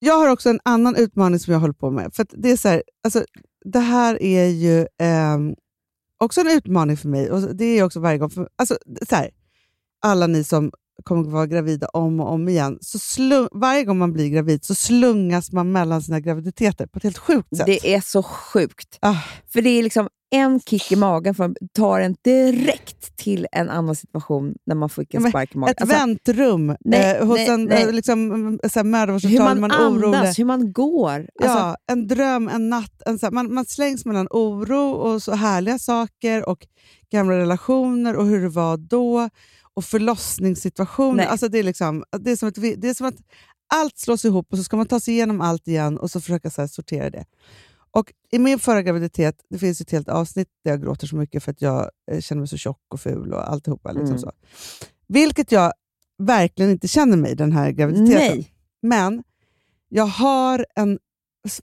Jag 0.00 0.18
har 0.18 0.28
också 0.28 0.50
en 0.50 0.60
annan 0.64 0.96
utmaning 0.96 1.38
som 1.38 1.52
jag 1.52 1.60
håller 1.60 1.74
på 1.74 1.90
med. 1.90 2.14
För 2.14 2.26
det, 2.30 2.50
är 2.50 2.56
så 2.56 2.68
här, 2.68 2.82
alltså, 3.04 3.24
det 3.64 3.78
här 3.78 4.22
är 4.22 4.46
ju 4.46 4.86
ehm, 4.98 5.54
också 6.18 6.40
en 6.40 6.50
utmaning 6.50 6.96
för 6.96 7.08
mig. 7.08 7.30
Och 7.30 7.56
det 7.56 7.64
är 7.64 7.84
också 7.84 8.00
varje 8.00 8.18
gång. 8.18 8.30
För, 8.30 8.48
alltså, 8.56 8.78
så 9.08 9.16
här, 9.16 9.30
alla 10.00 10.26
ni 10.26 10.44
som 10.44 10.70
kommer 11.04 11.22
att 11.22 11.32
vara 11.32 11.46
gravida 11.46 11.88
om 11.88 12.20
och 12.20 12.32
om 12.32 12.48
igen. 12.48 12.78
Så 12.80 12.98
slung, 12.98 13.48
varje 13.52 13.84
gång 13.84 13.98
man 13.98 14.12
blir 14.12 14.28
gravid 14.28 14.64
så 14.64 14.74
slungas 14.74 15.52
man 15.52 15.72
mellan 15.72 16.02
sina 16.02 16.20
graviditeter 16.20 16.86
på 16.86 16.96
ett 16.96 17.02
helt 17.02 17.18
sjukt 17.18 17.56
sätt. 17.56 17.66
Det 17.66 17.94
är 17.94 18.00
så 18.00 18.22
sjukt. 18.22 18.98
Ah. 19.00 19.16
För 19.52 19.62
det 19.62 19.70
är 19.70 19.82
liksom 19.82 20.08
en 20.30 20.60
kick 20.60 20.92
i 20.92 20.96
magen 20.96 21.34
för 21.34 21.44
att 21.44 21.56
ta 21.72 22.00
en 22.00 22.16
direkt 22.24 23.16
till 23.16 23.46
en 23.52 23.70
annan 23.70 23.96
situation 23.96 24.54
när 24.66 24.74
man 24.74 24.88
fick 24.88 25.14
en 25.14 25.28
spark 25.28 25.54
i 25.54 25.58
magen. 25.58 25.70
Ett 25.72 25.80
Alltså, 25.80 25.96
väntrum 25.96 26.76
nej, 26.80 27.16
eh, 27.16 27.26
hos 27.26 27.36
nej, 27.36 27.48
en 27.48 27.64
nej. 27.64 27.82
eh, 27.82 27.92
liksom, 27.92 28.58
så 28.72 28.78
här, 28.78 28.84
mödravårdscentral. 28.84 29.48
hur 29.48 29.60
man, 29.60 29.60
man 29.60 29.70
är 29.70 29.88
orolig. 29.90 30.18
andas, 30.18 30.38
hur 30.38 30.44
man 30.44 30.72
går. 30.72 31.28
Alltså, 31.42 31.58
ja, 31.58 31.76
en 31.86 32.06
dröm, 32.06 32.48
en 32.48 32.68
natt. 32.68 33.02
En, 33.06 33.18
här, 33.22 33.30
man, 33.30 33.54
man 33.54 33.64
slängs 33.64 34.04
mellan 34.04 34.28
oro 34.30 34.90
och 34.90 35.22
så 35.22 35.32
härliga 35.32 35.78
saker 35.78 36.48
och 36.48 36.66
gamla 37.12 37.38
relationer 37.38 38.16
och 38.16 38.26
hur 38.26 38.42
det 38.42 38.48
var 38.48 38.76
då. 38.76 39.28
och 39.74 39.84
förlossningssituationer. 39.84 41.16
Nej. 41.16 41.26
Alltså 41.26 41.48
det, 41.48 41.58
är 41.58 41.62
liksom, 41.62 42.04
det, 42.18 42.30
är 42.30 42.36
som 42.36 42.52
det 42.76 42.88
är 42.88 42.94
som 42.94 43.06
att 43.06 43.14
allt 43.74 43.98
slås 43.98 44.24
ihop 44.24 44.46
och 44.52 44.58
så 44.58 44.64
ska 44.64 44.76
man 44.76 44.86
ta 44.86 45.00
sig 45.00 45.14
igenom 45.14 45.40
allt 45.40 45.68
igen 45.68 45.98
och 45.98 46.10
så 46.10 46.20
försöka 46.20 46.50
så 46.50 46.60
här, 46.60 46.68
sortera 46.68 47.10
det. 47.10 47.24
Och 47.90 48.12
I 48.30 48.38
min 48.38 48.58
förra 48.58 48.82
graviditet, 48.82 49.34
det 49.50 49.58
finns 49.58 49.80
ett 49.80 49.90
helt 49.90 50.08
avsnitt 50.08 50.48
där 50.64 50.70
jag 50.70 50.82
gråter 50.82 51.06
så 51.06 51.16
mycket 51.16 51.42
för 51.42 51.50
att 51.52 51.62
jag 51.62 51.90
eh, 52.10 52.20
känner 52.20 52.40
mig 52.40 52.48
så 52.48 52.56
tjock 52.56 52.80
och 52.88 53.00
ful 53.00 53.32
och 53.32 53.50
alltihopa. 53.52 53.92
Liksom 53.92 54.06
Mm. 54.08 54.18
så. 54.18 54.32
Vilket 55.08 55.52
jag 55.52 55.72
verkligen 56.18 56.70
inte 56.70 56.88
känner 56.88 57.16
mig 57.16 57.34
den 57.36 57.52
här 57.52 57.70
graviditeten. 57.70 58.36
Nej. 58.36 58.52
Men 58.82 59.22
jag 59.88 60.06
har 60.06 60.66
en... 60.74 60.98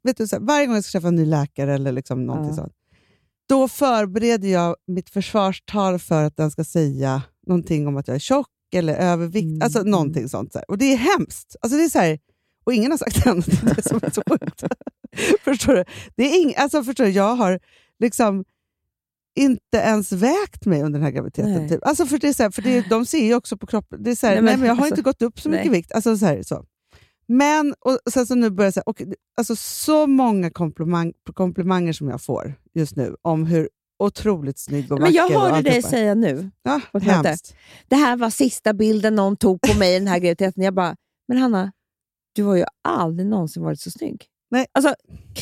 Vet 0.04 0.18
du, 0.18 0.28
så 0.28 0.36
här, 0.36 0.44
varje 0.44 0.66
gång 0.66 0.76
jag 0.76 0.84
ska 0.84 0.92
träffa 0.92 1.08
en 1.08 1.16
ny 1.16 1.26
läkare 1.26 1.74
eller 1.74 1.92
liksom 1.92 2.26
någonting 2.26 2.50
Ja. 2.50 2.56
sånt, 2.56 2.74
då 3.50 3.68
förbereder 3.68 4.48
jag 4.48 4.76
mitt 4.88 5.10
försvarstal 5.10 6.00
för 6.00 6.24
att 6.24 6.38
den 6.38 6.52
ska 6.52 6.64
säga 6.64 7.22
någonting 7.48 7.88
om 7.88 7.98
att 7.98 8.08
jag 8.08 8.16
är 8.16 8.20
tjock 8.20 8.48
eller 8.74 8.96
övervikt. 8.96 9.46
Mm. 9.46 9.62
Alltså 9.62 9.84
någonting 9.84 10.30
sånt. 10.30 10.52
Så 10.54 10.60
här. 10.60 10.72
Och 10.72 10.78
det 10.78 10.86
är 10.94 10.98
hemskt. 10.98 11.56
Alltså, 11.62 11.78
det 11.78 11.84
är 11.84 11.90
så 11.90 12.00
här, 12.00 12.20
och 12.66 12.74
ingen 12.74 12.92
har 12.92 12.98
sagt 12.98 13.28
annat. 13.28 13.46
Det 13.46 13.72
är 13.72 13.76
det 13.76 13.90
som 13.90 14.00
är 14.04 14.10
så 14.10 14.22
sjukt. 14.30 14.64
förstår 15.44 15.74
du? 15.74 15.84
Det 16.16 16.24
är 16.24 16.42
ing, 16.42 16.56
alltså, 16.58 16.84
förstår 16.84 17.04
du? 17.04 17.10
Jag 17.10 17.36
har 17.36 17.60
liksom 18.00 18.46
inte 19.36 19.78
ens 19.78 20.12
vägt 20.12 20.66
mig 20.66 20.82
under 20.82 21.00
den 21.00 21.04
här 21.04 21.12
graviditeten. 21.12 21.70
Typ. 21.70 21.86
Alltså 21.86 22.06
för 22.06 22.20
det 22.20 22.28
är 22.28 22.34
så 22.34 22.44
här, 22.44 22.50
för 22.50 22.62
det 22.62 22.90
de 22.90 23.06
ser 23.06 23.26
ju 23.26 23.36
också 23.36 23.58
på 23.58 23.68
kroppen. 23.68 24.04
Det 24.04 24.12
är 24.12 24.16
så 24.16 24.28
här, 24.28 24.34
Nej, 24.34 24.44
nej, 24.44 24.54
men 24.54 24.60
men 24.60 24.68
jag 24.68 24.76
har 24.76 24.82
alltså, 24.84 24.94
inte 24.94 25.02
gått 25.02 25.22
upp 25.22 25.40
så 25.40 25.50
mycket 25.50 25.66
nej. 25.66 25.80
vikt. 25.80 25.92
Alltså, 25.92 26.18
så 26.18 26.26
här, 26.26 26.44
så. 26.44 26.66
Men 27.28 27.74
och 27.80 28.00
sen 28.12 28.28
så 28.28 28.36
nu 28.36 28.50
börjar 28.50 28.68
jag 28.68 28.74
säga, 28.74 28.84
och, 28.86 29.02
alltså, 29.38 29.56
så 29.56 30.08
många 30.08 30.50
komplimang, 30.50 31.14
komplimanger 31.34 31.94
som 31.94 32.10
jag 32.10 32.22
får 32.22 32.54
just 32.74 32.96
nu 32.96 33.16
om 33.22 33.46
hur 33.46 33.70
otroligt 34.00 34.60
snygg 34.60 34.92
och 34.92 35.02
Men 35.02 35.14
jag 35.14 35.24
vacker 35.24 35.40
hörde 35.40 35.70
dig 35.70 35.82
säga 35.82 36.16
nu, 36.16 36.50
Ja, 36.64 36.82
hemskt. 37.02 37.56
det 37.88 37.96
här 37.96 38.18
var 38.18 38.30
sista 38.30 38.74
bilden 38.74 39.16
någon 39.16 39.38
tog 39.38 39.62
på 39.62 39.80
mig 39.80 39.96
i 39.96 40.00
den 40.00 40.08
här 40.08 40.20
graviditeten. 40.20 40.64
Jag 40.64 40.74
bara, 40.74 40.96
men 41.28 41.38
Hanna, 41.38 41.72
du 42.36 42.44
har 42.44 42.56
ju 42.56 42.66
aldrig 42.82 43.28
någonsin 43.28 43.64
varit 43.64 43.80
så 43.80 43.92
snygg. 43.92 44.26
Nej. 44.52 44.66
Alltså, 44.72 44.96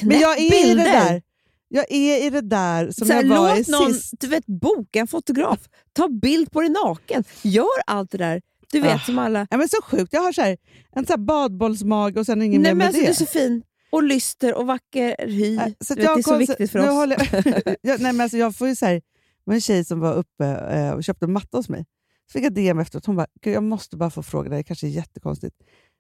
Men 0.04 0.20
jag 0.20 0.38
är 0.38 0.42
i 0.46 0.50
det 0.50 0.64
bilder. 0.68 0.84
där. 0.86 1.22
Jag 1.68 1.86
är 1.92 2.28
i 2.28 2.30
det 2.30 2.42
där 2.42 2.92
som 2.92 3.08
Så 3.08 3.14
här, 3.14 3.24
jag 3.24 3.30
var 3.42 3.56
i 3.56 3.64
någon 3.72 3.94
sist. 3.94 4.14
du 4.20 4.28
vet, 4.28 4.46
boka 4.46 5.00
en 5.00 5.08
fotograf, 5.08 5.60
ta 5.94 6.08
bild 6.10 6.52
på 6.52 6.62
dig 6.62 6.70
naken, 6.70 7.24
gör 7.42 7.68
allt 7.88 8.12
det 8.12 8.18
där. 8.18 8.42
Du 8.72 8.80
vet 8.80 8.96
Ah. 8.96 9.00
som 9.00 9.20
alla... 9.20 9.48
Ja, 9.50 9.58
men 9.58 9.70
så 9.70 9.78
sjukt. 9.84 10.14
Jag 10.14 10.22
har 10.22 10.32
så 10.32 10.42
här, 10.42 10.58
en 10.96 11.06
så 11.06 11.14
här 11.14 11.18
badbollsmage 11.18 12.18
och 12.18 12.26
sen 12.26 12.42
ingen 12.42 12.62
Nej, 12.62 12.72
mer 12.72 12.78
men 12.78 12.88
alltså, 12.88 13.02
det. 13.02 13.06
du 13.08 13.10
är 13.10 13.14
så 13.16 13.26
fin 13.26 13.64
och 13.92 14.04
lyster 14.04 14.54
och 14.54 14.68
vacker 14.68 15.28
hy. 15.28 15.56
Äh, 15.58 15.68
så 15.80 15.96
vet, 15.96 16.04
jag 16.04 16.18
det 16.18 16.22
är 16.22 16.24
så 16.24 16.38
viktigt 16.38 16.72
för 16.72 16.80
oss. 16.80 16.86
håller 16.86 17.30
jag, 17.82 18.00
nej, 18.02 18.14
men 18.14 18.22
alltså 18.22 18.38
jag 18.38 18.56
får 18.56 18.68
ju 18.68 18.76
så 18.76 18.86
här, 18.86 19.02
var 19.44 19.54
en 19.54 19.62
tjej 19.62 19.86
som 19.86 20.00
var 20.00 20.14
uppe 20.14 20.46
eh, 20.46 20.92
och 20.92 21.04
köpte 21.04 21.26
en 21.26 21.34
matta 21.34 21.58
hos 21.58 21.70
mig. 21.70 21.86
Så 22.32 22.38
fick 22.38 22.46
jag 22.46 22.54
DM 22.54 22.80
efteråt. 22.80 23.06
Hon 23.06 23.16
bara, 23.16 23.28
jag 23.42 23.64
måste 23.64 23.98
bara 23.98 24.10
få 24.10 24.24
fråga 24.24 24.50
dig, 24.50 24.58
det 24.60 24.64
kanske 24.64 24.88
är 24.88 24.92
jättekonstigt. 24.92 25.56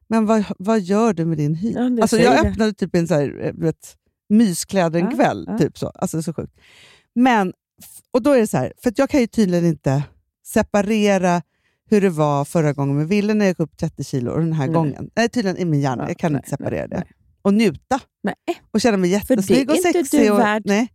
Men 0.07 0.25
vad, 0.25 0.43
vad 0.59 0.79
gör 0.81 1.13
du 1.13 1.25
med 1.25 1.37
din 1.37 1.55
hy? 1.55 1.71
Ja, 1.71 2.01
alltså, 2.01 2.17
jag 2.17 2.43
det. 2.43 2.49
öppnade 2.49 2.73
typ 2.73 2.95
en 2.95 3.07
så 3.07 3.13
här, 3.13 3.39
eh, 3.45 3.53
vet, 3.53 3.95
myskläder 4.29 4.99
en 4.99 5.05
Ja, 5.05 5.11
kväll. 5.17 5.45
ja. 5.47 5.57
Typ 5.57 5.77
så. 5.77 5.87
Alltså, 5.87 6.17
det 6.17 6.21
är 6.21 6.23
så 6.23 6.33
sjukt. 6.33 6.53
Men, 7.15 7.53
och 8.11 8.21
då 8.21 8.31
är 8.31 8.39
det 8.39 8.47
så 8.47 8.57
här, 8.57 8.73
för 8.83 8.93
jag 8.95 9.09
kan 9.09 9.19
ju 9.19 9.27
tydligen 9.27 9.65
inte 9.65 10.03
separera 10.45 11.41
hur 11.89 12.01
det 12.01 12.09
var 12.09 12.45
förra 12.45 12.73
gången 12.73 12.97
med 12.97 13.07
Ville 13.07 13.33
när 13.33 13.45
jag 13.45 13.51
gick 13.51 13.59
upp 13.59 13.77
30 13.77 14.03
kilo 14.03 14.31
och 14.31 14.39
den 14.39 14.53
här 14.53 14.65
Nej. 14.67 14.73
gången. 14.73 15.09
Nej, 15.15 15.29
tydligen 15.29 15.57
i 15.57 15.65
min 15.65 15.81
hjärna. 15.81 16.03
Ja, 16.03 16.09
jag 16.09 16.17
kan 16.17 16.31
nej, 16.31 16.39
inte 16.39 16.49
separera 16.49 16.87
nej, 16.89 16.99
det. 16.99 17.03
Och 17.41 17.53
njuta. 17.53 17.99
Nej. 18.23 18.35
Och 18.71 18.81
känna 18.81 18.97
mig 18.97 19.19
För 19.21 19.35
det 19.35 19.41
är 19.41 19.57
jättesnygg 19.57 19.69
och 19.69 19.75
inte 19.75 19.91
sexig. 19.93 20.19
du 20.21 20.29
och, 20.31 20.39
värd. 20.39 20.61
Nej. 20.65 20.87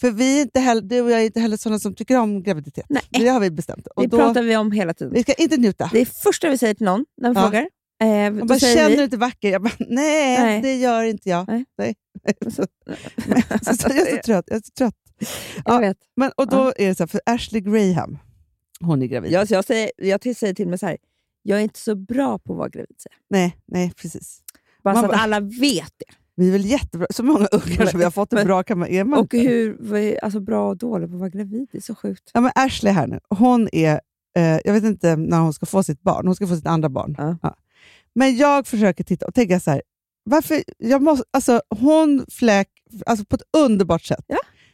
För 0.00 0.10
vi 0.10 0.38
är 0.38 0.42
inte 0.42 0.60
heller, 0.60 0.82
du 0.82 1.00
och 1.00 1.10
jag 1.10 1.20
är 1.20 1.24
inte 1.24 1.40
heller 1.40 1.56
sådana 1.56 1.78
som 1.78 1.94
tycker 1.94 2.18
om 2.18 2.42
graviditet. 2.42 2.86
Nej. 2.88 3.02
Det 3.10 3.28
har 3.28 3.40
vi 3.40 3.50
bestämt. 3.50 3.86
Och 3.86 4.02
Det 4.02 4.08
då, 4.08 4.16
pratar 4.16 4.42
vi 4.42 4.56
om 4.56 4.72
hela 4.72 4.94
tiden. 4.94 5.12
vi 5.14 5.22
ska 5.22 5.32
inte 5.34 5.56
njuta. 5.56 5.90
Det 5.92 6.00
är 6.00 6.04
första 6.06 6.48
vi 6.50 6.58
säger 6.58 6.74
till 6.74 6.84
någon 6.84 7.04
när 7.16 7.34
de 7.34 7.40
Ja. 7.40 7.46
frågar. 7.46 7.68
Eh, 8.00 8.08
Man 8.08 8.38
då 8.38 8.44
bara, 8.44 8.58
känner 8.58 8.88
vi, 8.90 8.96
du 8.96 9.04
inte 9.04 9.16
vacker? 9.16 9.50
Jag 9.50 9.62
bara, 9.62 9.72
nej, 9.78 10.38
Nej. 10.38 10.62
det 10.62 10.74
gör 10.76 11.02
inte 11.04 11.28
jag. 11.28 11.48
Nej. 11.48 11.64
Nej. 11.78 11.94
så, 12.42 12.50
så, 13.64 13.74
så, 13.76 13.88
jag 13.88 14.08
är 14.08 14.16
så 14.16 14.22
trött. 14.24 14.44
Jag 14.48 14.56
är 14.56 14.60
så 14.64 14.72
trött. 14.78 14.94
jag 15.64 15.74
Ja. 15.74 15.78
vet. 15.78 15.96
Men, 16.16 16.30
och 16.36 16.48
då 16.48 16.72
är 16.76 16.88
det 16.88 16.94
så 16.94 17.02
här, 17.02 17.08
för 17.08 17.20
Ashley 17.26 17.60
Graham, 17.60 18.18
hon 18.80 19.02
är 19.02 19.06
gravid. 19.06 19.32
Jag, 19.32 19.50
jag, 19.50 19.64
säger, 19.64 19.90
jag 19.96 20.36
säger 20.36 20.54
till 20.54 20.68
mig 20.68 20.78
så 20.78 20.86
här, 20.86 20.96
jag 21.42 21.58
är 21.58 21.62
inte 21.62 21.78
så 21.78 21.94
bra 21.94 22.38
på 22.38 22.52
att 22.52 22.58
vara 22.58 22.68
gravid. 22.68 22.96
Nej, 23.30 23.56
nej, 23.66 23.92
precis. 23.96 24.40
Bara 24.84 24.94
Man 24.94 25.04
så 25.04 25.10
att 25.10 25.20
alla 25.20 25.40
vet 25.40 25.92
det. 25.98 26.14
Vi 26.36 26.48
är 26.48 26.52
väl 26.52 26.64
jättebra. 26.64 27.06
Så 27.10 27.22
många 27.22 27.46
ungar 27.46 27.86
som 27.86 27.98
vi 27.98 28.04
har 28.04 28.10
fått 28.10 28.30
det 28.30 28.36
Men- 28.36 28.46
bra 28.46 28.62
kan 28.62 28.78
man, 28.78 28.88
är 28.88 29.04
man 29.04 29.18
Och 29.18 29.34
inte. 29.34 29.48
hur 29.48 30.18
alltså, 30.24 30.40
bra 30.40 30.68
och 30.68 30.76
dålig 30.76 31.08
på 31.08 31.14
att 31.14 31.20
vara 31.20 31.30
gravid, 31.30 31.68
det 31.72 31.78
är 31.78 31.82
så 31.82 31.94
sjukt. 31.94 32.30
Ja, 32.34 32.40
men 32.40 32.50
Ashley 32.54 32.92
här 32.92 33.06
nu, 33.06 33.20
hon 33.28 33.68
är, 33.72 34.00
eh, 34.36 34.58
jag 34.64 34.72
vet 34.72 34.84
inte 34.84 35.16
när 35.16 35.38
hon 35.40 35.52
ska 35.52 35.66
få 35.66 35.82
sitt 35.82 36.02
barn, 36.02 36.26
hon 36.26 36.34
ska 36.36 36.46
få 36.46 36.56
sitt 36.56 36.66
andra 36.66 36.88
barn. 36.88 37.14
Ja. 37.42 37.56
Men 38.18 38.36
jag 38.36 38.66
försöker 38.66 39.04
titta 39.04 39.26
och 39.26 39.34
tänka 39.34 39.60
så 39.60 39.70
här, 39.70 39.82
varför, 40.24 40.62
jag 40.78 41.02
måste, 41.02 41.24
alltså, 41.30 41.60
hon 41.80 42.26
fläk 42.30 42.68
alltså, 43.06 43.24
på 43.24 43.36
ett 43.36 43.42
underbart 43.56 44.02
sätt. 44.02 44.24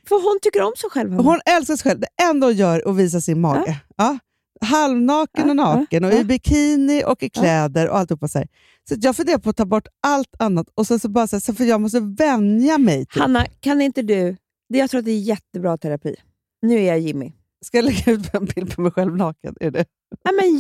För 0.09 0.15
hon 0.15 0.39
tycker 0.43 0.63
om 0.63 0.73
sig 0.77 0.91
själv. 0.91 1.13
Hon 1.13 1.41
älskar 1.45 1.77
sig 1.77 1.91
själv. 1.91 2.01
Det 2.01 2.23
enda 2.23 2.47
hon 2.47 2.57
gör 2.57 2.81
är 2.81 2.91
att 2.91 2.97
visa 2.97 3.21
sin 3.21 3.41
mage. 3.41 3.81
Ja. 3.97 4.19
Halvnaken 4.61 5.45
Ja, 5.45 5.51
och 5.51 5.57
naken 5.57 6.03
ja, 6.03 6.09
och 6.09 6.15
ja. 6.15 6.21
i 6.21 6.25
bikini 6.25 7.05
och 7.07 7.23
i 7.23 7.31
kläder 7.31 7.89
och 7.89 7.99
alltihopa. 7.99 8.29
Så, 8.29 8.39
här. 8.39 8.49
så 8.89 8.95
jag 8.99 9.17
funderar 9.17 9.39
på 9.39 9.51
att 9.51 9.57
ta 9.57 9.65
bort 9.65 9.87
allt 10.03 10.35
annat 10.39 10.67
och 10.75 10.87
sen 10.87 10.99
så 11.01 11.09
bara 11.09 11.27
så 11.27 11.37
här, 11.37 11.41
så 11.41 11.55
för 11.55 11.65
jag 11.65 11.81
måste 11.81 12.01
vänja 12.01 12.79
mig. 12.79 13.07
Typ. 13.07 13.23
Hanna, 13.23 13.47
kan 13.61 13.81
inte 13.81 14.03
du... 14.03 14.37
Jag 14.69 14.91
tror 14.91 14.99
att 14.99 15.05
det 15.05 15.11
är 15.11 15.21
jättebra 15.21 15.77
terapi. 15.77 16.17
Nu 16.63 16.75
är 16.75 16.87
jag 16.87 16.99
Jimmy. 16.99 17.33
Ska 17.65 17.79
jag 17.79 17.85
lägga 17.85 18.13
ut 18.13 18.35
en 18.35 18.45
bild 18.45 18.75
på 18.75 18.81
mig 18.81 18.93
själv 18.93 19.17
naken? 19.17 19.57
Är 19.61 19.71
det? 19.71 19.85
Ja, 20.23 20.33
men 20.33 20.59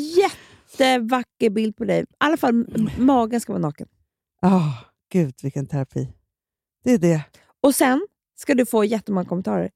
jättevacker 0.78 1.50
bild 1.50 1.76
på 1.76 1.84
dig. 1.84 2.02
I 2.02 2.06
alla 2.18 2.36
fall 2.36 2.50
m- 2.50 2.88
magen 2.98 3.40
ska 3.40 3.52
vara 3.52 3.62
naken. 3.62 3.88
Ah, 4.42 4.72
Gud, 5.12 5.34
vilken 5.42 5.66
terapi. 5.66 6.12
Det 6.84 6.90
är 6.92 6.98
det. 6.98 7.24
Och 7.62 7.74
sen 7.74 8.06
ska 8.36 8.54
du 8.54 8.66
få 8.66 8.84
jättemånga 8.84 9.28
kommentarer. 9.28 9.70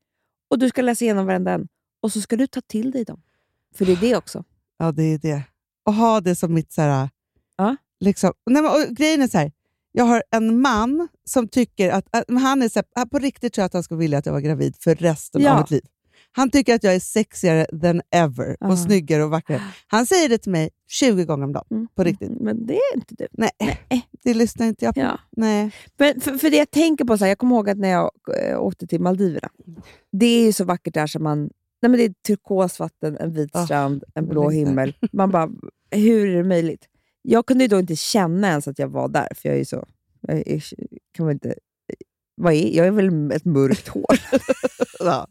Och 0.50 0.58
du 0.58 0.68
ska 0.68 0.82
läsa 0.82 1.04
igenom 1.04 1.26
varenda 1.26 1.52
en. 1.52 1.68
Och 2.02 2.12
så 2.12 2.20
ska 2.20 2.36
du 2.36 2.46
ta 2.46 2.60
till 2.60 2.90
dig 2.90 3.04
dem. 3.04 3.22
För 3.74 3.84
det 3.84 3.92
är 3.92 3.96
det 4.00 4.16
också. 4.16 4.44
Ja, 4.78 4.92
det 4.92 5.02
är 5.02 5.18
det. 5.18 5.42
Och 5.84 5.94
ha 5.94 6.20
det 6.20 6.34
som 6.34 6.54
mitt... 6.54 6.72
Så 6.72 6.82
här, 6.82 7.08
Ja. 7.56 7.76
liksom, 8.00 8.32
nej, 8.46 8.62
men, 8.62 8.72
och 8.72 8.96
grejen 8.96 9.22
är 9.22 9.28
så 9.28 9.38
här, 9.38 9.52
jag 9.92 10.04
har 10.04 10.22
en 10.30 10.60
man 10.60 11.08
som 11.24 11.48
tycker 11.48 11.90
att, 11.90 12.06
att 12.16 12.24
han 12.40 12.62
är 12.62 12.68
så 12.68 12.82
här, 12.96 13.06
på 13.06 13.18
riktigt 13.18 13.52
tror 13.52 13.62
jag 13.62 13.66
att 13.66 13.72
han 13.72 13.82
skulle 13.82 13.98
vilja 14.00 14.18
att 14.18 14.26
jag 14.26 14.32
var 14.32 14.40
gravid 14.40 14.76
för 14.80 14.94
resten 14.94 15.42
Ja. 15.42 15.52
av 15.54 15.60
mitt 15.60 15.70
liv. 15.70 15.82
Han 16.32 16.50
tycker 16.50 16.74
att 16.74 16.84
jag 16.84 16.94
är 16.94 17.00
sexigare 17.00 17.66
than 17.82 18.02
ever 18.10 18.56
och 18.60 18.78
snyggare 18.78 19.24
och 19.24 19.30
vackrare. 19.30 19.62
Han 19.86 20.06
säger 20.06 20.28
det 20.28 20.38
till 20.38 20.52
mig 20.52 20.70
20 20.88 21.24
gånger 21.24 21.44
om 21.44 21.52
dagen. 21.52 21.66
Mm. 21.70 21.88
På 21.94 22.04
riktigt. 22.04 22.40
Men 22.40 22.66
det 22.66 22.74
är 22.74 22.96
inte 22.96 23.14
du. 23.18 23.26
Nej, 23.32 23.50
det 24.24 24.34
lyssnar 24.34 24.66
inte 24.66 24.84
jag 24.84 24.94
på. 24.94 25.00
Ja. 25.00 25.20
Nej. 25.30 25.70
Men 25.96 26.20
för, 26.20 26.32
för 26.32 26.50
det 26.50 26.56
jag 26.56 26.70
tänker 26.70 27.04
på, 27.04 27.18
så 27.18 27.24
här, 27.24 27.30
jag 27.30 27.38
kommer 27.38 27.56
ihåg 27.56 27.70
att 27.70 27.78
när 27.78 27.88
jag 27.88 28.10
äh, 28.48 28.60
åkte 28.60 28.86
till 28.86 29.00
Maldiverna. 29.00 29.48
Det 30.12 30.26
är 30.26 30.44
ju 30.44 30.52
så 30.52 30.64
vackert 30.64 30.94
där 30.94 31.06
som 31.06 31.22
man... 31.22 31.50
Nej, 31.82 31.90
men 31.90 31.92
det 31.92 32.04
är 32.04 32.14
turkosvatten, 32.26 33.16
en 33.16 33.32
vit 33.32 33.50
Ah, 33.52 33.64
strand, 33.64 34.04
en 34.14 34.26
blå 34.26 34.50
himmel. 34.50 34.96
Man 35.12 35.30
bara, 35.30 35.50
hur 35.90 36.28
är 36.28 36.36
det 36.36 36.44
möjligt? 36.44 36.84
Jag 37.22 37.46
kunde 37.46 37.64
ju 37.64 37.68
då 37.68 37.78
inte 37.78 37.96
känna 37.96 38.48
ens 38.48 38.68
att 38.68 38.78
jag 38.78 38.88
var 38.88 39.08
där, 39.08 39.28
för 39.34 39.48
jag 39.48 39.54
är 39.54 39.58
ju 39.58 39.64
så... 39.64 39.86
Jag 40.20 40.36
är, 40.36 40.64
kan 41.12 41.26
man 41.26 41.32
inte, 41.32 41.54
vad 42.38 42.52
är, 42.52 42.76
jag 42.76 42.86
är 42.86 42.90
väl 42.90 43.32
ett 43.32 43.44
mörkt 43.44 43.88
hår. 43.88 44.18
Ja. 45.00 45.26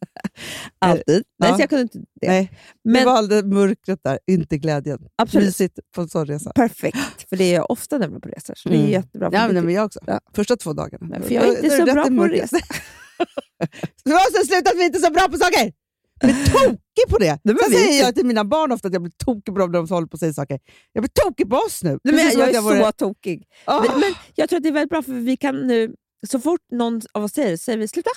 Alltid. 0.79 1.23
Nej, 1.39 1.49
Ja. 1.49 1.55
så 1.55 1.61
jag 1.61 1.69
kunde 1.69 1.81
inte 1.81 1.97
det. 2.21 2.27
Nej. 2.27 2.51
Men 2.83 2.93
du 2.99 3.05
valde 3.05 3.43
mörkret 3.43 3.99
där, 4.03 4.19
inte 4.27 4.57
glädjen. 4.57 4.99
absolut. 5.15 5.45
Mysigt 5.45 5.79
på 5.95 6.01
en 6.01 6.09
sån 6.09 6.25
resa. 6.25 6.51
Perfekt, 6.55 7.29
för 7.29 7.35
det 7.37 7.43
är 7.43 7.53
jag 7.55 7.71
ofta 7.71 7.97
nämligen 7.97 8.21
på 8.21 8.29
resor. 8.29 8.53
Så 8.57 8.69
det 8.69 8.75
är 8.75 8.79
Mm. 8.79 8.91
jättebra. 8.91 9.29
Ja, 9.33 9.47
men, 9.47 9.65
men 9.65 9.73
jag 9.73 9.85
också. 9.85 9.99
Ja. 10.07 10.19
Första 10.35 10.55
två 10.57 10.73
dagarna. 10.73 11.07
Nej, 11.09 11.21
för 11.21 11.33
jag 11.33 11.43
är 11.47 11.49
inte 11.55 11.69
så 11.69 11.85
rätt 11.85 11.93
bra 11.93 12.03
på 12.03 12.11
mörkret. 12.11 12.41
resa. 12.53 12.57
Du 14.03 14.11
måste 14.13 14.45
sluta 14.47 14.69
att 14.69 14.75
vi 14.77 14.85
inte 14.85 14.97
är 14.99 15.01
så 15.01 15.11
bra 15.11 15.27
på 15.31 15.37
saker! 15.37 15.73
Jag 16.21 16.29
blir 16.35 16.45
tokig 16.45 17.09
på 17.09 17.17
det. 17.17 17.39
men 17.43 17.57
Sen 17.57 17.71
säger 17.71 18.03
jag 18.03 18.15
till 18.15 18.25
mina 18.25 18.45
barn 18.45 18.71
ofta 18.71 18.87
att 18.87 18.93
jag 18.93 19.01
blir 19.01 19.11
tokig 19.25 19.45
på 19.53 19.59
dem 19.59 19.71
när 19.71 19.79
de 19.79 19.89
håller 19.93 20.07
på 20.07 20.15
att 20.15 20.19
säga 20.19 20.33
saker. 20.33 20.59
Jag 20.93 21.01
blir 21.03 21.11
tokig 21.23 21.49
på 21.49 21.55
oss 21.55 21.83
nu. 21.83 21.99
Nej, 22.03 22.15
men 22.15 22.39
jag 22.39 22.49
att 22.49 22.55
är 22.55 22.61
vore- 22.61 22.85
så 22.85 22.91
tokig. 22.91 23.43
Ah. 23.65 23.81
Men, 23.81 23.99
men 23.99 24.13
jag 24.35 24.49
tror 24.49 24.57
att 24.57 24.63
det 24.63 24.69
är 24.69 24.73
väldigt 24.73 24.89
bra, 24.89 25.01
för 25.03 25.11
vi 25.13 25.37
kan 25.37 25.67
nu... 25.67 25.95
Så 26.27 26.39
fort 26.39 26.61
någon 26.71 27.01
av 27.13 27.23
oss 27.23 27.31
säger 27.33 27.51
det, 27.51 27.57
säger 27.57 27.77
vi 27.77 27.87
sluta, 27.87 28.09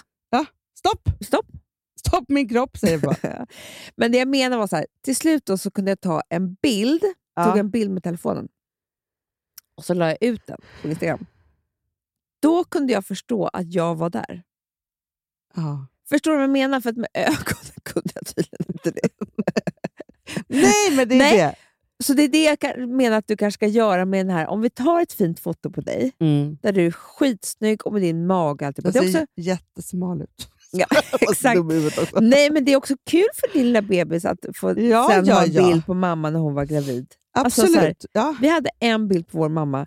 Stopp! 0.79 1.09
stopp. 1.25 1.47
Stopp 2.07 2.25
min 2.29 2.49
kropp, 2.49 2.79
säger 2.79 2.93
jag 2.95 3.03
bara. 3.03 3.47
Men 3.97 4.13
det 4.13 4.19
jag 4.19 4.29
menar 4.29 4.59
var 4.59 4.67
så 4.67 4.77
här, 4.77 4.87
till 5.05 5.17
slut 5.17 5.47
då 5.47 5.59
så 5.59 5.71
kunde 5.71 5.91
jag 5.91 6.01
ta 6.01 6.23
en 6.29 6.55
bild, 6.55 7.05
Ja. 7.35 7.45
tog 7.45 7.59
en 7.59 7.71
bild 7.71 7.91
med 7.91 8.03
telefonen 8.03 8.49
och 9.77 9.85
så 9.85 9.95
la 9.95 10.09
jag 10.09 10.19
ut 10.21 10.47
den 10.47 10.61
på 10.83 10.89
Instagram. 10.89 11.27
Då 12.43 12.65
kunde 12.65 12.93
jag 12.93 13.05
förstå 13.07 13.47
att 13.47 13.73
jag 13.75 13.95
var 13.95 14.11
där. 14.11 14.43
Ja. 15.55 15.87
Förstår 16.09 16.31
du 16.31 16.37
vad 16.37 16.43
jag 16.45 16.51
menar? 16.51 16.81
För 16.81 16.91
att 16.91 16.97
med 16.97 17.09
ögonen 17.15 17.75
kunde 17.83 18.11
jag 18.15 18.27
tydligen 18.27 18.67
inte 18.69 18.91
det. 18.91 19.09
Nej, 20.49 20.97
men 20.97 21.09
det 21.09 21.15
är 21.15 21.19
Nej. 21.19 21.37
det. 21.37 21.55
Så 22.05 22.15
det 22.15 22.23
är 22.23 22.29
det 22.29 22.45
jag 22.63 22.89
menar 22.89 23.19
att 23.19 23.27
du 23.29 23.37
kanske 23.37 23.59
ska 23.59 23.67
göra 23.67 24.05
med 24.05 24.27
den 24.27 24.37
här. 24.37 24.47
Om 24.47 24.61
vi 24.61 24.71
tar 24.71 25.01
ett 25.01 25.13
fint 25.13 25.41
foto 25.41 25.71
på 25.71 25.81
dig, 25.81 26.13
Mm. 26.21 26.59
där 26.63 26.73
du 26.73 26.87
är 26.87 26.91
skitsnygg 26.91 27.87
och 27.87 27.93
med 27.93 28.03
din 28.03 28.27
mage. 28.27 28.67
Alltid. 28.67 28.85
Jag 28.87 28.93
Det 28.93 28.99
är 28.99 29.03
ser 29.03 29.23
också, 29.23 29.27
jättesmal 29.37 30.23
ut. 30.23 30.49
Ja, 30.73 30.87
exakt. 31.21 31.61
Nej, 32.21 32.51
men 32.51 32.65
det 32.65 32.73
är 32.73 32.77
också 32.77 32.95
kul 33.11 33.27
för 33.35 33.53
din 33.53 33.67
lilla 33.67 33.83
bebis 33.83 34.25
att 34.25 34.39
få 34.57 34.81
Ja, 34.81 35.09
sen 35.11 35.25
ja, 35.27 35.35
ha 35.35 35.45
en 35.45 35.53
ja. 35.53 35.67
bild 35.69 35.87
på 35.87 35.95
mamma 35.95 36.31
när 36.31 36.41
hon 36.41 36.55
var 36.55 36.65
gravid. 36.65 37.07
Alltså, 37.39 37.63
Absolut. 37.63 37.75
så 37.75 37.81
här, 37.81 37.95
ja. 38.13 38.37
Vi 38.41 38.49
hade 38.49 38.71
en 38.81 39.09
bild 39.09 39.29
på 39.29 39.39
vår 39.39 39.49
mamma 39.49 39.87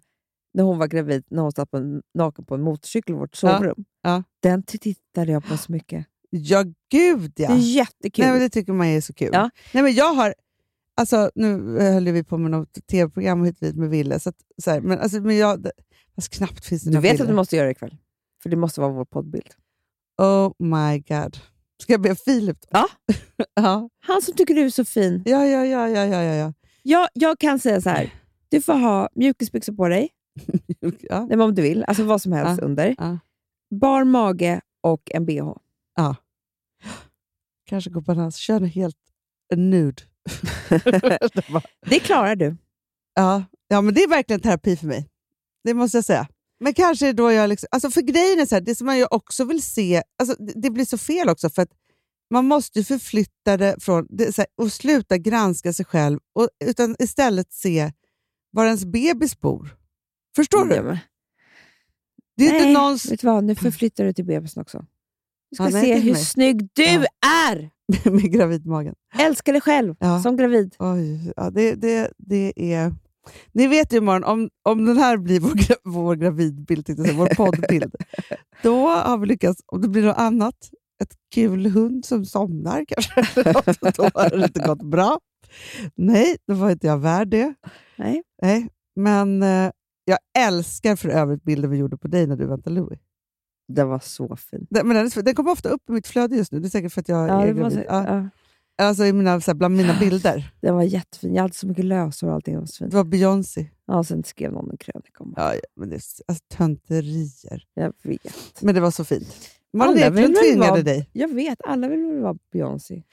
när 0.53 0.64
hon 0.64 0.78
var 0.78 0.88
gravid, 0.88 1.24
när 1.30 1.41
hon 1.41 1.51
satt 1.51 1.72
på 1.72 1.78
en, 1.78 2.01
naken 2.18 2.45
på 2.45 2.55
en 2.55 2.61
motorcykel 2.61 3.16
i 3.16 3.18
vårt 3.18 3.39
Ja, 3.43 3.49
sovrum. 3.57 3.86
ja. 4.01 4.24
Den 4.41 4.64
tittade 4.64 5.32
jag 5.32 5.45
på 5.45 5.57
så 5.57 5.72
mycket. 5.72 6.05
ja, 6.30 6.64
gud 6.91 7.34
ja. 7.36 7.47
Det 7.47 7.53
är 7.53 7.57
jättekul. 7.57 8.24
Nej, 8.26 8.32
men 8.32 8.41
det 8.41 8.49
tycker 8.49 8.74
man 8.74 8.88
är 8.88 9.01
så 9.01 9.14
kul. 9.14 9.30
Ja. 9.34 9.49
Nej, 9.72 9.84
men 9.84 9.93
jag 9.93 10.14
har, 10.14 10.34
alltså, 10.98 11.32
nu 11.36 11.80
höll 11.80 12.12
vi 12.12 12.24
på 12.24 12.38
med 12.38 12.52
något 12.52 12.88
tv-program 12.91 13.44
hit 13.44 13.56
och 13.62 13.68
dit 13.68 13.76
med 13.76 13.89
Ville, 13.89 14.20
så 14.20 14.30
att, 14.30 14.36
så 14.64 14.72
här, 14.72 14.82
men, 14.82 15.00
alltså, 15.00 15.22
men 15.22 15.38
jag, 15.38 15.68
fast 16.16 16.30
knappt 16.30 16.66
finns 16.66 16.84
det 16.84 16.89
du 16.91 16.98
vet 17.00 17.12
bilder. 17.12 17.24
att 17.24 17.30
du 17.30 17.36
måste 17.36 17.56
göra 17.56 17.66
det 17.66 17.72
ikväll? 17.72 17.98
För 18.44 18.50
det 18.50 18.56
måste 18.56 18.82
vara 18.82 18.91
vår 18.91 19.06
poddbild. 19.06 19.50
Oh 20.22 20.52
my 20.60 21.00
god. 21.00 21.38
Ska 21.82 21.94
jag 21.94 22.02
be 22.02 22.16
Filip? 22.16 22.58
då? 22.62 22.68
Ja. 22.72 22.88
ja. 23.56 23.89
Han 24.00 24.22
som 24.22 24.34
tycker 24.34 24.54
du 24.56 24.62
är 24.66 24.70
så 24.70 24.86
fin. 24.86 25.24
Ja, 25.26 25.46
ja, 25.46 25.66
ja, 25.66 25.89
ja, 25.89 26.06
ja, 26.06 26.24
ja, 26.24 26.34
ja. 26.36 26.54
Jag, 26.84 27.08
jag 27.14 27.39
kan 27.39 27.60
säga 27.60 27.82
så 27.82 27.89
här. 27.89 28.14
Du 28.50 28.62
får 28.62 28.74
ha 28.74 29.10
mjukisbyxor 29.16 29.74
på 29.74 29.88
dig, 29.88 30.10
ja. 31.00 31.20
Nej, 31.20 31.28
men 31.38 31.41
om 31.41 31.56
du 31.56 31.62
vill. 31.62 31.84
Alltså 31.84 32.04
vad 32.04 32.22
som 32.22 32.32
helst 32.32 32.62
Ja, 32.62 32.66
under. 32.68 32.96
ja. 32.98 33.20
Bar 33.80 34.04
mage 34.04 34.62
och 34.82 35.12
en 35.12 35.26
bh. 35.26 35.54
ja. 35.96 36.16
Kanske 37.66 37.89
gå 37.89 38.02
på 38.02 38.12
en 38.12 38.18
hans, 38.18 38.38
kör 38.38 38.60
helt 38.62 38.98
nude. 39.56 40.02
Det 41.90 42.00
klarar 42.00 42.36
du. 42.36 42.58
ja. 43.16 43.44
ja, 43.68 43.82
men 43.82 43.94
det 43.94 44.04
är 44.04 44.10
verkligen 44.10 44.40
terapi 44.42 44.76
för 44.78 44.88
mig. 44.88 45.10
Det 45.64 45.74
måste 45.74 45.98
jag 45.98 46.06
säga. 46.06 46.28
Men 46.60 46.74
kanske 46.74 47.14
då 47.14 47.32
jag... 47.32 47.50
Liksom, 47.50 47.68
alltså 47.72 47.92
för 47.92 48.02
grejen 48.02 48.40
är 48.40 48.46
så 48.46 48.56
här, 48.56 48.62
det 48.62 48.76
som 48.76 48.98
ju 48.98 49.06
också 49.06 49.46
vill 49.46 49.62
se, 49.64 50.04
alltså 50.20 50.36
det, 50.44 50.54
det 50.56 50.70
blir 50.70 50.86
så 50.86 50.98
fel 50.98 51.30
också 51.30 51.50
för 51.50 51.62
att 51.62 51.72
man 52.32 52.46
måste 52.46 52.80
ju 52.80 52.86
förflytta 52.86 53.58
det 53.58 53.76
från 53.84 54.08
det, 54.10 54.38
här, 54.38 54.46
och 54.58 54.72
sluta 54.74 55.18
granska 55.18 55.74
sig 55.74 55.86
själv 55.86 56.20
och, 56.36 56.50
utan 56.66 56.96
istället 57.00 57.54
se 57.54 57.92
var 58.52 58.66
ens 58.66 58.86
bebis 58.86 59.40
bor. 59.40 59.78
Förstår 60.36 60.66
du? 60.66 60.76
Ja, 60.76 60.98
Det 62.38 62.48
är 62.48 62.52
Nej, 62.52 62.68
inte 62.70 62.80
någons... 62.80 63.12
Vet 63.12 63.22
du 63.22 63.28
vad? 63.28 63.44
Nu 63.44 63.56
förflyttar 63.56 64.04
du 64.04 64.14
till 64.14 64.26
bebisen 64.26 64.62
också. 64.62 64.86
Du 65.52 65.56
ska 65.56 65.64
Ja, 65.64 65.70
nej, 65.70 65.84
se 65.86 65.92
är 65.94 66.00
hur 66.00 66.14
mig. 66.14 66.26
snygg 66.26 66.70
du 66.74 66.84
Ja. 66.84 67.06
är! 67.50 67.70
med 68.06 68.32
gravidmagen. 68.32 68.96
Älska 69.20 69.52
dig 69.52 69.62
själv 69.62 69.96
Ja. 70.00 70.20
som 70.22 70.38
gravid. 70.38 70.76
Oj, 70.80 71.34
ja, 71.36 71.50
det, 71.50 71.76
det, 71.76 72.12
det 72.18 72.74
är... 72.74 72.94
Ni 73.52 73.68
vet 73.68 73.94
ju 73.94 73.98
imorgon, 73.98 74.24
om, 74.24 74.50
om 74.64 74.86
den 74.86 74.98
här 74.98 75.18
blir 75.18 75.40
vår, 75.40 75.50
gra- 75.50 75.82
vår 75.84 76.16
gravidbild, 76.16 76.90
vår 77.18 77.28
poddbild, 77.36 77.96
då 78.64 78.88
har 78.90 79.18
vi 79.18 79.26
lyckats. 79.28 79.62
Om 79.66 79.82
det 79.82 79.88
blir 79.88 80.04
något 80.04 80.18
annat, 80.18 80.56
ett 81.04 81.14
kul 81.36 81.66
hund 81.66 82.06
som 82.06 82.26
somnar 82.26 82.86
kanske, 82.88 83.44
då 83.98 84.04
har 84.14 84.30
det 84.38 84.46
inte 84.46 84.60
gått 84.68 84.82
bra. 84.84 85.20
Nej, 85.96 86.38
då 86.48 86.54
var 86.54 86.72
inte 86.72 86.88
jag 86.88 86.98
värd 86.98 87.28
det. 87.28 87.54
Nej. 87.98 88.24
Nej, 88.42 88.68
men 88.96 89.44
eh, 89.44 89.72
jag 90.06 90.18
älskar 90.38 90.96
för 90.96 91.10
övrigt 91.10 91.44
bilden 91.44 91.70
vi 91.72 91.78
gjorde 91.78 91.98
på 91.98 92.08
dig 92.08 92.28
när 92.28 92.36
du 92.36 92.46
väntade 92.46 92.76
Louis. 92.76 93.00
Det 93.68 93.84
var 93.84 93.99
så 93.99 94.36
fint. 94.36 94.68
Den, 94.70 94.88
men 94.88 94.95
den, 94.97 95.24
den 95.26 95.36
kommer 95.36 95.51
ofta 95.51 95.70
upp 95.70 95.89
i 95.89 95.91
mitt 95.91 96.07
flöde 96.07 96.36
just 96.36 96.51
nu. 96.51 96.59
Det 96.59 96.68
är 96.68 96.70
säkert 96.70 96.93
för 96.93 97.01
att 97.01 97.09
jag 97.09 97.30
Ja, 97.30 97.41
är 97.45 97.53
gravid. 97.53 97.86
Ja. 97.88 98.05
ja, 98.07 98.86
Alltså 98.86 99.05
i 99.05 99.14
mina, 99.14 99.41
så 99.41 99.51
här, 99.51 99.55
bland 99.55 99.76
mina 99.78 99.99
bilder. 99.99 100.51
det 100.61 100.72
var 100.72 100.84
jättefint. 100.84 101.36
Jag 101.36 101.41
hade 101.41 101.53
så 101.53 101.68
mycket 101.68 101.86
lösår 101.86 102.28
och 102.28 102.34
allting. 102.34 102.59
var 102.59 102.66
så 102.66 102.76
fint. 102.78 102.91
Det 102.91 102.97
var 102.97 103.03
Beyoncé. 103.03 103.70
Ja, 103.88 104.03
sen 104.03 104.24
skrev 104.24 104.51
någon 104.51 104.72
en 104.72 104.78
krönika 104.78 105.24
om. 105.24 105.34
Ja, 105.38 105.53
ja, 105.53 105.59
men 105.76 105.89
det 105.89 105.95
är 105.95 106.01
alltså, 106.28 106.43
tönterier. 106.57 107.64
Jag 107.74 107.93
vet. 108.03 108.61
Men 108.61 108.76
det 108.76 108.82
var 108.82 108.91
så 108.91 109.03
fint. 109.05 109.28
Malin 109.74 109.97
Eklund 110.03 110.36
tvingade 110.36 110.70
vara- 110.72 110.82
dig. 110.82 111.09
Jag 111.14 111.34
vet, 111.34 111.61
alla 111.64 111.88
vill 111.88 112.05
väl 112.05 112.22
vara 112.22 112.36
Beyoncé. 112.53 113.03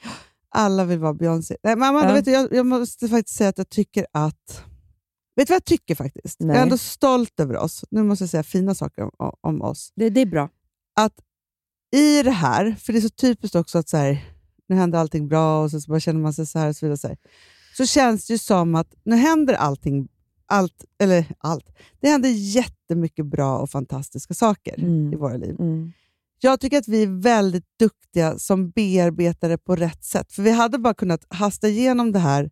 Alla 0.49 0.85
vill 0.85 0.99
vara 0.99 1.13
Beyoncé. 1.13 1.55
Nej, 1.63 1.73
Amanda, 1.73 2.07
Ja. 2.09 2.13
vet 2.13 2.25
du, 2.25 2.31
jag, 2.31 2.53
jag 2.53 2.65
måste 2.65 3.07
faktiskt 3.07 3.37
säga 3.37 3.49
att 3.49 3.57
jag 3.57 3.69
tycker 3.69 4.05
att... 4.11 4.63
Vet 5.35 5.47
du 5.47 5.51
vad 5.51 5.55
jag 5.55 5.65
tycker 5.65 5.95
faktiskt? 5.95 6.39
Jag 6.39 6.47
Nej. 6.47 6.57
är 6.57 6.61
ändå 6.61 6.77
stolt 6.77 7.39
över 7.39 7.57
oss. 7.57 7.85
Nu 7.91 8.03
måste 8.03 8.23
jag 8.23 8.29
säga 8.29 8.43
fina 8.43 8.75
saker 8.75 9.03
om, 9.21 9.33
om 9.41 9.61
oss. 9.61 9.91
Det, 9.95 10.09
det 10.09 10.21
är 10.21 10.25
bra. 10.25 10.49
Att 10.95 11.13
i 11.95 12.23
det 12.23 12.31
här, 12.31 12.75
för 12.79 12.93
det 12.93 12.99
är 12.99 13.01
så 13.01 13.09
typiskt 13.09 13.55
också 13.55 13.77
att 13.77 13.89
så 13.89 13.97
här, 13.97 14.25
nu 14.67 14.75
händer 14.75 14.99
allting 14.99 15.27
bra 15.27 15.63
och 15.63 15.71
så, 15.71 15.81
så 15.81 15.91
bara 15.91 15.99
känner 15.99 16.19
man 16.19 16.33
sig 16.33 16.45
så 16.45 16.59
här 16.59 16.69
och 16.69 16.75
så 16.75 16.85
vidare. 16.85 16.97
Så, 16.97 17.07
här. 17.07 17.17
så 17.77 17.85
känns 17.85 18.27
det 18.27 18.33
ju 18.33 18.37
som 18.37 18.75
att 18.75 18.95
nu 19.03 19.15
händer 19.15 19.53
allting, 19.53 20.07
allt, 20.45 20.85
eller 20.99 21.25
allt. 21.37 21.69
Det 21.99 22.09
händer 22.09 22.29
jättemycket 22.29 23.25
bra 23.25 23.57
och 23.59 23.69
fantastiska 23.69 24.33
saker 24.33 24.79
Mm. 24.79 25.13
i 25.13 25.15
våra 25.15 25.37
liv. 25.37 25.55
Mm. 25.59 25.91
Jag 26.39 26.59
tycker 26.59 26.77
att 26.77 26.87
vi 26.87 27.03
är 27.03 27.21
väldigt 27.21 27.65
duktiga 27.79 28.39
som 28.39 28.69
bearbetare 28.69 29.57
på 29.57 29.75
rätt 29.75 30.03
sätt. 30.03 30.31
För 30.31 30.43
vi 30.43 30.51
hade 30.51 30.77
bara 30.77 30.93
kunnat 30.93 31.25
hasta 31.29 31.67
igenom 31.67 32.11
det 32.11 32.19
här 32.19 32.49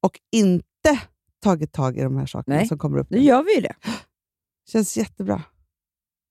och 0.00 0.20
inte 0.32 1.00
tagit 1.44 1.72
tag 1.72 1.98
i 1.98 2.02
de 2.02 2.16
här 2.16 2.26
sakerna 2.26 2.56
Nej. 2.56 2.68
som 2.68 2.78
kommer 2.78 2.98
upp. 2.98 3.10
Nu 3.10 3.18
gör 3.18 3.42
vi 3.42 3.54
ju 3.54 3.60
det. 3.60 3.74
Känns 4.68 4.96
jättebra. 4.96 5.42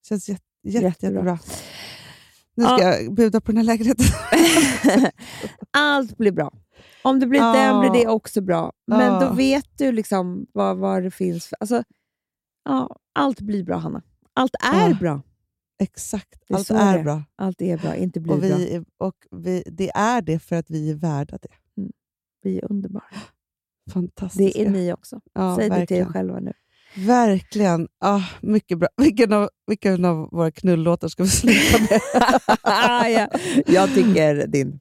Känns 0.07 0.29
jätte, 0.29 0.43
jätte, 0.63 0.85
Jättebra. 0.85 1.13
jättebra. 1.31 1.39
Nu 2.55 2.63
ska 2.63 2.81
jag 2.81 3.13
buda 3.13 3.41
på 3.41 3.51
den 3.51 3.57
här 3.57 3.63
lägenheten. 3.63 4.05
Allt 5.71 6.17
blir 6.17 6.31
bra. 6.31 6.51
Om 7.03 7.19
det 7.19 7.27
blir 7.27 7.39
Ja. 7.39 7.53
den 7.53 7.79
blir 7.91 8.01
det 8.01 8.07
också 8.07 8.41
bra. 8.41 8.71
Men 8.87 9.13
Ja. 9.13 9.19
då 9.29 9.33
vet 9.33 9.77
du 9.77 9.91
liksom 9.91 10.45
vad, 10.53 10.77
vad 10.77 11.03
det 11.03 11.11
finns. 11.11 11.45
För, 11.47 11.57
alltså, 11.59 11.83
ja, 12.65 12.95
allt 13.13 13.41
blir 13.41 13.63
bra, 13.63 13.77
Hanna. 13.77 14.01
Allt 14.33 14.55
är 14.73 14.89
Ja. 14.89 14.95
bra. 14.99 15.21
Exakt, 15.79 16.43
allt 16.53 16.69
är 16.71 16.97
det 16.97 17.03
bra. 17.03 17.23
Allt 17.35 17.61
är 17.61 17.77
bra, 17.77 17.95
inte 17.95 18.19
blir 18.19 18.33
Och, 18.33 18.39
bra. 18.39 18.47
vi, 18.57 18.73
är- 18.75 18.85
och 18.97 19.15
vi, 19.31 19.63
det 19.67 19.89
är 19.95 20.21
det 20.21 20.39
för 20.39 20.55
att 20.55 20.69
vi 20.69 20.91
är 20.91 20.95
värda 20.95 21.37
det. 21.41 21.83
Vi 22.43 22.57
är 22.59 22.71
underbara. 22.71 23.03
Fantastiskt. 23.91 24.53
Det 24.55 24.61
är 24.65 24.69
ni 24.69 24.93
också. 24.93 25.19
ja, 25.33 25.55
Säg 25.59 25.69
det 25.69 25.75
till 25.75 25.75
er 25.75 25.79
verkligen. 25.79 26.13
själva 26.13 26.39
nu. 26.39 26.53
Verkligen. 26.95 27.87
Ah, 27.99 28.21
mycket 28.41 28.79
bra. 28.79 28.87
Vilken 28.97 29.33
av, 29.33 29.49
vilken 29.67 30.05
av 30.05 30.29
våra 30.31 30.51
knullåtar 30.51 31.07
ska 31.07 31.23
vi 31.23 31.29
sluta 31.29 31.77
med? 31.79 31.99
ja, 32.63 33.27
jag 33.67 33.93
tycker 33.93 34.47
din. 34.47 34.79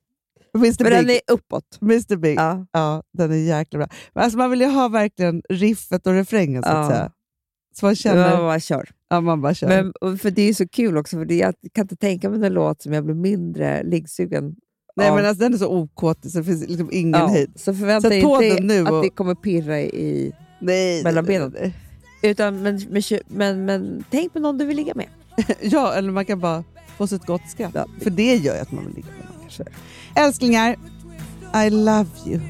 Mr 0.57 0.91
den 0.91 1.07
Big. 1.07 1.17
är 1.17 1.33
uppåt. 1.35 1.79
Mr 1.83 2.17
Big. 2.17 2.39
Ja. 2.39 2.67
Ja, 2.73 3.03
den 3.13 3.33
är 3.33 3.37
jäkla 3.37 3.79
bra. 3.79 3.89
Men 4.15 4.25
alltså 4.25 4.39
man 4.39 4.51
vill 4.51 4.61
ju 4.61 4.67
ha 4.67 4.89
verkligen 4.89 5.43
riffet 5.49 6.07
och 6.07 6.13
refrängen 6.13 6.63
så 6.63 6.69
att 6.69 6.75
Ja. 6.77 6.91
säga. 6.91 7.13
Så 7.75 7.87
man 7.87 7.97
känner... 7.97 8.31
Ja, 8.31 8.37
bara 8.37 8.61
kör. 8.61 8.91
Ja, 9.09 9.21
man 9.21 9.41
bara 9.41 9.55
kör. 9.55 9.69
Men, 9.69 10.19
för 10.19 10.31
det 10.31 10.43
är 10.43 10.55
så 10.55 10.69
kul 10.69 10.97
också, 10.99 11.17
för 11.17 11.25
det, 11.25 11.37
jag 11.37 11.55
kan 11.73 11.83
inte 11.85 11.97
tänka 11.97 12.31
mig 12.31 12.47
en 12.47 12.53
låt 12.55 12.83
som 12.83 12.93
jag 12.93 13.05
blir 13.05 13.15
mindre 13.15 13.83
liggsugen 13.83 14.55
Nej, 14.97 15.09
av. 15.11 15.17
men 15.17 15.27
alltså, 15.27 15.43
den 15.45 15.55
är 15.55 15.59
så 15.59 15.69
okåt 15.69 16.19
så 16.23 16.39
det 16.39 16.45
finns 16.45 16.69
liksom 16.69 16.89
ingen 16.93 17.21
Ja, 17.21 17.27
hejd. 17.27 17.51
så 17.57 17.75
förvänta 17.75 18.09
dig 18.09 18.21
inte 18.21 18.61
nu 18.63 18.83
att 18.83 18.91
och- 18.93 19.03
det 19.03 19.11
kommer 19.11 19.35
pirra 19.35 19.81
i... 19.81 20.33
Nej, 20.61 21.03
Mellan 21.05 21.25
nej, 21.25 21.39
benen. 21.39 21.55
nej, 21.61 21.75
Utan, 22.23 22.63
men, 22.63 22.81
men, 22.91 23.03
men, 23.29 23.65
men 23.65 24.05
tänk 24.11 24.33
på 24.33 24.39
någon 24.39 24.59
du 24.59 24.65
vill 24.65 24.77
ligga 24.77 24.95
med. 24.95 25.07
nej. 25.37 25.57
Ja, 25.61 25.93
eller 25.95 26.11
man 26.13 26.25
kan 26.25 26.41
bara 26.41 26.65
få 26.97 27.07
sig 27.07 27.17
ett 27.17 27.27
gott 27.27 27.41
skratt. 27.51 27.71
Ja. 27.75 27.87
För 28.01 28.11
det 28.11 28.35
gör 28.37 28.55
ju 28.55 28.61
att 28.61 28.73
man 28.73 28.85
vill 28.87 28.95
ligga 28.95 29.07
med 29.09 29.27
någon 29.27 29.41
kanske. 29.41 29.65
Älsklingar, 30.15 30.77
I 31.67 31.71
love 31.71 32.07
you. 32.27 32.41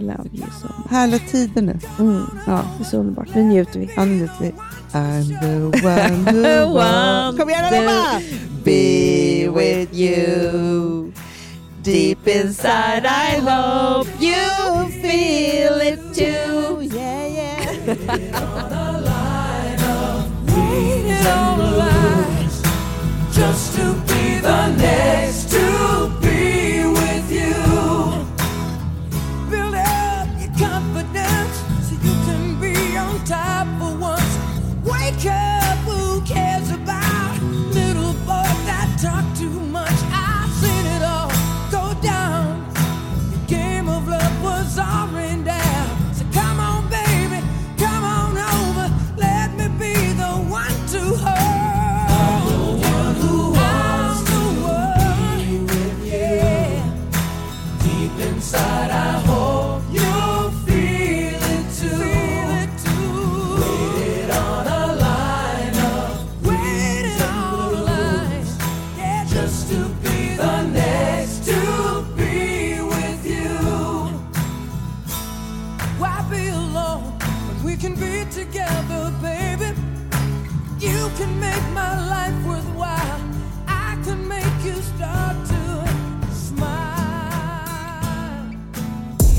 Love 0.00 0.28
you 0.32 0.44
so 0.60 0.66
much. 0.66 0.90
Härliga 0.90 1.18
tider 1.30 1.62
nu. 1.62 1.78
Mm. 1.98 2.22
Ja, 2.46 2.64
Det 2.78 2.84
är 2.84 2.88
så 2.88 2.96
underbart. 2.96 3.28
Nu 3.34 3.42
njuter 3.42 3.80
vi. 3.80 3.90
ja 3.96 4.04
nu 4.04 4.18
vet 4.18 4.30
vi. 4.40 4.52
I'm 4.92 5.40
the 5.40 5.86
one 5.86 6.32
who 6.64 6.74
wants... 6.74 7.38
Kom 7.40 7.50
igen 7.50 7.64
allihopa! 7.64 8.20
Be 8.64 9.48
with 9.60 9.94
you. 9.94 11.12
Deep 11.88 12.28
inside 12.28 13.06
I 13.06 13.40
hope 13.48 14.08
you 14.20 14.90
feel 15.00 15.80
it 15.80 15.98
too. 16.12 16.82
Yeah, 16.82 17.26
yeah. 17.38 17.64
just 23.32 23.74
to 23.76 23.94
be 24.06 24.38
the 24.40 24.76
next 24.76 25.50
to 25.50 26.17